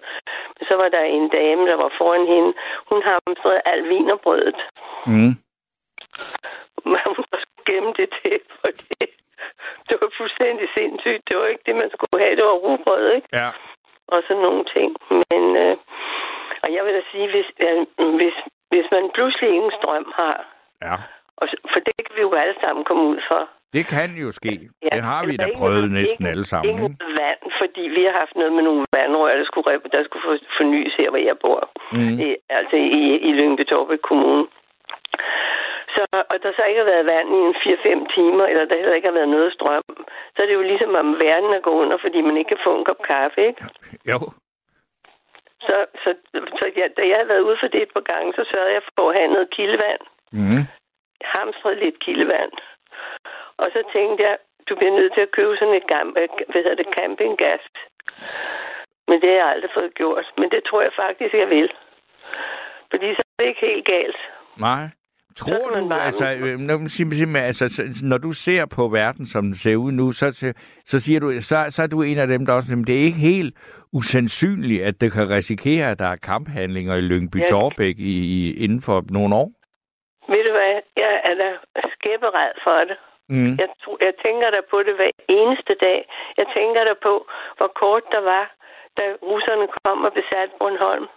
Men 0.56 0.64
så 0.70 0.76
var 0.82 0.90
der 0.90 1.04
en 1.04 1.30
dame, 1.30 1.64
der 1.72 1.78
var 1.84 1.92
foran 1.98 2.26
hende. 2.34 2.52
Hun 2.90 3.00
hamstrede 3.10 3.62
al 3.72 3.82
vinerbrødet. 3.90 4.60
Mm. 5.12 5.34
Hun 7.18 7.26
skulle 7.44 7.68
gemme 7.72 7.94
det 8.00 8.10
til, 8.22 8.40
for 8.60 8.70
det, 8.78 9.10
det 9.88 9.96
var 10.02 10.10
fuldstændig 10.20 10.68
sindssygt. 10.78 11.24
Det 11.28 11.36
var 11.40 11.46
ikke 11.46 11.66
det, 11.68 11.76
man 11.84 11.90
skulle 11.96 12.24
have. 12.24 12.36
Det 12.40 12.46
var 12.46 12.64
rugbrød, 12.66 13.06
ikke? 13.18 13.28
Ja. 13.34 13.50
Og 14.14 14.20
sådan 14.28 14.44
nogle 14.48 14.66
ting. 14.76 14.90
Men, 15.22 15.44
øh, 15.64 15.78
og 16.64 16.70
jeg 16.76 16.82
vil 16.86 16.94
da 16.94 17.02
sige, 17.12 17.28
hvis, 17.34 17.50
øh, 17.66 17.78
hvis, 18.20 18.38
hvis 18.72 18.88
man 18.96 19.04
pludselig 19.18 19.50
ingen 19.50 19.74
strøm 19.80 20.08
har, 20.16 20.38
ja. 20.86 20.96
og, 21.40 21.46
for 21.72 21.80
det 21.86 21.94
kan 22.06 22.16
vi 22.16 22.22
jo 22.22 22.32
alle 22.34 22.58
sammen 22.64 22.84
komme 22.86 23.04
ud 23.04 23.20
for. 23.32 23.42
Det 23.76 23.84
kan 23.94 24.10
jo 24.24 24.30
ske. 24.40 24.54
Ja, 24.86 24.90
det 24.96 25.04
har 25.12 25.22
vi 25.30 25.36
da 25.38 25.48
prøvet 25.60 25.84
ikke, 25.84 25.98
næsten 26.00 26.24
ikke, 26.24 26.32
alle 26.34 26.46
sammen. 26.46 26.74
Ikke 26.74 27.06
vand, 27.22 27.42
fordi 27.62 27.84
vi 27.96 28.02
har 28.08 28.16
haft 28.22 28.36
noget 28.36 28.54
med 28.58 28.64
nogle 28.70 28.84
vandrør, 28.98 29.38
der 29.42 29.46
skulle, 29.50 29.80
der 29.96 30.04
skulle 30.04 30.26
fornyes 30.58 30.94
her, 31.00 31.10
hvor 31.10 31.24
jeg 31.30 31.38
bor. 31.46 31.60
Mm. 31.92 32.20
I, 32.26 32.28
altså 32.50 32.76
i, 32.76 33.04
i 33.28 33.32
Lyngby 33.40 33.64
Kommune. 34.10 34.46
Så, 35.96 36.04
og 36.32 36.38
der 36.44 36.52
så 36.58 36.64
ikke 36.70 36.82
har 36.84 36.92
været 36.94 37.10
vand 37.14 37.30
i 37.38 37.40
en 37.48 37.56
4-5 37.64 38.16
timer, 38.16 38.46
eller 38.46 38.66
der 38.66 38.80
heller 38.82 38.98
ikke 38.98 39.10
har 39.12 39.20
været 39.20 39.36
noget 39.38 39.54
strøm, 39.54 39.88
så 40.34 40.38
er 40.44 40.48
det 40.48 40.60
jo 40.60 40.66
ligesom, 40.72 40.92
om 41.04 41.10
verden 41.26 41.52
er 41.58 41.66
gået 41.68 41.82
under, 41.84 41.98
fordi 42.06 42.20
man 42.22 42.38
ikke 42.38 42.52
kan 42.54 42.66
få 42.68 42.72
en 42.78 42.86
kop 42.86 43.02
kaffe, 43.12 43.40
ikke? 43.50 43.62
Jo. 44.12 44.20
Så, 45.68 45.76
så, 46.04 46.10
så 46.60 46.66
ja, 46.80 46.86
da 46.98 47.02
jeg 47.10 47.16
havde 47.18 47.32
været 47.34 47.48
ude 47.48 47.58
for 47.60 47.68
det 47.68 47.82
et 47.82 47.94
par 47.96 48.06
gange, 48.12 48.34
så 48.38 48.44
sørgede 48.52 48.74
jeg 48.78 48.84
for 48.96 49.10
at 49.10 49.18
have 49.18 49.34
noget 49.36 49.50
kildevand. 49.58 50.02
Mm. 50.32 50.64
Hamstrede 51.34 51.80
lidt 51.84 52.00
kildevand. 52.06 52.54
Og 53.62 53.68
så 53.76 53.82
tænkte 53.96 54.20
jeg, 54.28 54.36
du 54.70 54.76
bliver 54.76 54.96
nødt 55.00 55.14
til 55.14 55.24
at 55.28 55.36
købe 55.38 55.54
sådan 55.60 55.80
et 55.80 55.88
gam, 55.94 56.10
øh, 56.22 56.28
hvad 56.52 56.62
hedder 56.64 56.82
det, 56.82 56.90
campinggas. 56.98 57.64
Men 59.08 59.16
det 59.22 59.30
har 59.30 59.40
jeg 59.42 59.50
aldrig 59.54 59.72
fået 59.80 59.94
gjort. 60.02 60.26
Men 60.40 60.48
det 60.54 60.62
tror 60.70 60.82
jeg 60.88 60.94
faktisk, 61.04 61.34
jeg 61.44 61.50
vil. 61.50 61.70
Fordi 62.92 63.08
så 63.16 63.22
er 63.24 63.36
det 63.40 63.50
ikke 63.50 63.66
helt 63.70 63.86
galt. 63.96 64.20
Nej. 64.68 64.84
Tror 65.36 65.68
du, 65.76 65.94
altså, 65.94 66.26
øh, 66.36 66.60
når, 66.60 66.78
altså, 67.38 67.84
når 68.04 68.18
du 68.18 68.32
ser 68.34 68.66
på 68.66 68.88
verden, 68.88 69.28
som 69.28 69.44
den 69.44 69.56
ser 69.56 69.76
ud 69.76 69.92
nu, 69.92 70.12
så, 70.12 70.54
så 70.86 71.00
siger 71.00 71.20
du, 71.20 71.42
så, 71.42 71.56
så 71.70 71.84
er 71.84 71.88
du 71.88 72.02
en 72.02 72.18
af 72.18 72.28
dem, 72.28 72.46
der 72.46 72.54
også, 72.54 72.84
det 72.88 72.96
er 72.96 73.06
ikke 73.10 73.18
helt 73.18 73.56
usandsynligt, 73.94 74.84
at 74.84 75.02
det 75.02 75.12
kan 75.12 75.30
risikere, 75.30 75.92
at 75.92 76.00
der 76.00 76.08
er 76.08 76.16
kamphandlinger 76.16 76.96
i 76.96 77.02
Lyngby 77.02 77.38
Torbæk 77.50 77.96
i, 78.00 78.18
i, 78.38 78.64
inden 78.64 78.82
for 78.82 79.04
nogle 79.10 79.36
år? 79.36 79.50
Ved 80.28 80.44
du 80.48 80.52
hvad, 80.52 80.74
jeg 80.98 81.22
er 81.24 81.36
da 81.36 81.50
skæberet 81.94 82.52
for 82.64 82.80
det. 82.90 82.98
Mm. 83.30 83.54
Jeg, 83.62 83.70
jeg 84.08 84.14
tænker 84.26 84.50
der 84.56 84.62
på 84.72 84.84
det 84.84 84.96
hver 84.96 85.12
eneste 85.28 85.74
dag. 85.86 86.00
Jeg 86.38 86.48
tænker 86.58 86.82
der 86.90 86.98
på, 87.08 87.14
hvor 87.58 87.72
kort 87.82 88.04
der 88.12 88.22
var, 88.34 88.46
da 88.98 89.04
russerne 89.30 89.68
kom 89.84 90.04
og 90.08 90.14
besatte 90.14 90.54
Bornholm. 90.60 91.08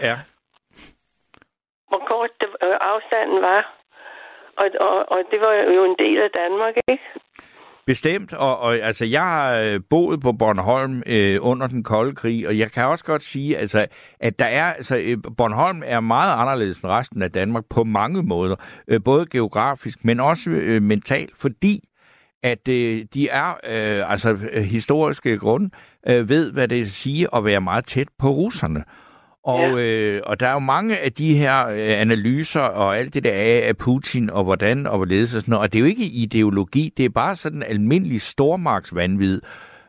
Ja 0.00 0.16
hvor 1.90 2.02
kort 2.10 2.30
det, 2.40 2.48
øh, 2.64 2.76
afstanden 2.90 3.42
var. 3.42 3.62
Og, 4.60 4.66
og, 4.88 4.96
og 5.12 5.18
det 5.30 5.40
var 5.40 5.52
jo 5.76 5.84
en 5.84 5.96
del 5.98 6.18
af 6.22 6.30
Danmark, 6.30 6.74
ikke? 6.88 7.06
Bestemt, 7.86 8.32
og, 8.32 8.58
og 8.58 8.76
altså, 8.76 9.04
jeg 9.04 9.22
har 9.22 9.52
øh, 9.52 9.80
boet 9.90 10.20
på 10.20 10.32
Bornholm 10.32 11.02
øh, 11.06 11.38
under 11.40 11.66
den 11.66 11.82
kolde 11.82 12.14
krig, 12.14 12.48
og 12.48 12.58
jeg 12.58 12.72
kan 12.72 12.84
også 12.84 13.04
godt 13.04 13.22
sige, 13.22 13.58
altså, 13.58 13.86
at 14.20 14.38
der 14.38 14.44
er, 14.44 14.64
altså, 14.72 14.96
øh, 14.96 15.16
Bornholm 15.36 15.82
er 15.86 16.00
meget 16.00 16.34
anderledes 16.36 16.78
end 16.78 16.90
resten 16.90 17.22
af 17.22 17.32
Danmark 17.32 17.64
på 17.70 17.84
mange 17.84 18.22
måder, 18.22 18.56
øh, 18.88 19.02
både 19.04 19.26
geografisk, 19.26 20.04
men 20.04 20.20
også 20.20 20.50
øh, 20.50 20.82
mentalt, 20.82 21.30
fordi 21.36 21.84
at 22.42 22.68
øh, 22.68 23.04
de 23.14 23.28
er, 23.28 23.48
øh, 23.50 24.10
altså 24.10 24.38
øh, 24.52 24.62
historiske 24.62 25.38
grund, 25.38 25.70
øh, 26.06 26.28
ved, 26.28 26.52
hvad 26.52 26.68
det 26.68 26.92
siger 26.92 27.36
at 27.36 27.44
være 27.44 27.60
meget 27.60 27.84
tæt 27.86 28.08
på 28.18 28.28
russerne. 28.30 28.84
Og, 29.44 29.60
ja. 29.60 29.78
øh, 29.78 30.22
og 30.26 30.40
der 30.40 30.46
er 30.46 30.52
jo 30.52 30.58
mange 30.58 30.98
af 30.98 31.12
de 31.12 31.34
her 31.34 31.66
øh, 31.66 32.00
analyser 32.00 32.60
og 32.60 32.98
alt 32.98 33.14
det 33.14 33.24
der 33.24 33.32
af, 33.32 33.68
af 33.68 33.76
Putin 33.76 34.30
og 34.30 34.44
hvordan 34.44 34.86
og 34.86 34.96
hvorledes 34.96 35.34
og 35.34 35.40
sådan 35.40 35.52
noget. 35.52 35.62
Og 35.62 35.72
det 35.72 35.78
er 35.78 35.80
jo 35.80 35.86
ikke 35.86 36.04
ideologi, 36.04 36.92
det 36.96 37.04
er 37.04 37.08
bare 37.08 37.36
sådan 37.36 37.62
almindelig 37.62 38.20
stormarksvandvid. 38.20 39.40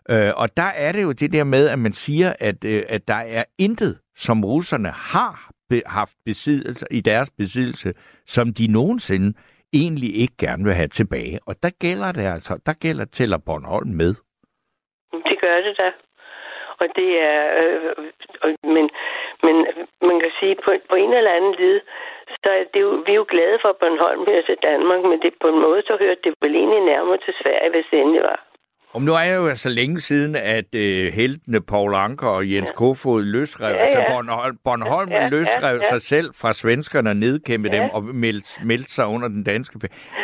Øh, 0.09 0.31
og 0.35 0.57
der 0.57 0.71
er 0.75 0.91
det 0.91 1.03
jo 1.03 1.11
det 1.11 1.31
der 1.31 1.43
med, 1.43 1.67
at 1.67 1.79
man 1.79 1.93
siger, 1.93 2.33
at, 2.39 2.65
øh, 2.65 2.83
at 2.89 3.07
der 3.07 3.13
er 3.15 3.43
intet, 3.57 3.99
som 4.15 4.45
russerne 4.45 4.89
har 4.89 5.51
be- 5.69 5.81
haft 5.85 6.13
besiddelse, 6.25 6.85
i 6.91 7.01
deres 7.01 7.31
besiddelse, 7.37 7.93
som 8.25 8.53
de 8.53 8.67
nogensinde 8.67 9.33
egentlig 9.73 10.15
ikke 10.15 10.37
gerne 10.37 10.63
vil 10.63 10.73
have 10.73 10.87
tilbage. 10.87 11.39
Og 11.45 11.55
der 11.63 11.69
gælder 11.79 12.11
det 12.11 12.21
altså, 12.21 12.57
der 12.65 12.73
gælder 12.73 13.05
tæller 13.05 13.37
Bornholm 13.37 13.89
med. 13.89 14.13
Det 15.11 15.37
gør 15.41 15.57
det 15.65 15.75
da. 15.79 15.91
Og 16.81 16.87
det 16.99 17.09
er, 17.31 17.41
øh, 17.61 17.89
men, 18.75 18.85
men 19.45 19.55
man 20.09 20.17
kan 20.23 20.31
sige, 20.39 20.55
på, 20.63 20.69
på 20.89 20.95
en 21.03 21.13
eller 21.13 21.31
anden 21.37 21.55
led, 21.61 21.79
så 22.43 22.49
er 22.59 22.63
det 22.73 22.81
jo, 22.85 22.89
vi 23.05 23.11
er 23.11 23.21
jo 23.23 23.25
glade 23.33 23.57
for, 23.61 23.69
at 23.69 23.79
Bornholm 23.81 24.21
hører 24.29 24.45
til 24.49 24.57
Danmark, 24.69 25.01
men 25.09 25.19
det, 25.23 25.31
på 25.41 25.47
en 25.53 25.59
måde, 25.67 25.81
så 25.89 25.93
hører 26.01 26.17
det 26.23 26.33
vel 26.41 26.55
egentlig 26.55 26.81
nærmere 26.93 27.19
til 27.25 27.33
Sverige, 27.41 27.71
hvis 27.71 27.89
det 27.91 27.99
endelig 27.99 28.23
var. 28.31 28.39
Om 28.93 29.01
nu 29.01 29.13
er 29.13 29.23
det 29.23 29.35
jo 29.35 29.43
så 29.43 29.49
altså 29.49 29.69
længe 29.69 29.99
siden, 29.99 30.35
at 30.35 30.75
øh, 30.75 31.13
heltene 31.13 31.61
Paul 31.61 31.93
Anker 31.95 32.27
og 32.27 32.51
Jens 32.51 32.69
ja. 32.69 32.75
Kofod 32.75 33.23
løsrev, 33.23 33.73
ja, 33.73 33.77
ja. 33.77 33.85
altså 33.85 34.05
Bornholm, 34.09 34.57
Bornholm 34.63 35.11
ja, 35.11 35.21
ja, 35.21 35.29
løsrev 35.29 35.75
ja, 35.75 35.83
ja. 35.83 35.89
sig 35.89 36.01
selv 36.01 36.33
fra 36.41 36.53
svenskerne 36.53 37.09
og 37.09 37.15
nedkæmpe 37.15 37.69
ja. 37.71 37.75
dem 37.75 37.89
og 37.89 38.03
meldte, 38.03 38.65
meldte 38.65 38.91
sig 38.91 39.05
under 39.07 39.27
den 39.27 39.43
danske... 39.43 39.79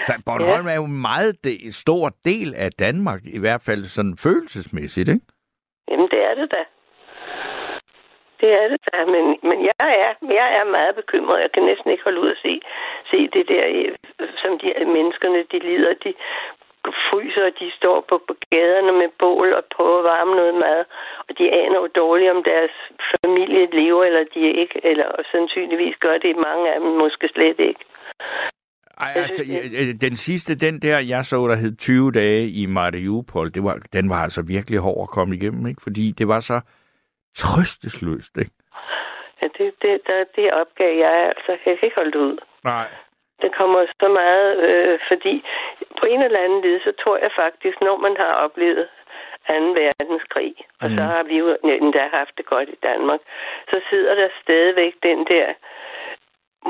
Så 0.06 0.14
Bornholm 0.26 0.66
ja. 0.68 0.72
er 0.72 0.76
jo 0.76 0.86
en 0.86 1.02
meget 1.02 1.44
de, 1.44 1.74
stor 1.74 2.12
del 2.26 2.54
af 2.56 2.72
Danmark, 2.72 3.22
i 3.26 3.40
hvert 3.40 3.62
fald 3.62 3.86
sådan 3.86 4.18
følelsesmæssigt, 4.18 5.10
ikke? 5.10 5.26
Jamen, 5.90 6.08
det 6.14 6.22
er 6.30 6.34
det 6.36 6.54
da. 6.56 6.64
Det 8.42 8.52
er 8.62 8.68
det 8.68 8.80
da, 8.94 9.06
men, 9.06 9.26
men 9.50 9.58
jeg, 9.70 9.74
er, 10.08 10.14
jeg 10.40 10.48
er 10.60 10.66
meget 10.78 10.96
bekymret. 10.96 11.42
Jeg 11.42 11.52
kan 11.52 11.64
næsten 11.64 11.92
ikke 11.92 12.04
holde 12.04 12.22
ud 12.22 12.32
at 12.32 12.42
se, 12.46 12.62
se 13.12 13.20
det 13.36 13.48
der, 13.48 13.64
øh, 13.68 13.92
som 14.44 14.60
de 14.60 14.68
øh, 14.80 14.88
menneskerne, 14.88 15.44
de 15.52 15.60
lider. 15.60 15.94
De 15.94 16.14
fryser, 17.10 17.46
og 17.46 17.54
de 17.60 17.72
står 17.72 18.02
på, 18.10 18.16
på 18.28 18.34
gaderne 18.52 18.92
med 18.92 19.10
bål 19.20 19.54
og 19.60 19.64
prøver 19.76 20.00
at 20.00 20.08
varme 20.14 20.36
noget 20.36 20.56
mad. 20.56 20.86
Og 21.30 21.38
de 21.38 21.52
aner 21.52 21.80
jo 21.80 21.88
dårligt, 21.88 22.32
om 22.32 22.44
deres 22.44 22.76
familie 23.16 23.66
lever, 23.80 24.04
eller 24.04 24.24
de 24.34 24.42
ikke, 24.62 24.80
eller 24.84 25.08
og 25.18 25.24
sandsynligvis 25.32 25.96
gør 26.00 26.18
det 26.18 26.46
mange 26.48 26.74
af 26.74 26.80
dem 26.80 26.90
måske 26.90 27.28
slet 27.28 27.60
ikke. 27.60 27.84
Ej, 29.00 29.14
altså, 29.16 29.44
den 30.02 30.16
sidste, 30.16 30.56
den 30.56 30.82
der, 30.82 31.00
jeg 31.00 31.26
så, 31.26 31.48
der 31.48 31.56
hed 31.56 31.78
20 31.78 32.12
dage 32.12 32.50
i 32.62 32.66
Mariupol, 32.66 33.54
det 33.54 33.64
var, 33.64 33.76
den 33.94 34.10
var 34.10 34.22
altså 34.24 34.42
virkelig 34.48 34.80
hård 34.80 35.02
at 35.02 35.10
komme 35.18 35.36
igennem, 35.36 35.68
ikke? 35.68 35.82
Fordi 35.84 36.06
det 36.20 36.28
var 36.28 36.40
så 36.40 36.62
trøstesløst, 37.36 38.38
ikke? 38.38 38.56
Ja, 39.40 39.48
det, 39.58 39.68
det, 39.82 39.94
der, 40.10 40.24
det 40.36 40.46
opgav 40.62 40.92
jeg, 41.06 41.16
altså 41.32 41.52
jeg 41.52 41.60
kan 41.80 41.88
ikke 41.88 42.00
holde 42.02 42.12
det 42.12 42.24
ud. 42.30 42.38
Nej. 42.64 42.88
Det 43.44 43.52
kommer 43.60 43.80
så 44.02 44.08
meget, 44.22 44.50
øh, 44.68 45.00
fordi 45.10 45.34
på 46.00 46.04
en 46.12 46.22
eller 46.28 46.40
anden 46.44 46.62
led, 46.66 46.80
så 46.88 46.92
tror 47.02 47.18
jeg 47.26 47.32
faktisk, 47.44 47.78
når 47.82 47.98
man 48.06 48.16
har 48.22 48.32
oplevet 48.46 48.88
2. 49.52 49.54
verdenskrig, 49.82 50.56
mm. 50.60 50.82
og 50.82 50.88
så 50.98 51.04
mhm. 51.04 51.12
har 51.14 51.24
vi 51.30 51.36
jo 51.44 51.48
endda 51.64 52.04
haft 52.20 52.34
det 52.38 52.46
godt 52.46 52.70
i 52.70 52.80
Danmark, 52.90 53.22
så 53.72 53.78
sidder 53.90 54.14
der 54.16 54.30
stadigvæk 54.44 54.94
den 55.10 55.20
der 55.34 55.48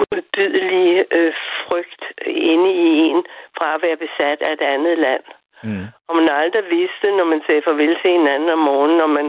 modbydelige 0.01 1.05
øh, 1.17 1.33
frygt 1.63 2.03
inde 2.51 2.69
i 2.87 2.89
en 3.09 3.19
fra 3.57 3.67
at 3.75 3.81
være 3.85 3.97
besat 4.05 4.39
af 4.47 4.51
et 4.57 4.63
andet 4.73 4.97
land. 5.05 5.23
Mm. 5.63 5.85
Og 6.07 6.15
man 6.15 6.27
aldrig 6.41 6.63
vidste, 6.77 7.07
når 7.17 7.27
man 7.33 7.41
sagde 7.45 7.61
farvel 7.67 7.95
til 8.01 8.11
hinanden 8.17 8.49
om 8.49 8.59
morgenen, 8.59 9.01
om 9.01 9.09
man, 9.09 9.27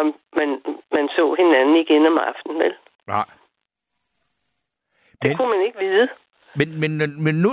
om 0.00 0.06
man, 0.38 0.48
man 0.96 1.06
så 1.16 1.24
hinanden 1.38 1.76
igen 1.76 2.06
om 2.06 2.18
aftenen, 2.28 2.56
vel? 2.64 2.74
Nej. 3.06 3.28
Det 5.22 5.28
men, 5.28 5.36
kunne 5.36 5.52
man 5.54 5.66
ikke 5.66 5.78
vide. 5.78 6.08
Men, 6.54 6.80
men, 6.80 7.22
men 7.24 7.34
nu, 7.34 7.50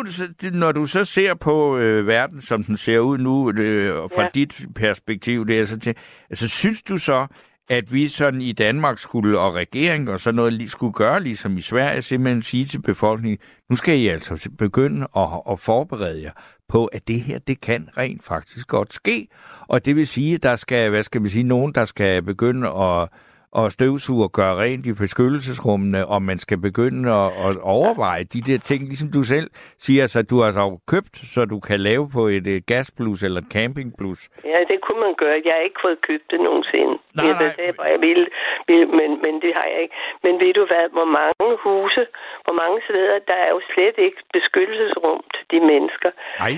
når 0.53 0.71
du 0.71 0.85
så 0.85 1.05
ser 1.05 1.33
på 1.35 1.77
øh, 1.77 2.07
verden, 2.07 2.41
som 2.41 2.63
den 2.63 2.77
ser 2.77 2.99
ud 2.99 3.17
nu, 3.17 3.51
øh, 3.51 3.93
fra 4.15 4.21
ja. 4.21 4.29
dit 4.33 4.61
perspektiv, 4.75 5.47
det 5.47 5.59
er 5.59 5.65
så 5.65 5.79
til, 5.79 5.95
altså 6.29 6.49
synes 6.49 6.81
du 6.81 6.97
så, 6.97 7.27
at 7.69 7.93
vi 7.93 8.07
sådan 8.07 8.41
i 8.41 8.51
Danmark 8.51 8.97
skulle, 8.97 9.39
og 9.39 9.53
regering 9.53 10.09
og 10.09 10.19
sådan 10.19 10.35
noget, 10.35 10.69
skulle 10.69 10.93
gøre 10.93 11.23
ligesom 11.23 11.57
i 11.57 11.61
Sverige, 11.61 12.01
simpelthen 12.01 12.43
sige 12.43 12.65
til 12.65 12.81
befolkningen, 12.81 13.39
nu 13.69 13.75
skal 13.75 13.99
I 13.99 14.07
altså 14.07 14.49
begynde 14.57 15.07
at, 15.17 15.27
at 15.51 15.59
forberede 15.59 16.23
jer 16.23 16.31
på, 16.67 16.85
at 16.85 17.07
det 17.07 17.21
her, 17.21 17.39
det 17.39 17.61
kan 17.61 17.89
rent 17.97 18.23
faktisk 18.23 18.67
godt 18.67 18.93
ske. 18.93 19.27
Og 19.67 19.85
det 19.85 19.95
vil 19.95 20.07
sige, 20.07 20.35
at 20.35 20.43
der 20.43 20.55
skal, 20.55 20.89
hvad 20.89 21.03
skal 21.03 21.21
man 21.21 21.29
sige, 21.29 21.43
nogen, 21.43 21.73
der 21.73 21.85
skal 21.85 22.21
begynde 22.21 22.67
at 22.69 23.09
og 23.51 23.71
støvsuge 23.71 24.23
og 24.23 24.31
gøre 24.31 24.55
rent 24.63 24.85
i 24.85 24.93
beskyttelsesrummene, 24.93 26.07
og 26.07 26.21
man 26.21 26.37
skal 26.37 26.57
begynde 26.57 27.11
at, 27.21 27.29
at 27.47 27.57
overveje 27.77 28.23
de 28.23 28.41
der 28.41 28.59
ting, 28.69 28.81
ligesom 28.83 29.09
du 29.17 29.23
selv 29.23 29.49
siger, 29.77 30.07
så 30.07 30.21
du 30.31 30.35
har 30.41 30.51
så 30.51 30.79
købt, 30.87 31.15
så 31.33 31.45
du 31.45 31.59
kan 31.59 31.79
lave 31.79 32.05
på 32.17 32.21
et 32.27 32.47
uh, 32.47 32.57
gasplus 32.71 33.23
eller 33.23 33.41
et 33.41 33.51
campingplus. 33.57 34.19
Ja, 34.45 34.59
det 34.71 34.77
kunne 34.85 35.01
man 35.07 35.15
gøre. 35.21 35.35
Jeg 35.45 35.53
har 35.57 35.63
ikke 35.69 35.81
fået 35.85 35.99
købt 36.09 36.25
det 36.31 36.39
nogensinde. 36.47 36.93
Nej, 37.15 37.25
jeg 37.27 37.35
nej. 37.39 37.53
Det, 37.57 37.75
jeg 37.93 37.99
ville, 38.07 38.27
ville 38.67 38.85
men, 38.99 39.09
men 39.25 39.33
det 39.43 39.51
har 39.59 39.67
jeg 39.73 39.79
ikke. 39.85 39.95
Men 40.23 40.33
ved 40.43 40.53
du 40.59 40.63
hvad, 40.71 40.85
hvor 40.97 41.09
mange 41.19 41.51
huse, 41.65 42.03
hvor 42.45 42.55
mange 42.61 42.77
steder, 42.87 43.15
der 43.29 43.37
er 43.45 43.49
jo 43.55 43.59
slet 43.73 43.97
ikke 44.05 44.19
beskyttelsesrum 44.37 45.19
til 45.35 45.43
de 45.51 45.59
mennesker. 45.71 46.11
Nej. 46.43 46.53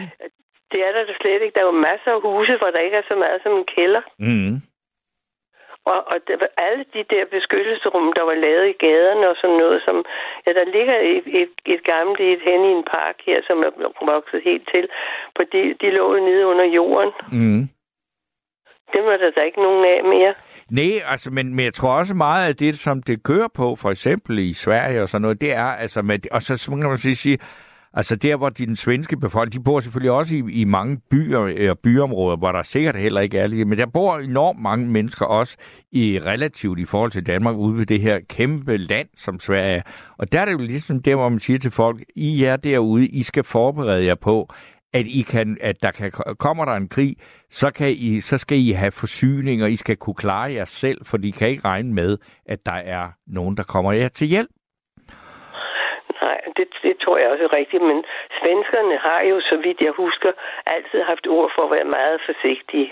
Det 0.72 0.80
er 0.88 0.92
der 0.96 1.04
slet 1.22 1.42
ikke. 1.44 1.56
Der 1.56 1.64
er 1.64 1.72
jo 1.72 1.84
masser 1.90 2.12
af 2.18 2.22
huse, 2.28 2.54
hvor 2.60 2.70
der 2.76 2.82
ikke 2.86 2.98
er 3.02 3.08
så 3.12 3.16
meget 3.24 3.40
som 3.44 3.54
en 3.60 3.68
kælder. 3.76 4.04
Mm. 4.28 4.54
Og, 5.86 6.00
og 6.12 6.18
det 6.28 6.36
var 6.42 6.50
alle 6.66 6.86
de 6.96 7.04
der 7.14 7.24
beskyttelsesrum, 7.36 8.14
der 8.18 8.24
var 8.30 8.38
lavet 8.46 8.66
i 8.70 8.80
gaderne 8.86 9.26
og 9.32 9.36
sådan 9.42 9.60
noget, 9.64 9.80
som, 9.88 9.96
ja, 10.46 10.52
der 10.60 10.66
ligger 10.76 10.98
et, 11.14 11.26
et, 11.42 11.54
et 11.74 11.84
gammelt 11.92 12.20
et 12.20 12.42
hen 12.50 12.62
i 12.70 12.72
en 12.80 12.86
park 12.96 13.16
her, 13.28 13.40
som 13.48 13.58
er 13.68 13.72
vokset 14.12 14.42
helt 14.50 14.66
til, 14.74 14.86
for 15.36 15.44
de, 15.54 15.62
de 15.82 15.88
lå 15.98 16.06
nede 16.28 16.46
under 16.52 16.66
jorden. 16.66 17.12
Mm. 17.32 17.64
Det 18.94 19.02
var 19.08 19.18
der 19.18 19.32
da 19.38 19.42
ikke 19.42 19.62
nogen 19.62 19.86
af 19.86 20.04
mere. 20.04 20.34
Nej, 20.70 20.94
altså, 21.14 21.32
men, 21.32 21.56
men 21.56 21.66
jeg 21.66 21.74
tror 21.74 22.00
også 22.00 22.16
meget 22.16 22.48
af 22.48 22.56
det, 22.56 22.80
som 22.80 23.04
det 23.04 23.24
kører 23.24 23.48
på, 23.56 23.76
for 23.76 23.90
eksempel 23.92 24.40
i 24.40 24.54
Sverige 24.54 25.02
og 25.02 25.10
sådan 25.10 25.22
noget, 25.22 25.42
det 25.42 25.54
er, 25.54 25.72
altså, 25.84 26.02
med, 26.02 26.20
og 26.32 26.42
så 26.42 26.78
kan 26.82 26.90
man 26.90 26.98
sige 26.98 27.40
Altså 27.94 28.16
der, 28.16 28.36
hvor 28.36 28.50
den 28.50 28.76
svenske 28.76 29.18
befolkning, 29.18 29.54
de 29.54 29.64
bor 29.64 29.80
selvfølgelig 29.80 30.12
også 30.12 30.36
i, 30.36 30.44
i 30.52 30.64
mange 30.64 30.98
byer 31.12 31.38
og 31.38 31.52
øh, 31.52 31.76
byområder, 31.84 32.38
hvor 32.38 32.52
der 32.52 32.62
sikkert 32.62 32.96
heller 32.96 33.22
ikke 33.22 33.38
er 33.38 33.48
lige, 33.48 33.66
men 33.66 33.78
der 33.78 33.86
bor 33.86 34.18
enormt 34.18 34.62
mange 34.62 34.88
mennesker 34.88 35.26
også 35.26 35.58
i 35.92 36.20
relativt 36.26 36.80
i 36.80 36.86
forhold 36.86 37.12
til 37.12 37.26
Danmark 37.26 37.56
ude 37.56 37.78
ved 37.78 37.86
det 37.86 38.02
her 38.02 38.20
kæmpe 38.30 38.78
land, 38.78 39.08
som 39.18 39.40
Sverige 39.40 39.76
er. 39.76 39.82
Og 40.18 40.32
der 40.32 40.40
er 40.40 40.46
det 40.46 40.52
jo 40.52 40.58
ligesom 40.58 41.02
der, 41.02 41.16
hvor 41.16 41.30
man 41.30 41.40
siger 41.40 41.60
til 41.60 41.72
folk, 41.72 42.04
I 42.16 42.44
er 42.44 42.56
derude, 42.56 43.08
I 43.08 43.24
skal 43.24 43.44
forberede 43.44 44.06
jer 44.06 44.16
på, 44.16 44.54
at 44.94 45.06
I 45.08 45.22
kan, 45.22 45.58
at 45.62 45.84
der 45.84 45.92
kan, 45.92 46.12
kommer 46.40 46.66
der 46.66 46.74
en 46.74 46.88
krig, 46.88 47.16
så, 47.50 47.72
kan 47.72 47.92
I, 47.92 48.22
så 48.22 48.38
skal 48.38 48.58
I 48.58 48.72
have 48.72 48.92
forsyning, 48.92 49.64
og 49.64 49.72
I 49.72 49.76
skal 49.76 49.98
kunne 49.98 50.14
klare 50.14 50.54
jer 50.54 50.66
selv, 50.66 51.06
for 51.06 51.18
de 51.18 51.32
kan 51.32 51.50
ikke 51.50 51.66
regne 51.66 51.94
med, 51.94 52.18
at 52.46 52.66
der 52.66 52.72
er 52.72 53.08
nogen, 53.28 53.58
der 53.58 53.64
kommer 53.64 53.92
jer 53.92 54.08
til 54.08 54.28
hjælp. 54.28 54.50
Nej, 56.32 56.42
det, 56.58 56.68
det 56.86 56.96
tror 57.04 57.18
jeg 57.18 57.28
også 57.34 57.44
er 57.50 57.54
rigtigt, 57.62 57.84
men 57.92 58.00
svenskerne 58.40 58.96
har 59.08 59.22
jo, 59.30 59.36
så 59.50 59.56
vidt 59.66 59.80
jeg 59.88 59.94
husker, 60.04 60.32
altid 60.76 61.00
haft 61.12 61.26
ord 61.28 61.52
for 61.56 61.64
at 61.68 61.72
være 61.76 61.90
meget 62.00 62.18
forsigtige. 62.30 62.90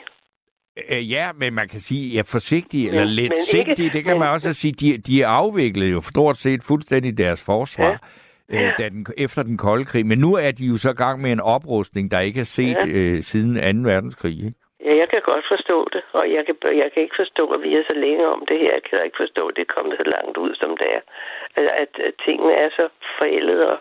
Øh, 0.89 1.11
ja, 1.11 1.25
men 1.41 1.53
man 1.53 1.67
kan 1.67 1.79
sige, 1.79 2.03
ja, 2.15 2.21
forsigtige 2.21 2.87
eller 2.89 3.03
lidt 3.03 3.37
sigtige, 3.37 3.89
det 3.95 4.03
kan 4.03 4.13
men, 4.13 4.19
man 4.19 4.29
også 4.29 4.53
sige, 4.53 4.73
de, 4.81 4.97
de 4.97 5.21
er 5.23 5.27
afviklet 5.27 5.91
jo 5.91 6.01
stort 6.01 6.37
set 6.37 6.61
fuldstændig 6.63 7.17
deres 7.17 7.45
forsvar. 7.45 7.95
Ja. 8.51 8.65
Øh, 8.65 8.73
da 8.77 8.89
den, 8.89 9.05
efter 9.17 9.43
den 9.43 9.57
kolde 9.57 9.85
krig. 9.85 10.05
Men 10.05 10.19
nu 10.19 10.33
er 10.33 10.51
de 10.51 10.65
jo 10.65 10.77
så 10.77 10.93
gang 10.93 11.21
med 11.21 11.31
en 11.31 11.39
oprustning, 11.39 12.11
der 12.11 12.19
ikke 12.19 12.39
er 12.39 12.51
set 12.59 12.77
ja. 12.85 12.87
øh, 12.87 13.23
siden 13.23 13.83
2. 13.83 13.89
verdenskrig. 13.89 14.37
Ikke? 14.45 14.57
Ja, 14.89 14.95
jeg 15.01 15.09
kan 15.09 15.21
godt 15.31 15.45
forstå 15.53 15.77
det, 15.93 16.03
og 16.19 16.25
jeg 16.35 16.43
kan, 16.45 16.55
jeg 16.83 16.89
kan 16.91 17.01
ikke 17.03 17.21
forstå, 17.23 17.43
at 17.55 17.61
vi 17.65 17.69
er 17.75 17.83
så 17.91 17.95
længe 18.05 18.25
om 18.35 18.41
det 18.49 18.57
her. 18.61 18.71
Jeg 18.77 18.83
kan 18.87 19.05
ikke 19.05 19.23
forstå, 19.23 19.43
at 19.47 19.55
det 19.55 19.63
er 19.63 19.75
kommet 19.75 19.95
så 20.01 20.05
langt 20.15 20.37
ud, 20.45 20.51
som 20.61 20.71
det 20.81 20.87
er. 20.97 21.01
Altså, 21.57 21.73
at, 21.83 21.91
at 22.07 22.13
tingene 22.25 22.53
er 22.63 22.69
så 22.79 22.85
forældet, 23.19 23.59
og, 23.71 23.77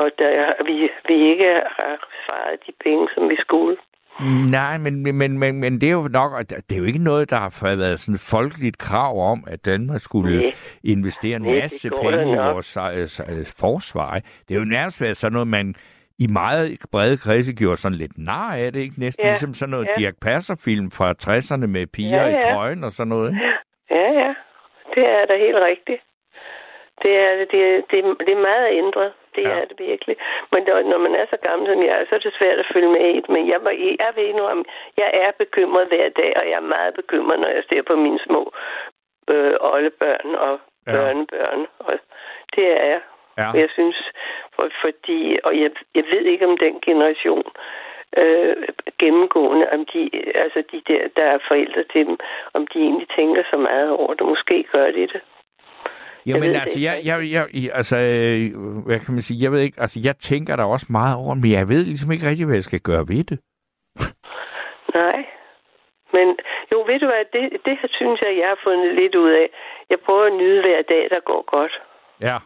og 0.00 0.06
der, 0.18 0.32
vi, 0.68 0.76
vi 1.08 1.16
ikke 1.32 1.50
har 1.78 1.94
svaret 2.24 2.58
de 2.66 2.72
penge, 2.84 3.08
som 3.14 3.22
vi 3.32 3.36
skulle. 3.46 3.76
Nej, 4.58 4.78
men, 4.78 4.94
men, 5.18 5.38
men, 5.38 5.60
men 5.60 5.80
det 5.80 5.88
er 5.88 5.92
jo 5.92 6.08
nok, 6.08 6.30
det 6.68 6.72
er 6.72 6.76
jo 6.76 6.84
ikke 6.84 7.04
noget, 7.04 7.30
der 7.30 7.36
har 7.36 7.76
været 7.76 8.00
sådan 8.00 8.14
et 8.14 8.20
folkeligt 8.20 8.78
krav 8.78 9.30
om, 9.32 9.44
at 9.46 9.64
Danmark 9.64 10.00
skulle 10.00 10.40
Nej. 10.40 10.54
investere 10.84 11.36
en 11.36 11.42
masse 11.42 11.88
Nej, 11.88 12.02
penge 12.02 12.32
i 12.32 12.36
vores 12.36 12.76
uh, 12.76 13.46
forsvar. 13.60 14.20
Det 14.48 14.54
er 14.54 14.58
jo 14.58 14.64
nærmest 14.64 15.00
været 15.00 15.16
sådan 15.16 15.32
noget, 15.32 15.48
man 15.48 15.74
i 16.24 16.26
meget 16.40 16.64
brede 16.92 17.16
kredse 17.24 17.52
gjorde 17.60 17.76
sådan 17.76 17.98
lidt 17.98 18.18
nar 18.18 18.52
af 18.62 18.72
det, 18.72 18.80
ikke? 18.80 19.00
Næsten 19.04 19.24
ja. 19.24 19.30
ligesom 19.30 19.54
sådan 19.54 19.70
noget 19.70 19.88
ja. 19.88 19.92
Dirk 19.98 20.16
Passer-film 20.26 20.90
fra 20.98 21.08
60'erne 21.24 21.66
med 21.76 21.86
piger 21.96 22.24
ja, 22.24 22.28
ja. 22.28 22.36
i 22.36 22.40
trøjen 22.40 22.84
og 22.84 22.92
sådan 22.92 23.08
noget. 23.16 23.32
Ja, 23.98 24.08
ja. 24.22 24.34
Det 24.94 25.04
er 25.16 25.24
da 25.30 25.34
helt 25.46 25.60
rigtigt. 25.70 26.02
Det 27.02 27.14
er, 27.26 27.32
det, 27.52 27.62
det, 27.90 27.98
det 28.26 28.32
er 28.36 28.48
meget 28.50 28.68
ændret. 28.82 29.12
Det 29.36 29.44
ja. 29.46 29.50
er 29.58 29.64
det 29.68 29.76
virkelig. 29.88 30.16
Men 30.52 30.60
der, 30.66 30.74
når 30.92 30.98
man 31.06 31.14
er 31.20 31.26
så 31.32 31.38
gammel 31.48 31.66
som 31.70 31.80
jeg 31.86 31.94
er, 31.98 32.04
så 32.08 32.14
er 32.14 32.22
det 32.24 32.38
svært 32.40 32.58
at 32.58 32.70
følge 32.74 32.92
med 32.96 33.06
i 33.16 33.20
det. 33.22 33.30
Men 33.34 33.42
jeg, 33.52 33.58
jeg 34.04 34.12
ved 34.18 34.30
nu, 34.38 34.44
om 34.54 34.60
jeg 35.00 35.10
er 35.24 35.30
bekymret 35.42 35.86
hver 35.88 36.08
dag, 36.20 36.32
og 36.40 36.44
jeg 36.50 36.58
er 36.62 36.72
meget 36.76 36.92
bekymret, 37.00 37.38
når 37.40 37.50
jeg 37.56 37.64
ser 37.70 37.82
på 37.90 37.94
mine 38.04 38.20
små 38.26 38.42
øh, 39.32 39.54
oldebørn 39.72 40.30
og 40.46 40.54
børnebørn. 40.94 41.60
Ja. 41.60 41.84
Og 41.86 41.92
det 42.54 42.64
er 42.78 42.86
jeg. 42.92 43.00
Ja. 43.38 43.50
Jeg 43.62 43.68
synes, 43.76 43.98
for, 44.54 44.66
fordi, 44.84 45.36
og 45.44 45.52
jeg, 45.62 45.70
jeg 45.94 46.04
ved 46.12 46.24
ikke 46.32 46.46
om 46.46 46.56
den 46.58 46.74
generation 46.88 47.44
øh, 48.16 48.56
gennemgående, 48.98 49.66
om 49.72 49.86
de, 49.92 50.10
altså 50.44 50.62
de 50.72 50.82
der, 50.88 51.02
der 51.16 51.24
er 51.24 51.38
forældre 51.48 51.84
til 51.92 52.06
dem, 52.06 52.16
om 52.54 52.66
de 52.66 52.78
egentlig 52.78 53.08
tænker 53.18 53.42
så 53.52 53.58
meget 53.68 53.90
over 53.90 54.14
det. 54.14 54.26
Måske 54.26 54.64
gør 54.74 54.86
de 54.86 55.06
det. 55.14 55.20
Jamen 56.26 56.52
jeg 56.52 56.60
altså, 56.60 56.80
jeg, 56.80 56.96
jeg, 57.04 57.16
jeg, 57.32 57.70
altså, 57.74 57.96
øh, 57.96 58.42
hvad 58.86 58.98
kan 59.04 59.14
man 59.14 59.22
sige, 59.22 59.42
jeg 59.44 59.52
ved 59.52 59.60
ikke, 59.60 59.80
altså, 59.80 60.00
jeg 60.04 60.16
tænker 60.16 60.56
der 60.56 60.64
også 60.64 60.86
meget 60.90 61.16
over, 61.16 61.34
men 61.34 61.50
jeg 61.50 61.68
ved 61.68 61.84
ligesom 61.84 62.12
ikke 62.12 62.28
rigtig, 62.28 62.46
hvad 62.46 62.54
jeg 62.54 62.68
skal 62.70 62.80
gøre 62.80 63.04
ved 63.08 63.24
det. 63.30 63.38
Nej. 65.00 65.18
Men 66.12 66.26
jo, 66.72 66.78
ved 66.88 66.98
du 67.00 67.06
hvad, 67.12 67.24
det, 67.32 67.44
det 67.66 67.76
synes 67.98 68.20
jeg, 68.26 68.32
jeg 68.40 68.48
har 68.48 68.58
fundet 68.68 68.94
lidt 69.00 69.14
ud 69.14 69.30
af. 69.30 69.48
Jeg 69.90 69.98
prøver 70.06 70.26
at 70.26 70.32
nyde 70.32 70.60
hver 70.62 70.82
dag, 70.82 71.08
der 71.14 71.20
går 71.20 71.42
godt. 71.56 71.74
Ja. 72.20 72.36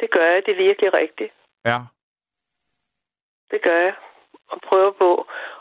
Det 0.00 0.10
gør 0.10 0.26
jeg, 0.32 0.42
det 0.46 0.52
er 0.52 0.64
virkelig 0.68 0.94
rigtigt. 0.94 1.32
Ja. 1.64 1.78
Det 3.50 3.60
gør 3.66 3.78
jeg. 3.86 3.94
og 4.52 4.58
prøver 4.68 4.92
på, 5.02 5.10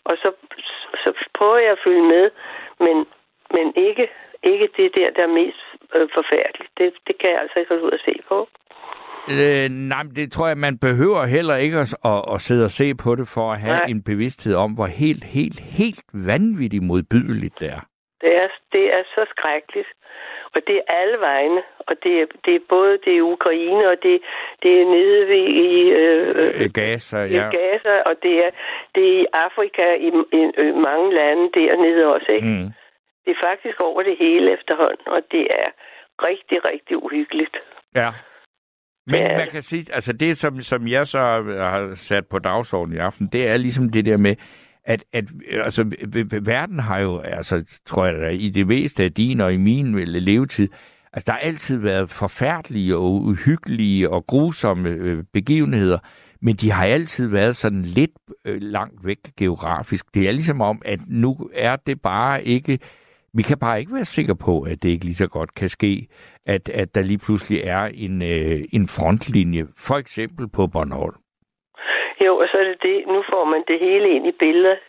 og 0.04 0.14
så, 0.22 0.30
så 1.04 1.10
prøver 1.38 1.58
jeg 1.58 1.72
at 1.72 1.84
følge 1.86 2.06
med, 2.16 2.26
men, 2.80 2.98
men 3.56 3.66
ikke, 3.88 4.08
ikke 4.44 4.68
det 4.78 4.92
der, 4.98 5.10
der 5.18 5.24
er 5.24 5.34
mest 5.42 5.62
øh, 5.96 6.08
forfærdeligt. 6.18 6.72
Det, 6.78 6.94
det 7.08 7.16
kan 7.20 7.30
jeg 7.32 7.40
altså 7.42 7.60
ikke 7.60 7.84
ud 7.86 7.92
og 7.92 8.00
se 8.08 8.16
på. 8.28 8.38
Øh, 9.32 9.70
nej, 9.70 10.04
det 10.16 10.32
tror 10.32 10.48
jeg, 10.48 10.58
man 10.58 10.78
behøver 10.78 11.26
heller 11.26 11.56
ikke 11.56 11.78
at, 11.78 11.96
at, 12.06 12.22
at 12.34 12.42
sidde 12.42 12.64
og 12.64 12.72
se 12.72 12.96
på 12.96 13.16
det, 13.16 13.28
for 13.28 13.52
at 13.54 13.60
have 13.60 13.78
nej. 13.78 13.86
en 13.90 14.04
bevidsthed 14.04 14.56
om, 14.56 14.74
hvor 14.74 14.86
helt, 14.86 15.24
helt, 15.24 15.60
helt 15.60 16.04
vanvittigt 16.14 16.84
modbydeligt 16.84 17.60
det 17.60 17.70
er. 17.70 17.82
Det 18.22 18.36
er, 18.36 18.48
det 18.72 18.86
er 18.98 19.04
så 19.16 19.26
skrækkeligt. 19.30 19.88
Og 20.58 20.62
det 20.68 20.76
er 20.78 20.86
alle 21.00 21.18
vegne. 21.30 21.62
Og 21.90 21.96
det 22.04 22.14
er, 22.22 22.26
det 22.46 22.54
er 22.56 22.64
både 22.70 22.94
det 23.06 23.14
er 23.18 23.22
Ukraine, 23.36 23.84
og 23.92 23.98
det, 24.06 24.16
det 24.64 24.72
er 24.82 24.86
nede 24.96 25.20
ved 25.34 25.46
i 25.68 25.72
øh, 26.02 26.62
øh 26.62 26.70
Gaza, 26.80 27.18
ja. 27.18 27.44
I 27.48 27.56
Gaza, 27.58 27.96
og 28.10 28.16
det 28.24 28.36
er, 28.46 28.52
det 28.96 29.04
er 29.10 29.20
i 29.24 29.26
Afrika, 29.46 29.86
i, 30.08 30.10
i, 30.40 30.42
i 30.68 30.72
mange 30.88 31.08
lande 31.20 31.46
dernede 31.60 32.02
også. 32.16 32.30
Ikke? 32.38 32.48
Mm. 32.48 32.70
Det 33.24 33.32
er 33.36 33.48
faktisk 33.50 33.78
over 33.82 34.02
det 34.04 34.16
hele 34.20 34.54
efterhånden, 34.58 35.08
og 35.16 35.22
det 35.32 35.44
er 35.62 35.70
rigtig, 36.30 36.58
rigtig 36.72 37.04
uhyggeligt. 37.04 37.56
Ja. 37.96 38.10
Men 39.12 39.22
ja. 39.22 39.38
man 39.38 39.48
kan 39.48 39.62
sige, 39.62 39.86
altså 39.94 40.14
det, 40.14 40.38
som, 40.38 40.62
som 40.62 40.88
jeg 40.88 41.08
så 41.08 41.20
har 41.20 41.96
sat 41.96 42.26
på 42.28 42.40
dagsordenen 42.40 42.98
i 42.98 43.02
aften, 43.02 43.28
det 43.28 43.48
er 43.48 43.58
ligesom 43.58 43.90
det 43.90 44.06
der 44.06 44.18
med, 44.18 44.36
at, 44.88 45.04
at 45.14 45.26
altså, 45.52 45.86
verden 46.42 46.80
har 46.80 47.00
jo, 47.00 47.20
altså, 47.20 47.80
tror 47.86 48.06
jeg, 48.06 48.42
i 48.42 48.50
det 48.50 48.68
meste 48.68 49.04
af 49.04 49.12
din 49.12 49.42
og 49.42 49.54
i 49.54 49.58
min 49.58 49.96
øh, 49.96 50.08
levetid, 50.08 50.68
altså, 51.14 51.24
der 51.26 51.32
har 51.32 51.40
altid 51.40 51.78
været 51.78 52.10
forfærdelige 52.10 52.96
og 52.96 53.14
uhyggelige 53.14 54.10
og 54.10 54.28
grusomme 54.28 54.90
øh, 54.90 55.24
begivenheder, 55.34 55.98
men 56.42 56.56
de 56.56 56.72
har 56.72 56.86
altid 56.86 57.28
været 57.28 57.56
sådan 57.56 57.82
lidt 57.82 58.12
øh, 58.46 58.62
langt 58.62 59.06
væk 59.06 59.18
geografisk. 59.38 60.06
Det 60.14 60.28
er 60.28 60.32
ligesom 60.32 60.62
om, 60.62 60.82
at 60.86 61.00
nu 61.08 61.50
er 61.54 61.76
det 61.76 62.02
bare 62.02 62.44
ikke 62.44 62.80
vi 63.34 63.42
kan 63.44 63.58
bare 63.58 63.80
ikke 63.80 63.94
være 63.94 64.06
sikre 64.06 64.36
på, 64.36 64.62
at 64.62 64.84
det 64.84 64.90
ikke 64.90 65.06
lige 65.06 65.16
så 65.16 65.28
godt 65.28 65.56
kan 65.56 65.70
ske, 65.70 66.08
at, 66.46 66.70
at 66.70 66.96
der 66.96 67.02
lige 67.02 67.18
pludselig 67.18 67.62
er 67.64 67.84
en, 67.84 68.22
øh, 68.22 68.64
en 68.72 68.88
frontlinje, 68.88 69.68
for 69.76 69.96
eksempel 69.96 70.50
på 70.50 70.68
Bornholm. 70.68 71.16
Jo, 72.26 72.38
og 72.38 72.48
så 72.52 72.58
er 72.62 72.64
det 72.64 72.80
det, 72.82 73.08
nu 73.08 73.24
får 73.32 73.46
man 73.46 73.64
det 73.68 73.80
hele 73.80 74.10
ind 74.16 74.28
i 74.28 74.32
billedet, 74.32 74.80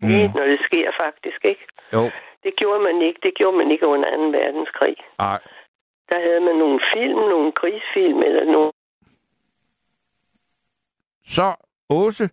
lige 0.00 0.28
mm. 0.28 0.34
når 0.34 0.44
det 0.52 0.60
sker 0.68 0.90
faktisk, 1.02 1.44
ikke? 1.44 1.64
Jo. 1.92 2.10
Det 2.44 2.56
gjorde 2.56 2.82
man 2.88 3.02
ikke, 3.02 3.20
det 3.22 3.34
gjorde 3.34 3.56
man 3.56 3.70
ikke 3.70 3.86
under 3.86 4.16
2. 4.16 4.22
verdenskrig. 4.38 4.96
Nej. 5.18 5.40
Der 6.10 6.18
havde 6.20 6.40
man 6.40 6.56
nogle 6.56 6.80
film, 6.94 7.18
nogle 7.18 7.52
krigsfilm 7.52 8.18
eller 8.18 8.44
nogle... 8.44 8.72
Så, 11.26 11.54
Åse, 11.90 12.30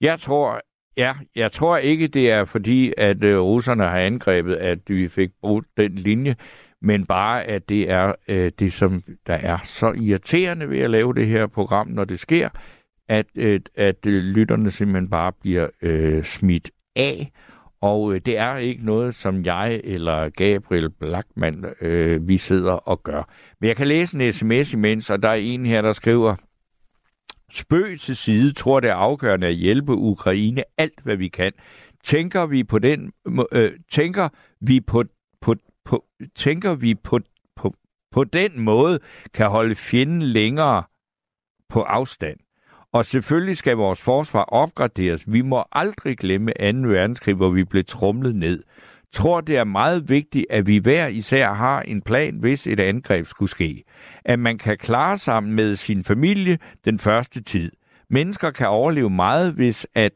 jeg 0.00 0.18
tror, 0.20 0.60
Ja, 0.96 1.14
jeg 1.36 1.52
tror 1.52 1.76
ikke, 1.76 2.08
det 2.08 2.30
er 2.30 2.44
fordi, 2.44 2.92
at 2.96 3.24
øh, 3.24 3.40
russerne 3.40 3.84
har 3.84 3.98
angrebet, 4.00 4.56
at 4.56 4.78
vi 4.86 5.08
fik 5.08 5.30
brugt 5.40 5.66
den 5.76 5.94
linje, 5.94 6.36
men 6.82 7.06
bare, 7.06 7.44
at 7.44 7.68
det 7.68 7.90
er 7.90 8.12
øh, 8.28 8.52
det, 8.58 8.72
som 8.72 9.02
der 9.26 9.34
er 9.34 9.58
så 9.64 9.92
irriterende 9.92 10.70
ved 10.70 10.80
at 10.80 10.90
lave 10.90 11.14
det 11.14 11.26
her 11.26 11.46
program, 11.46 11.88
når 11.88 12.04
det 12.04 12.20
sker, 12.20 12.48
at, 13.08 13.26
øh, 13.34 13.60
at 13.74 14.06
øh, 14.06 14.22
lytterne 14.22 14.70
simpelthen 14.70 15.10
bare 15.10 15.32
bliver 15.32 15.68
øh, 15.82 16.24
smidt 16.24 16.70
af. 16.96 17.32
Og 17.80 18.14
øh, 18.14 18.20
det 18.26 18.38
er 18.38 18.56
ikke 18.56 18.84
noget, 18.84 19.14
som 19.14 19.44
jeg 19.44 19.80
eller 19.84 20.28
Gabriel 20.28 20.90
Blackman, 20.90 21.64
øh, 21.80 22.28
vi 22.28 22.36
sidder 22.36 22.72
og 22.72 23.02
gør. 23.02 23.30
Men 23.60 23.68
jeg 23.68 23.76
kan 23.76 23.86
læse 23.86 24.16
en 24.16 24.32
sms 24.32 24.72
imens, 24.72 25.10
og 25.10 25.22
der 25.22 25.28
er 25.28 25.34
en 25.34 25.66
her, 25.66 25.82
der 25.82 25.92
skriver, 25.92 26.36
Spøg 27.50 28.00
til 28.00 28.16
side 28.16 28.52
tror 28.52 28.80
det 28.80 28.90
er 28.90 28.94
afgørende 28.94 29.46
at 29.46 29.54
hjælpe 29.54 29.92
Ukraine 29.92 30.64
alt, 30.78 31.00
hvad 31.02 31.16
vi 31.16 31.28
kan. 31.28 31.52
Tænker 32.04 32.46
vi 32.46 32.64
på 32.64 32.78
den, 32.78 33.12
øh, 33.52 33.72
tænker 33.90 34.28
vi 34.60 34.80
på, 34.80 35.04
på, 35.40 35.54
på, 35.86 36.04
tænker 36.34 36.74
vi 36.74 36.94
på, 36.94 37.20
på, 37.56 37.74
på 38.12 38.24
den 38.24 38.60
måde 38.60 38.98
kan 39.34 39.46
holde 39.46 39.74
fjenden 39.74 40.22
længere 40.22 40.82
på 41.68 41.82
afstand. 41.82 42.38
Og 42.92 43.04
selvfølgelig 43.04 43.56
skal 43.56 43.76
vores 43.76 44.00
forsvar 44.00 44.42
opgraderes. 44.42 45.32
Vi 45.32 45.42
må 45.42 45.64
aldrig 45.72 46.18
glemme 46.18 46.52
2. 46.52 46.88
verdenskrig, 46.88 47.34
hvor 47.34 47.50
vi 47.50 47.64
blev 47.64 47.84
trumlet 47.84 48.36
ned 48.36 48.62
tror, 49.16 49.40
det 49.40 49.56
er 49.56 49.64
meget 49.64 50.08
vigtigt, 50.08 50.46
at 50.50 50.66
vi 50.66 50.78
hver 50.78 51.06
især 51.06 51.52
har 51.52 51.82
en 51.82 52.02
plan, 52.02 52.36
hvis 52.36 52.66
et 52.66 52.80
angreb 52.80 53.26
skulle 53.26 53.50
ske. 53.50 53.84
At 54.24 54.38
man 54.38 54.58
kan 54.58 54.78
klare 54.78 55.18
sammen 55.18 55.52
med 55.52 55.76
sin 55.76 56.04
familie 56.04 56.58
den 56.84 56.98
første 56.98 57.42
tid. 57.42 57.72
Mennesker 58.10 58.50
kan 58.50 58.68
overleve 58.68 59.10
meget, 59.10 59.52
hvis 59.52 59.86
at 59.94 60.12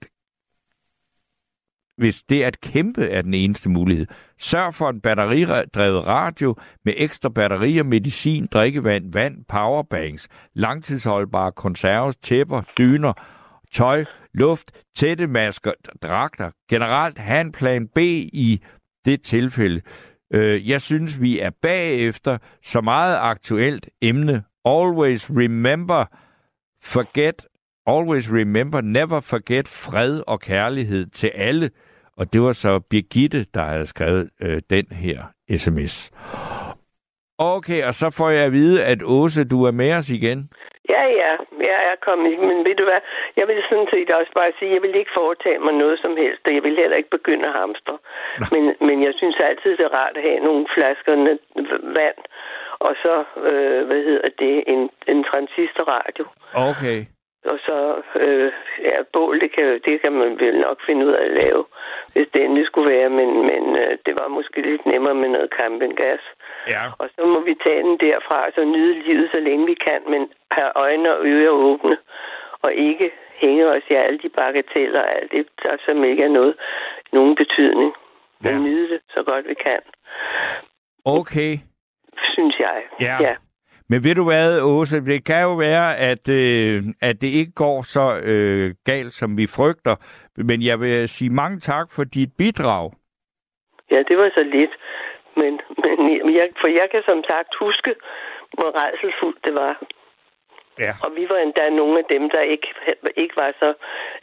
hvis 2.01 2.23
det 2.23 2.43
at 2.43 2.61
kæmpe 2.61 3.09
er 3.09 3.23
den 3.23 3.35
eneste 3.35 3.69
mulighed. 3.69 4.07
Sørg 4.39 4.75
for 4.75 4.91
en 4.91 5.01
batteridrevet 5.01 6.07
radio 6.07 6.57
med 6.85 6.95
ekstra 6.97 7.29
batterier, 7.29 7.83
medicin, 7.83 8.47
drikkevand, 8.47 9.13
vand, 9.13 9.45
powerbanks, 9.49 10.29
langtidsholdbare 10.55 11.53
konserves, 11.53 12.17
tæpper, 12.17 12.63
dyner, 12.79 13.13
tøj, 13.73 14.05
luft, 14.35 14.71
tætte 14.97 15.27
masker, 15.27 15.73
dragter. 16.03 16.51
Generelt 16.71 17.19
have 17.19 17.41
en 17.41 17.53
plan 17.53 17.89
B 17.89 17.99
i 17.99 18.61
det 19.05 19.23
tilfælde. 19.23 19.81
Øh, 20.35 20.69
jeg 20.69 20.81
synes, 20.81 21.21
vi 21.21 21.41
er 21.41 21.51
bagefter 21.63 22.39
så 22.63 22.81
meget 22.81 23.19
aktuelt 23.21 23.89
emne. 24.03 24.43
Always 24.65 25.31
remember, 25.31 26.05
forget, 26.83 27.47
always 27.87 28.31
remember, 28.33 28.81
never 28.81 29.21
forget 29.21 29.69
fred 29.69 30.23
og 30.27 30.41
kærlighed 30.41 31.07
til 31.07 31.31
alle. 31.35 31.71
Og 32.21 32.33
det 32.33 32.41
var 32.47 32.53
så 32.53 32.81
Birgitte, 32.91 33.47
der 33.55 33.65
havde 33.73 33.87
skrevet 33.87 34.31
øh, 34.45 34.59
den 34.71 34.87
her 35.05 35.19
sms. 35.63 35.95
Okay, 37.39 37.81
og 37.89 37.95
så 38.01 38.07
får 38.19 38.31
jeg 38.37 38.45
at 38.45 38.53
vide, 38.53 38.85
at 38.85 39.01
Åse, 39.05 39.49
du 39.55 39.59
er 39.69 39.75
med 39.83 39.91
os 39.99 40.09
igen. 40.19 40.39
Ja, 40.95 41.05
ja, 41.23 41.33
jeg 41.71 41.79
er 41.93 41.97
kommet. 42.07 42.39
Men 42.49 42.59
ved 42.67 42.75
du 42.81 42.85
hvad, 42.91 43.01
jeg 43.39 43.47
vil 43.49 43.59
sådan 43.71 43.91
set 43.95 44.11
også 44.21 44.33
bare 44.41 44.53
sige, 44.59 44.75
jeg 44.77 44.83
vil 44.83 44.95
ikke 45.01 45.17
foretage 45.21 45.61
mig 45.67 45.75
noget 45.83 45.99
som 46.05 46.13
helst, 46.23 46.43
og 46.49 46.53
jeg 46.57 46.63
vil 46.67 46.77
heller 46.83 46.97
ikke 47.01 47.17
begynde 47.19 47.49
at 47.51 47.57
hamstre. 47.61 47.97
Men, 48.53 48.63
men 48.89 48.97
jeg 49.07 49.13
synes 49.21 49.37
altid, 49.51 49.71
det 49.79 49.85
er 49.87 49.97
rart 50.01 50.17
at 50.17 50.27
have 50.29 50.41
nogle 50.49 50.65
flasker 50.75 51.13
vand, 51.99 52.21
og 52.87 52.93
så, 53.05 53.15
øh, 53.51 53.81
hvad 53.89 54.01
hedder 54.09 54.31
det, 54.43 54.55
en, 54.73 54.83
en 55.13 55.21
transistorradio. 55.31 56.25
Okay. 56.71 56.99
Og 57.45 57.59
så, 57.67 58.03
øh, 58.25 58.53
ja, 58.89 58.97
bål, 59.13 59.41
det 59.41 59.55
kan, 59.55 59.81
det 59.87 60.03
kan 60.03 60.13
man 60.13 60.41
vel 60.41 60.59
nok 60.59 60.79
finde 60.87 61.07
ud 61.07 61.13
af 61.13 61.25
at 61.25 61.37
lave, 61.43 61.65
hvis 62.13 62.29
det 62.35 62.45
endelig 62.45 62.67
skulle 62.67 62.93
være, 62.97 63.11
men, 63.11 63.31
men 63.51 63.77
øh, 63.77 63.93
det 64.07 64.15
var 64.21 64.29
måske 64.29 64.61
lidt 64.71 64.87
nemmere 64.87 65.15
med 65.15 65.29
noget 65.29 65.51
campinggas. 65.59 66.25
Ja. 66.69 66.83
Og 66.99 67.09
så 67.15 67.23
må 67.27 67.41
vi 67.41 67.55
tage 67.67 67.83
den 67.83 67.99
derfra, 67.99 68.47
og 68.47 68.53
så 68.55 68.65
nyde 68.65 69.03
livet, 69.07 69.31
så 69.35 69.41
længe 69.41 69.67
vi 69.67 69.75
kan, 69.75 70.01
men 70.13 70.23
have 70.51 70.73
øjne 70.75 71.17
og 71.17 71.27
ører 71.27 71.51
åbne, 71.51 71.97
og 72.63 72.73
ikke 72.75 73.11
hænge 73.43 73.67
os 73.67 73.83
i 73.91 73.95
alle 73.95 74.19
de 74.19 74.29
bagateller 74.29 75.01
og 75.01 75.17
alt 75.17 75.33
det, 75.33 75.47
der 75.65 75.77
som 75.87 76.05
ikke 76.05 76.23
er 76.23 76.35
noget, 76.39 76.55
nogen 77.13 77.35
betydning. 77.37 77.93
Men 78.41 78.53
ja. 78.53 78.59
nyde 78.59 78.89
det 78.93 79.01
så 79.17 79.23
godt 79.23 79.49
vi 79.49 79.55
kan. 79.55 79.81
Okay. 81.05 81.53
Synes 82.35 82.57
jeg. 82.59 82.83
Ja. 83.01 83.17
ja. 83.21 83.35
Men 83.91 83.99
ved 84.05 84.15
du 84.15 84.25
hvad, 84.25 84.63
Åse, 84.63 85.05
det 85.13 85.25
kan 85.27 85.43
jo 85.43 85.55
være, 85.55 85.89
at, 86.11 86.25
øh, 86.29 86.77
at 87.09 87.15
det 87.23 87.31
ikke 87.41 87.55
går 87.65 87.83
så 87.83 88.07
øh, 88.31 88.75
galt, 88.91 89.13
som 89.21 89.37
vi 89.37 89.47
frygter. 89.47 89.95
Men 90.37 90.63
jeg 90.63 90.81
vil 90.81 91.09
sige 91.09 91.31
mange 91.43 91.61
tak 91.61 91.87
for 91.97 92.05
dit 92.05 92.33
bidrag. 92.39 92.91
Ja, 93.93 93.99
det 94.09 94.17
var 94.19 94.31
så 94.39 94.43
lidt. 94.57 94.75
Men, 95.41 95.53
men 96.25 96.35
jeg, 96.39 96.47
for 96.61 96.69
jeg 96.81 96.87
kan 96.93 97.03
som 97.11 97.21
sagt 97.31 97.53
huske, 97.65 97.95
hvor 98.57 98.71
rejselfuldt 98.83 99.41
det 99.47 99.55
var. 99.55 99.75
Ja. 100.79 100.93
Og 101.05 101.11
vi 101.17 101.25
var 101.31 101.39
endda 101.39 101.71
nogle 101.71 101.99
af 101.99 102.07
dem, 102.15 102.31
der 102.35 102.43
ikke, 102.55 102.69
ikke 103.17 103.37
var 103.37 103.51
så, 103.63 103.69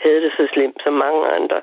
havde 0.03 0.21
det 0.25 0.31
så 0.37 0.47
slemt 0.53 0.79
som 0.85 0.93
mange 0.93 1.23
andre. 1.37 1.59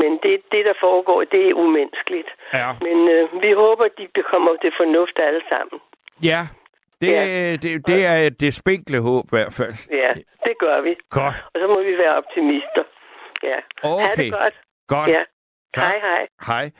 Men 0.00 0.10
det, 0.22 0.34
det 0.52 0.62
der 0.68 0.76
foregår, 0.80 1.24
det 1.34 1.42
er 1.48 1.54
umenneskeligt. 1.54 2.30
Ja. 2.54 2.68
Men 2.86 2.98
øh, 3.14 3.42
vi 3.42 3.50
håber, 3.52 3.84
de 3.98 4.22
kommer 4.32 4.52
til 4.62 4.72
fornuft 4.80 5.16
alle 5.28 5.42
sammen. 5.52 5.78
Ja, 6.30 6.40
det, 7.00 7.12
ja. 7.12 7.56
det, 7.62 7.86
det 7.86 8.06
er 8.06 8.28
det 8.28 8.54
spinkle 8.54 9.00
håb 9.00 9.24
i 9.24 9.28
hvert 9.30 9.52
fald. 9.52 9.74
Ja, 9.90 10.12
det 10.46 10.54
gør 10.60 10.80
vi. 10.82 10.96
Godt. 11.10 11.34
Og 11.54 11.60
så 11.60 11.66
må 11.66 11.82
vi 11.82 11.98
være 11.98 12.12
optimister. 12.20 12.84
Ja. 13.42 13.58
Okay. 13.82 14.06
Ha' 14.06 14.22
det 14.22 14.32
godt. 14.32 14.54
Godt. 14.88 15.10
Ja. 15.10 15.22
Hej, 15.76 15.98
hej. 16.00 16.26
Hej. 16.46 16.70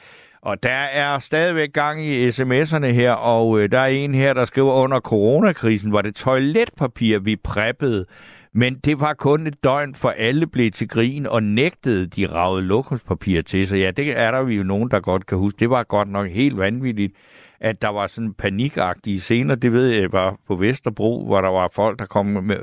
Og 0.43 0.62
der 0.62 0.83
er 1.03 1.19
stadigvæk 1.19 1.73
gang 1.73 2.03
i 2.03 2.29
sms'erne 2.29 2.87
her, 2.87 3.12
og 3.12 3.61
øh, 3.61 3.71
der 3.71 3.79
er 3.79 3.87
en 3.87 4.14
her, 4.14 4.35
der 4.35 4.45
skriver, 4.45 4.73
under 4.73 5.01
coronakrisen 5.01 5.93
var 5.93 6.03
det 6.03 6.14
toiletpapir, 6.14 7.19
vi 7.19 7.37
preppede 7.37 8.07
Men 8.53 8.79
det 8.79 9.01
var 9.01 9.14
kun 9.14 9.47
et 9.47 9.64
døgn, 9.64 9.95
for 9.95 10.09
alle 10.09 10.47
blev 10.47 10.71
til 10.71 10.89
grin 10.89 11.27
og 11.27 11.43
nægtede 11.43 12.07
de 12.07 12.27
ravede 12.27 12.62
lokumspapir 12.66 13.43
til. 13.43 13.66
Så 13.69 13.77
ja, 13.77 13.91
det 13.91 14.19
er 14.19 14.31
der 14.31 14.43
vi 14.43 14.55
jo 14.55 14.62
nogen, 14.62 14.91
der 14.91 15.01
godt 15.01 15.27
kan 15.27 15.39
huske. 15.39 15.59
Det 15.59 15.71
var 15.71 15.83
godt 15.83 16.09
nok 16.09 16.29
helt 16.29 16.59
vanvittigt, 16.59 17.16
at 17.61 17.83
der 17.83 17.89
var 17.89 18.07
sådan 18.07 18.35
panikagtige 18.35 19.21
scener. 19.21 19.55
Det 19.55 19.73
ved 19.73 19.87
jeg 19.89 20.13
var 20.13 20.37
på 20.47 20.57
Vesterbro, 20.57 21.27
hvor 21.27 21.41
der 21.41 21.49
var 21.49 21.71
folk, 21.73 21.99
der 21.99 22.07
kom 22.07 22.27
med, 22.27 22.57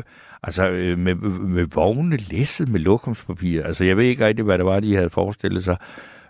altså, 0.44 0.70
øh, 0.70 0.98
med, 0.98 1.16
med 1.16 1.66
vogne 1.74 2.18
læsset 2.18 2.70
med 2.70 2.80
lokumspapir. 2.80 3.64
Altså, 3.64 3.84
jeg 3.84 3.98
ved 3.98 4.06
ikke 4.06 4.26
rigtig, 4.26 4.46
hvad 4.46 4.58
det 4.58 4.66
var, 4.66 4.80
de 4.80 4.96
havde 4.96 5.10
forestillet 5.10 5.64
sig. 5.64 5.78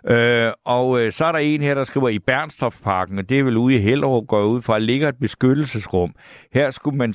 Øh, 0.08 0.52
og 0.64 1.00
øh, 1.00 1.12
så 1.12 1.24
er 1.24 1.32
der 1.32 1.38
en 1.38 1.60
her, 1.60 1.74
der 1.74 1.84
skriver, 1.84 2.08
i 2.08 2.18
Bernstofparken, 2.18 3.18
og 3.18 3.28
det 3.28 3.38
er 3.38 3.42
vel 3.42 3.56
ude 3.56 3.74
i 3.74 3.78
Hellerup, 3.78 4.26
går 4.26 4.42
ud 4.42 4.62
fra, 4.62 4.78
ligger 4.78 5.08
et 5.08 5.18
beskyttelsesrum. 5.20 6.14
Her 6.52 6.70
skulle 6.70 6.96
man 6.96 7.14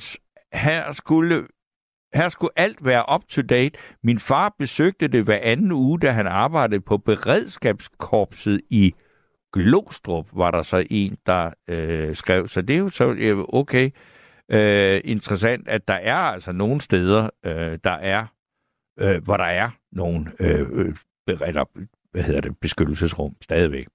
her 0.52 0.92
skulle 0.92 1.46
her 2.14 2.28
skulle 2.28 2.50
alt 2.56 2.84
være 2.84 3.04
up 3.14 3.22
to 3.28 3.42
date. 3.42 3.78
Min 4.04 4.18
far 4.18 4.54
besøgte 4.58 5.08
det 5.08 5.24
hver 5.24 5.38
anden 5.42 5.72
uge, 5.72 6.00
da 6.00 6.10
han 6.10 6.26
arbejdede 6.26 6.80
på 6.80 6.98
beredskabskorpset 6.98 8.60
i 8.70 8.94
Glostrup, 9.52 10.26
var 10.32 10.50
der 10.50 10.62
så 10.62 10.86
en, 10.90 11.16
der 11.26 11.50
øh, 11.68 12.16
skrev. 12.16 12.48
Så 12.48 12.62
det 12.62 12.74
er 12.74 12.78
jo 12.78 12.88
så 12.88 13.10
øh, 13.18 13.38
okay 13.48 13.90
øh, 14.48 15.00
interessant, 15.04 15.68
at 15.68 15.88
der 15.88 15.94
er 15.94 16.14
altså 16.14 16.52
nogle 16.52 16.80
steder, 16.80 17.28
øh, 17.44 17.78
der 17.84 17.90
er, 17.90 18.26
øh, 19.00 19.24
hvor 19.24 19.36
der 19.36 19.44
er 19.44 19.70
nogle 19.92 20.32
øh, 20.40 20.66
øh, 20.72 20.94
eller, 21.28 21.64
hvad 22.12 22.22
hedder 22.22 22.40
det, 22.40 22.58
beskyttelsesrum 22.58 23.36
stadigvæk. 23.42 23.86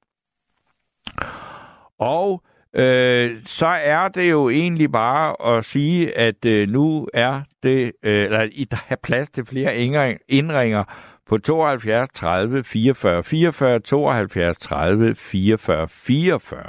Og 2.00 2.44
øh, 2.74 3.38
så 3.46 3.66
er 3.68 4.08
det 4.08 4.32
jo 4.32 4.50
egentlig 4.50 4.92
bare 4.92 5.58
at 5.58 5.66
sige, 5.66 6.18
at 6.18 6.46
øh, 6.46 6.70
nu 6.70 7.08
er 7.14 7.42
det, 7.64 7.92
øh, 8.04 8.26
eller 8.26 8.66
der 8.72 8.86
er 8.90 8.96
plads 8.96 9.30
til 9.30 9.46
flere 9.46 9.78
indringer 10.28 10.84
på 11.30 11.38
72 11.38 12.10
30 12.14 12.64
44 12.64 13.24
44, 13.24 13.80
72 13.80 14.58
30 14.58 15.16
44 15.16 15.88
44. 15.88 16.64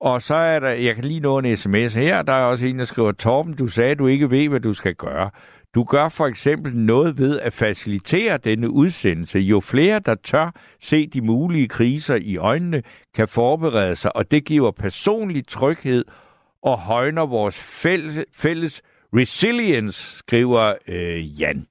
Og 0.00 0.22
så 0.22 0.34
er 0.34 0.60
der, 0.60 0.68
jeg 0.68 0.94
kan 0.94 1.04
lige 1.04 1.20
nå 1.20 1.38
en 1.38 1.56
sms 1.56 1.94
her, 1.94 2.22
der 2.22 2.32
er 2.32 2.44
også 2.44 2.66
en, 2.66 2.78
der 2.78 2.84
skriver, 2.84 3.12
Torben, 3.12 3.54
du 3.54 3.66
sagde, 3.66 3.90
at 3.90 3.98
du 3.98 4.06
ikke 4.06 4.30
ved, 4.30 4.48
hvad 4.48 4.60
du 4.60 4.74
skal 4.74 4.94
gøre. 4.94 5.30
Du 5.74 5.84
gør 5.84 6.08
for 6.08 6.26
eksempel 6.26 6.76
noget 6.76 7.18
ved 7.18 7.40
at 7.40 7.52
facilitere 7.52 8.38
denne 8.38 8.70
udsendelse. 8.70 9.38
Jo 9.38 9.60
flere, 9.60 9.98
der 9.98 10.14
tør 10.14 10.50
se 10.80 11.06
de 11.06 11.20
mulige 11.20 11.68
kriser 11.68 12.14
i 12.14 12.36
øjnene, 12.36 12.82
kan 13.14 13.28
forberede 13.28 13.94
sig, 13.94 14.16
og 14.16 14.30
det 14.30 14.44
giver 14.44 14.70
personlig 14.70 15.46
tryghed 15.46 16.04
og 16.62 16.78
højner 16.78 17.26
vores 17.26 17.60
fælles, 17.60 18.24
fælles 18.36 18.82
resilience, 19.14 20.16
skriver 20.16 20.74
øh, 20.88 21.40
Jan. 21.40 21.66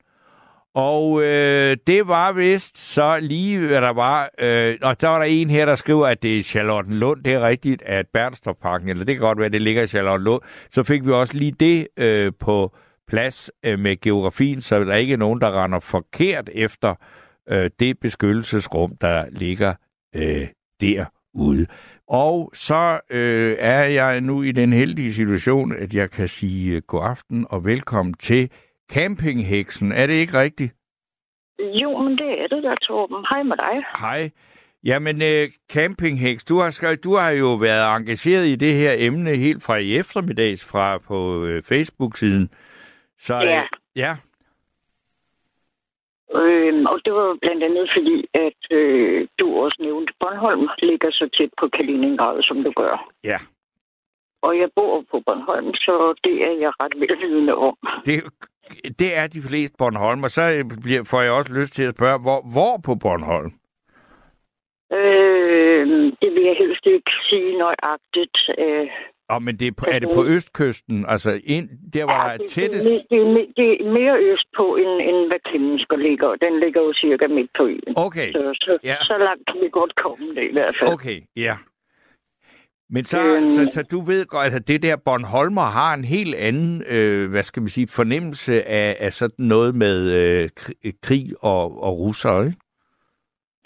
Og 0.77 1.23
øh, 1.23 1.77
det 1.87 2.07
var 2.07 2.31
vist 2.31 2.77
så 2.77 3.19
lige, 3.21 3.59
hvad 3.59 3.81
der 3.81 3.93
var. 3.93 4.29
Øh, 4.39 4.75
og 4.81 5.01
der 5.01 5.07
var 5.07 5.17
der 5.17 5.25
en 5.25 5.49
her, 5.49 5.65
der 5.65 5.75
skriver, 5.75 6.07
at 6.07 6.23
det 6.23 6.37
er 6.37 6.43
Charlottenlund. 6.43 7.23
Det 7.23 7.33
er 7.33 7.41
rigtigt, 7.41 7.81
at 7.81 8.05
Bernstofparken, 8.13 8.89
eller 8.89 9.05
det 9.05 9.15
kan 9.15 9.21
godt 9.21 9.37
være, 9.37 9.45
at 9.45 9.51
det 9.53 9.61
ligger 9.61 9.83
i 9.83 9.87
Charlottenlund. 9.87 10.41
Så 10.71 10.83
fik 10.83 11.05
vi 11.05 11.11
også 11.11 11.33
lige 11.33 11.51
det 11.51 11.87
øh, 11.97 12.31
på 12.39 12.75
plads 13.07 13.51
øh, 13.63 13.79
med 13.79 14.01
geografien, 14.01 14.61
så 14.61 14.83
der 14.83 14.91
er 14.91 14.97
ikke 14.97 15.17
nogen, 15.17 15.41
der 15.41 15.63
render 15.63 15.79
forkert 15.79 16.49
efter 16.53 16.95
øh, 17.49 17.69
det 17.79 17.99
beskyttelsesrum, 17.99 18.95
der 19.01 19.25
ligger 19.31 19.73
øh, 20.15 20.47
derude. 20.81 21.65
Og 22.07 22.51
så 22.53 22.99
øh, 23.09 23.55
er 23.59 23.83
jeg 23.83 24.21
nu 24.21 24.43
i 24.43 24.51
den 24.51 24.73
heldige 24.73 25.13
situation, 25.13 25.75
at 25.75 25.93
jeg 25.93 26.11
kan 26.11 26.27
sige 26.27 26.75
øh, 26.75 26.81
god 26.87 27.03
aften 27.03 27.45
og 27.49 27.65
velkommen 27.65 28.13
til 28.13 28.49
Campingheksen. 28.91 29.91
Er 29.91 30.07
det 30.07 30.13
ikke 30.13 30.39
rigtigt? 30.39 30.73
Jo, 31.59 31.97
men 31.97 32.17
det 32.17 32.41
er 32.41 32.47
det 32.47 32.63
der, 32.63 32.75
Torben. 32.75 33.25
Hej 33.31 33.43
med 33.43 33.57
dig. 33.57 33.83
Hej. 33.99 34.29
Jamen, 34.83 35.21
øh, 35.21 35.49
Campingheks, 35.73 36.43
du 36.45 36.59
har, 36.59 36.69
skrevet, 36.69 37.03
du 37.03 37.15
har 37.15 37.29
jo 37.29 37.53
været 37.53 37.97
engageret 37.97 38.45
i 38.47 38.55
det 38.55 38.73
her 38.73 38.93
emne 38.97 39.35
helt 39.35 39.63
fra 39.63 39.77
i 39.77 39.97
eftermiddags 39.97 40.65
fra 40.65 40.97
på 40.97 41.45
øh, 41.45 41.63
Facebook-siden. 41.63 42.49
Så 43.19 43.35
ja. 43.35 43.59
Øh, 43.59 43.67
ja. 43.95 44.15
Øhm, 46.35 46.85
og 46.85 46.99
det 47.05 47.13
var 47.13 47.37
blandt 47.41 47.63
andet 47.63 47.89
fordi, 47.95 48.17
at 48.33 48.77
øh, 48.77 49.27
du 49.39 49.55
også 49.63 49.77
nævnte, 49.79 50.13
Bornholm 50.19 50.67
ligger 50.81 51.11
så 51.11 51.29
tæt 51.37 51.49
på 51.59 51.67
Kaliningrad, 51.67 52.43
som 52.43 52.63
du 52.63 52.71
gør. 52.71 53.11
Ja. 53.23 53.37
Og 54.41 54.57
jeg 54.59 54.69
bor 54.75 55.03
på 55.11 55.21
Bornholm, 55.25 55.73
så 55.73 56.13
det 56.23 56.35
er 56.47 56.53
jeg 56.63 56.71
ret 56.81 56.95
velvidende 56.99 57.55
om. 57.55 57.77
Det, 58.05 58.23
det 58.99 59.17
er 59.17 59.27
de 59.27 59.41
fleste 59.41 59.75
Bornholm, 59.77 60.23
og 60.23 60.31
så 60.31 60.43
bliver, 60.83 61.03
får 61.03 61.21
jeg 61.21 61.31
også 61.31 61.53
lyst 61.53 61.73
til 61.73 61.83
at 61.83 61.95
spørge, 61.97 62.19
hvor, 62.21 62.39
hvor 62.53 62.73
på 62.85 62.95
Bornholm? 62.95 63.51
Øh, 64.93 65.87
det 66.21 66.29
vil 66.35 66.43
jeg 66.49 66.55
helst 66.63 66.85
ikke 66.85 67.11
sige 67.29 67.57
nøjagtigt. 67.57 68.37
Øh, 68.57 68.87
Oh, 69.29 69.41
men 69.41 69.53
det 69.59 69.67
er, 69.67 69.71
på, 69.71 69.85
er 69.91 69.99
det 69.99 70.09
på 70.13 70.25
østkysten? 70.25 71.05
Altså 71.07 71.39
ind, 71.43 71.69
der 71.93 72.03
var 72.03 72.31
ja, 72.31 72.37
det, 72.37 72.49
tættest? 72.49 72.85
Det, 72.85 73.01
det, 73.11 73.47
det 73.57 73.69
er 73.81 73.91
mere 73.99 74.15
øst 74.31 74.47
på, 74.57 74.75
end, 74.75 74.93
end 75.09 75.19
hvad 75.29 75.39
Klemmensker 75.49 75.97
ligger. 75.97 76.35
Den 76.35 76.59
ligger 76.63 76.81
jo 76.81 76.93
cirka 76.93 77.27
midt 77.27 77.51
på 77.57 77.63
øen. 77.65 77.93
Okay. 77.95 78.31
Så, 78.31 78.41
så, 78.61 78.77
ja. 78.83 78.95
så 79.03 79.17
langt 79.27 79.43
kan 79.51 79.57
vi 79.63 79.69
godt 79.69 79.95
komme 79.95 80.35
det 80.35 80.43
i 80.49 80.53
hvert 80.53 80.75
fald. 80.79 80.93
Okay, 80.93 81.19
ja. 81.35 81.55
Men 82.89 83.03
så, 83.03 83.19
øhm, 83.19 83.47
så, 83.47 83.67
så 83.73 83.83
du 83.91 83.99
ved 84.01 84.25
godt, 84.25 84.53
at 84.53 84.67
det 84.67 84.81
der 84.83 84.95
Bornholmer 85.05 85.61
har 85.79 85.93
en 85.93 86.05
helt 86.05 86.35
anden, 86.35 86.83
øh, 86.87 87.29
hvad 87.29 87.43
skal 87.43 87.61
man 87.61 87.69
sige, 87.69 87.87
fornemmelse 87.87 88.67
af, 88.67 88.97
af 88.99 89.13
sådan 89.13 89.45
noget 89.45 89.75
med 89.75 89.97
øh, 90.19 90.49
krig 91.03 91.25
og, 91.41 91.83
og 91.83 91.99
russer, 91.99 92.43
ikke? 92.43 92.57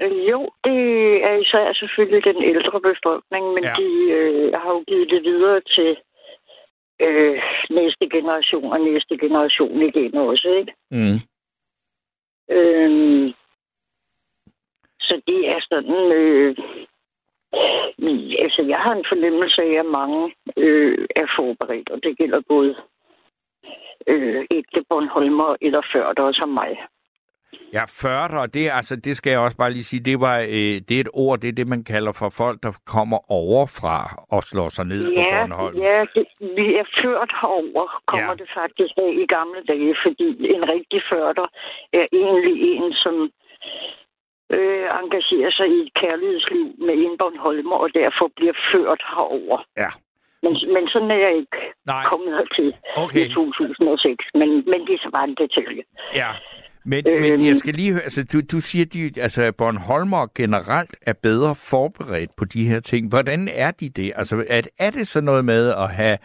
Øh, 0.02 0.32
jo, 0.32 0.50
det 0.64 0.80
er 1.30 1.36
især 1.44 1.74
selvfølgelig 1.74 2.24
den 2.24 2.44
ældre 2.44 2.82
befolkning, 2.82 3.46
men 3.56 3.64
ja. 3.64 3.74
de 3.80 3.90
øh, 4.18 4.54
har 4.62 4.72
jo 4.76 4.84
givet 4.88 5.10
det 5.10 5.24
videre 5.24 5.62
til 5.76 5.98
øh, 7.06 7.42
næste 7.70 8.10
generation 8.10 8.74
og 8.74 8.80
næste 8.80 9.18
generation 9.18 9.82
igen 9.82 10.18
også, 10.18 10.50
ikke? 10.60 10.74
Mm. 10.92 11.20
Øhm, 12.58 13.34
så 15.00 15.22
det 15.28 15.48
er 15.48 15.60
sådan... 15.72 16.12
Øh, 16.12 16.56
altså, 18.43 18.62
jeg 18.74 18.80
har 18.86 18.93
en 18.95 19.06
fornemmelse 19.12 19.60
af, 19.68 19.74
at 19.84 19.89
mange 19.99 20.22
øh, 20.58 21.08
er 21.16 21.28
forberedt, 21.38 21.89
og 21.89 21.99
det 22.04 22.18
gælder 22.18 22.41
både 22.54 22.76
øh, 24.08 24.45
ægte 24.52 24.82
Bornholmer 24.89 25.56
eller 25.62 25.82
før 25.93 26.14
der 26.14 26.32
som 26.32 26.49
mig. 26.49 26.72
Ja, 27.74 27.84
40, 27.88 28.47
det, 28.47 28.70
altså, 28.80 28.95
det 28.95 29.18
skal 29.18 29.32
jeg 29.32 29.39
også 29.39 29.58
bare 29.58 29.72
lige 29.72 29.84
sige, 29.84 30.04
det, 30.10 30.20
var, 30.20 30.38
øh, 30.39 30.76
det 30.88 30.91
er 30.91 30.99
et 30.99 31.14
ord, 31.14 31.39
det 31.39 31.47
er 31.49 31.58
det, 31.60 31.68
man 31.68 31.84
kalder 31.84 32.12
for 32.12 32.30
folk, 32.30 32.64
der 32.64 32.72
kommer 32.86 33.20
overfra 33.32 33.97
og 34.30 34.43
slår 34.43 34.70
sig 34.70 34.86
ned 34.86 35.02
ja, 35.12 35.18
på 35.18 35.24
Bornholm. 35.32 35.78
Ja, 35.78 35.99
det, 36.16 36.26
vi 36.39 36.68
er 36.82 36.88
ført 37.02 37.32
herover, 37.41 38.02
kommer 38.06 38.34
ja. 38.34 38.41
det 38.41 38.49
faktisk 38.60 38.93
af 39.06 39.12
i 39.24 39.26
gamle 39.36 39.62
dage, 39.72 39.95
fordi 40.06 40.30
en 40.56 40.64
rigtig 40.74 41.02
førter 41.14 41.47
er 41.93 42.06
egentlig 42.22 42.58
en, 42.76 42.93
som 42.93 43.16
øh, 44.58 44.86
engagerer 45.02 45.52
sig 45.58 45.68
i 45.76 45.78
et 45.86 45.93
kærlighedsliv 46.02 46.68
med 46.88 46.95
en 47.06 47.16
Bornholmer, 47.20 47.78
og 47.84 47.89
derfor 48.02 48.26
bliver 48.38 48.56
ført 48.72 49.02
herover. 49.14 49.58
Ja. 49.84 49.91
Men, 50.43 50.54
men 50.76 50.84
sådan 50.93 51.12
er 51.12 51.22
jeg 51.28 51.34
ikke 51.43 51.60
Nej. 51.86 52.04
kommet 52.12 52.32
hertil 52.38 52.70
okay. 53.04 53.26
i 53.26 53.34
2006. 53.34 54.26
Men, 54.39 54.49
men 54.72 54.80
det 54.88 54.93
er 54.97 55.02
så 55.06 55.12
bare 55.18 55.28
en 55.32 55.38
detalje. 55.43 55.84
Ja, 56.22 56.32
men, 56.86 57.04
øhm, 57.08 57.22
men 57.22 57.47
jeg 57.47 57.58
skal 57.58 57.74
lige 57.74 57.91
høre, 57.91 58.02
altså 58.02 58.24
du, 58.34 58.41
du 58.52 58.60
siger, 58.60 58.86
at 58.86 59.18
altså, 59.18 59.52
Bornholmer 59.58 60.28
generelt 60.36 60.95
er 61.02 61.14
bedre 61.14 61.56
forberedt 61.56 62.32
på 62.38 62.45
de 62.45 62.68
her 62.68 62.80
ting. 62.80 63.10
Hvordan 63.10 63.47
er 63.56 63.72
de 63.72 63.89
det? 63.89 64.14
Altså 64.16 64.45
er, 64.49 64.62
er 64.80 64.91
det 64.91 65.08
så 65.08 65.22
noget 65.22 65.45
med 65.45 65.70
at 65.70 65.89
have 65.89 66.18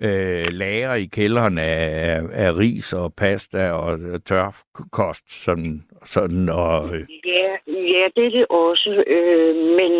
øh, 0.00 0.46
lager 0.50 0.94
i 0.94 1.04
kælderen 1.04 1.58
af, 1.58 2.20
af 2.32 2.58
ris 2.58 2.92
og 2.92 3.14
pasta 3.14 3.70
og 3.70 4.24
tørkost, 4.24 5.44
sådan, 5.44 5.84
sådan 6.04 6.48
og... 6.48 6.94
Øh... 6.94 7.06
Ja, 7.26 7.50
ja, 7.66 8.04
det 8.16 8.24
er 8.26 8.30
det 8.30 8.46
også, 8.50 9.04
øh, 9.06 9.56
men 9.56 9.92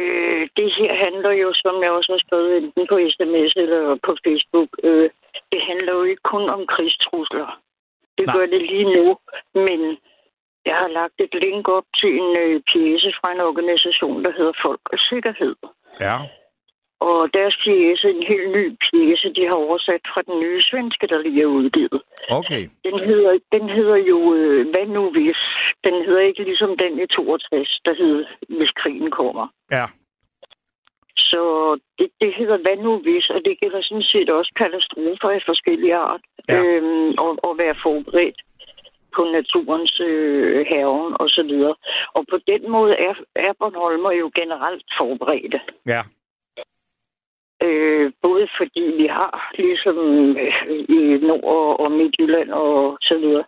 øh, 0.00 0.48
det 0.56 0.68
her 0.78 0.92
handler 1.04 1.32
jo, 1.42 1.52
som 1.54 1.82
jeg 1.82 1.90
også 1.90 2.12
har 2.12 2.22
skrevet 2.26 2.56
enten 2.56 2.86
på 2.90 2.96
sms 3.14 3.52
eller 3.56 3.98
på 4.06 4.12
Facebook, 4.24 4.70
øh, 4.84 5.10
det 5.52 5.60
handler 5.70 5.92
jo 5.92 6.02
ikke 6.02 6.22
kun 6.34 6.44
om 6.50 6.66
krigstrusler. 6.66 7.60
Det 8.18 8.26
Nej. 8.26 8.36
gør 8.36 8.46
det 8.46 8.62
lige 8.72 8.88
nu, 8.96 9.16
men 9.54 9.80
jeg 10.66 10.76
har 10.82 10.88
lagt 10.88 11.18
et 11.18 11.34
link 11.44 11.68
op 11.68 11.84
til 12.00 12.10
en 12.20 12.36
øh, 12.42 12.60
pjæse 12.70 13.10
fra 13.18 13.32
en 13.32 13.40
organisation, 13.40 14.24
der 14.24 14.32
hedder 14.38 14.52
Folk 14.66 14.80
og 14.92 14.98
Sikkerhed. 14.98 15.54
Ja. 16.00 16.16
Og 17.08 17.18
deres 17.38 17.54
pjæse, 17.64 18.06
en 18.16 18.24
helt 18.32 18.48
ny 18.58 18.64
pjæse, 18.84 19.28
de 19.36 19.42
har 19.50 19.58
oversat 19.66 20.02
fra 20.12 20.20
den 20.28 20.36
nye 20.44 20.60
svenske, 20.70 21.06
der 21.12 21.18
lige 21.18 21.42
er 21.42 21.54
udgivet. 21.58 22.00
Okay. 22.40 22.62
Den 22.86 22.96
hedder, 23.08 23.32
den 23.54 23.64
hedder 23.76 23.98
jo, 24.10 24.18
øh, 24.34 24.60
hvad 24.72 24.86
nu 24.96 25.02
hvis? 25.16 25.40
Den 25.86 25.94
hedder 26.06 26.22
ikke 26.28 26.42
ligesom 26.50 26.70
den 26.82 26.92
i 27.02 27.06
62, 27.06 27.80
der 27.86 27.94
hedder, 27.94 28.24
hvis 28.58 28.72
krigen 28.80 29.10
kommer. 29.10 29.46
Ja. 29.70 29.86
Så 31.16 31.42
det, 31.98 32.08
det 32.22 32.30
hedder 32.38 32.58
hvad 32.64 32.76
nu 32.86 32.92
hvis, 33.04 33.26
og 33.30 33.40
det 33.46 33.60
gælder 33.60 33.82
sådan 33.82 34.08
set 34.12 34.30
også 34.30 34.52
katastrofer 34.62 35.28
af 35.36 35.42
forskellige 35.46 35.96
art. 35.96 36.24
Ja. 36.48 36.62
Øhm, 36.62 37.10
og, 37.24 37.30
og 37.46 37.52
være 37.58 37.76
forberedt 37.82 38.40
på 39.16 39.22
naturens 39.38 40.00
øh, 40.00 40.66
haven 40.70 41.12
og 41.22 41.28
så 41.36 41.42
videre. 41.50 41.74
Og 42.16 42.22
på 42.30 42.36
den 42.50 42.70
måde 42.70 42.94
er, 43.08 43.14
er 43.36 43.52
Bornholmer 43.58 44.12
jo 44.12 44.30
generelt 44.40 44.86
forberedte. 45.00 45.60
Ja. 45.86 46.02
Øh, 47.66 48.12
både 48.22 48.44
fordi 48.58 48.84
vi 49.00 49.06
har, 49.18 49.34
ligesom 49.58 49.98
øh, 50.44 50.54
i 50.98 51.00
Nord- 51.28 51.80
og 51.82 51.92
Midtjylland 51.92 52.50
og 52.50 52.98
så 53.08 53.14
videre, 53.22 53.44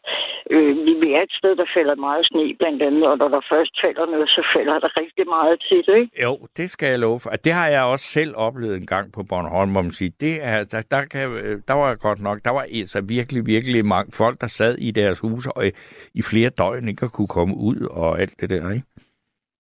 øh, 0.51 0.71
vi 1.03 1.09
er 1.17 1.23
et 1.23 1.35
sted, 1.41 1.57
der 1.57 1.69
falder 1.77 1.95
meget 1.95 2.27
sne 2.27 2.55
blandt 2.59 2.83
andet, 2.83 3.07
og 3.07 3.19
når 3.19 3.29
der 3.29 3.41
først 3.53 3.75
falder 3.85 4.07
noget, 4.07 4.29
så 4.29 4.43
falder 4.57 4.79
der 4.85 5.01
rigtig 5.03 5.27
meget 5.37 5.57
tit, 5.69 5.89
ikke? 5.99 6.23
Jo, 6.23 6.33
det 6.57 6.71
skal 6.71 6.89
jeg 6.89 6.99
love 6.99 7.21
for. 7.21 7.31
Det 7.31 7.53
har 7.53 7.69
jeg 7.69 7.83
også 7.83 8.07
selv 8.19 8.33
oplevet 8.37 8.77
en 8.77 8.87
gang 8.87 9.12
på 9.12 9.23
Bornholm, 9.23 9.73
hvor 9.73 9.83
man 9.83 9.93
siger, 9.93 10.12
det 10.21 10.35
er, 10.43 10.65
der, 10.65 10.83
der, 10.91 11.05
kan, 11.05 11.23
der 11.69 11.75
var 11.75 11.95
godt 11.95 12.21
nok, 12.21 12.39
der 12.45 12.51
var 12.51 12.67
altså 12.81 13.01
virkelig, 13.09 13.47
virkelig 13.47 13.87
mange 13.87 14.12
folk, 14.12 14.41
der 14.41 14.47
sad 14.47 14.75
i 14.79 14.91
deres 14.91 15.19
huse 15.21 15.53
og 15.57 15.67
i, 15.67 15.71
i 16.15 16.23
flere 16.23 16.51
døgn 16.51 16.89
ikke 16.89 17.09
kunne 17.09 17.29
komme 17.29 17.55
ud 17.57 17.89
og 17.91 18.21
alt 18.21 18.41
det 18.41 18.51
der, 18.51 18.71
ikke? 18.71 18.87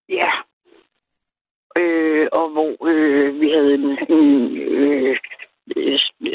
Ja, 0.08 0.30
øh, 1.80 2.26
og 2.32 2.46
hvor 2.54 2.72
øh, 2.90 3.40
vi 3.40 3.48
havde 3.56 3.74
en, 3.74 3.86
en 4.16 4.56
øh, 4.56 5.16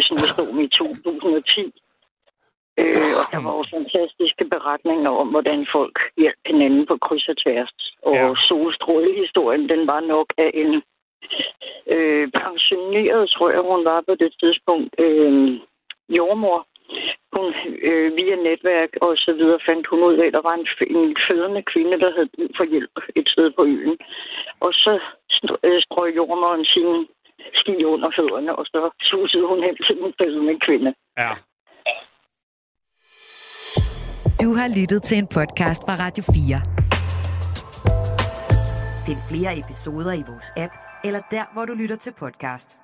sådan 0.07 0.55
en 0.55 0.61
i 0.61 0.67
2010. 0.67 1.73
Øh, 2.79 3.11
og 3.19 3.25
der 3.31 3.39
var 3.45 3.53
jo 3.57 3.63
fantastiske 3.77 4.45
beretninger 4.53 5.11
om, 5.21 5.27
hvordan 5.27 5.67
folk 5.75 5.95
hjalp 6.17 6.41
hinanden 6.45 6.85
på 6.85 6.95
kryds 7.05 7.27
og 7.31 7.37
tværs. 7.43 7.73
Og 8.01 8.15
ja. 8.15 8.33
solstrålehistorien, 8.49 9.69
den 9.69 9.81
var 9.91 9.99
nok 9.99 10.27
af 10.37 10.51
en 10.53 10.71
øh, 11.95 12.25
pensioneret, 12.41 13.29
tror 13.29 13.49
jeg, 13.49 13.61
hun 13.71 13.85
var 13.91 13.99
på 14.07 14.13
det 14.15 14.31
tidspunkt, 14.41 14.91
øh, 15.05 15.59
jordmor, 16.17 16.59
hun 17.35 17.45
øh, 17.89 18.11
via 18.17 18.35
netværk 18.35 18.91
og 19.01 19.11
så 19.25 19.31
videre 19.39 19.59
fandt 19.67 19.87
hun 19.87 20.03
ud 20.09 20.17
af, 20.21 20.27
at 20.27 20.33
der 20.33 20.43
var 20.49 20.55
en, 20.59 20.67
en 20.97 21.15
fødende 21.27 21.63
kvinde, 21.71 21.99
der 22.03 22.11
havde 22.15 22.33
brug 22.35 22.51
for 22.57 22.65
hjælp 22.73 22.95
et 23.15 23.27
sted 23.33 23.51
på 23.57 23.63
øen. 23.65 23.97
Og 24.65 24.71
så 24.73 24.93
øh, 25.67 25.79
strøg 25.85 26.09
jordmoren 26.15 26.65
sin 26.73 26.89
ski 27.61 27.75
under 27.93 28.09
fødderne, 28.17 28.51
og 28.59 28.65
så 28.65 28.79
susede 29.09 29.45
hun 29.51 29.59
hen 29.65 29.75
til 29.87 29.95
den 30.01 30.13
fødende 30.19 30.55
kvinde. 30.65 30.91
Ja. 31.17 31.31
Du 34.43 34.49
har 34.59 34.67
lyttet 34.79 35.03
til 35.03 35.17
en 35.17 35.27
podcast 35.27 35.81
fra 35.87 35.95
Radio 36.05 36.23
4. 36.23 36.61
Find 39.05 39.21
flere 39.31 39.51
episoder 39.59 40.13
i 40.13 40.23
vores 40.31 40.49
app, 40.57 40.73
eller 41.03 41.21
der, 41.31 41.45
hvor 41.53 41.65
du 41.65 41.73
lytter 41.73 41.95
til 41.95 42.13
podcast. 42.19 42.79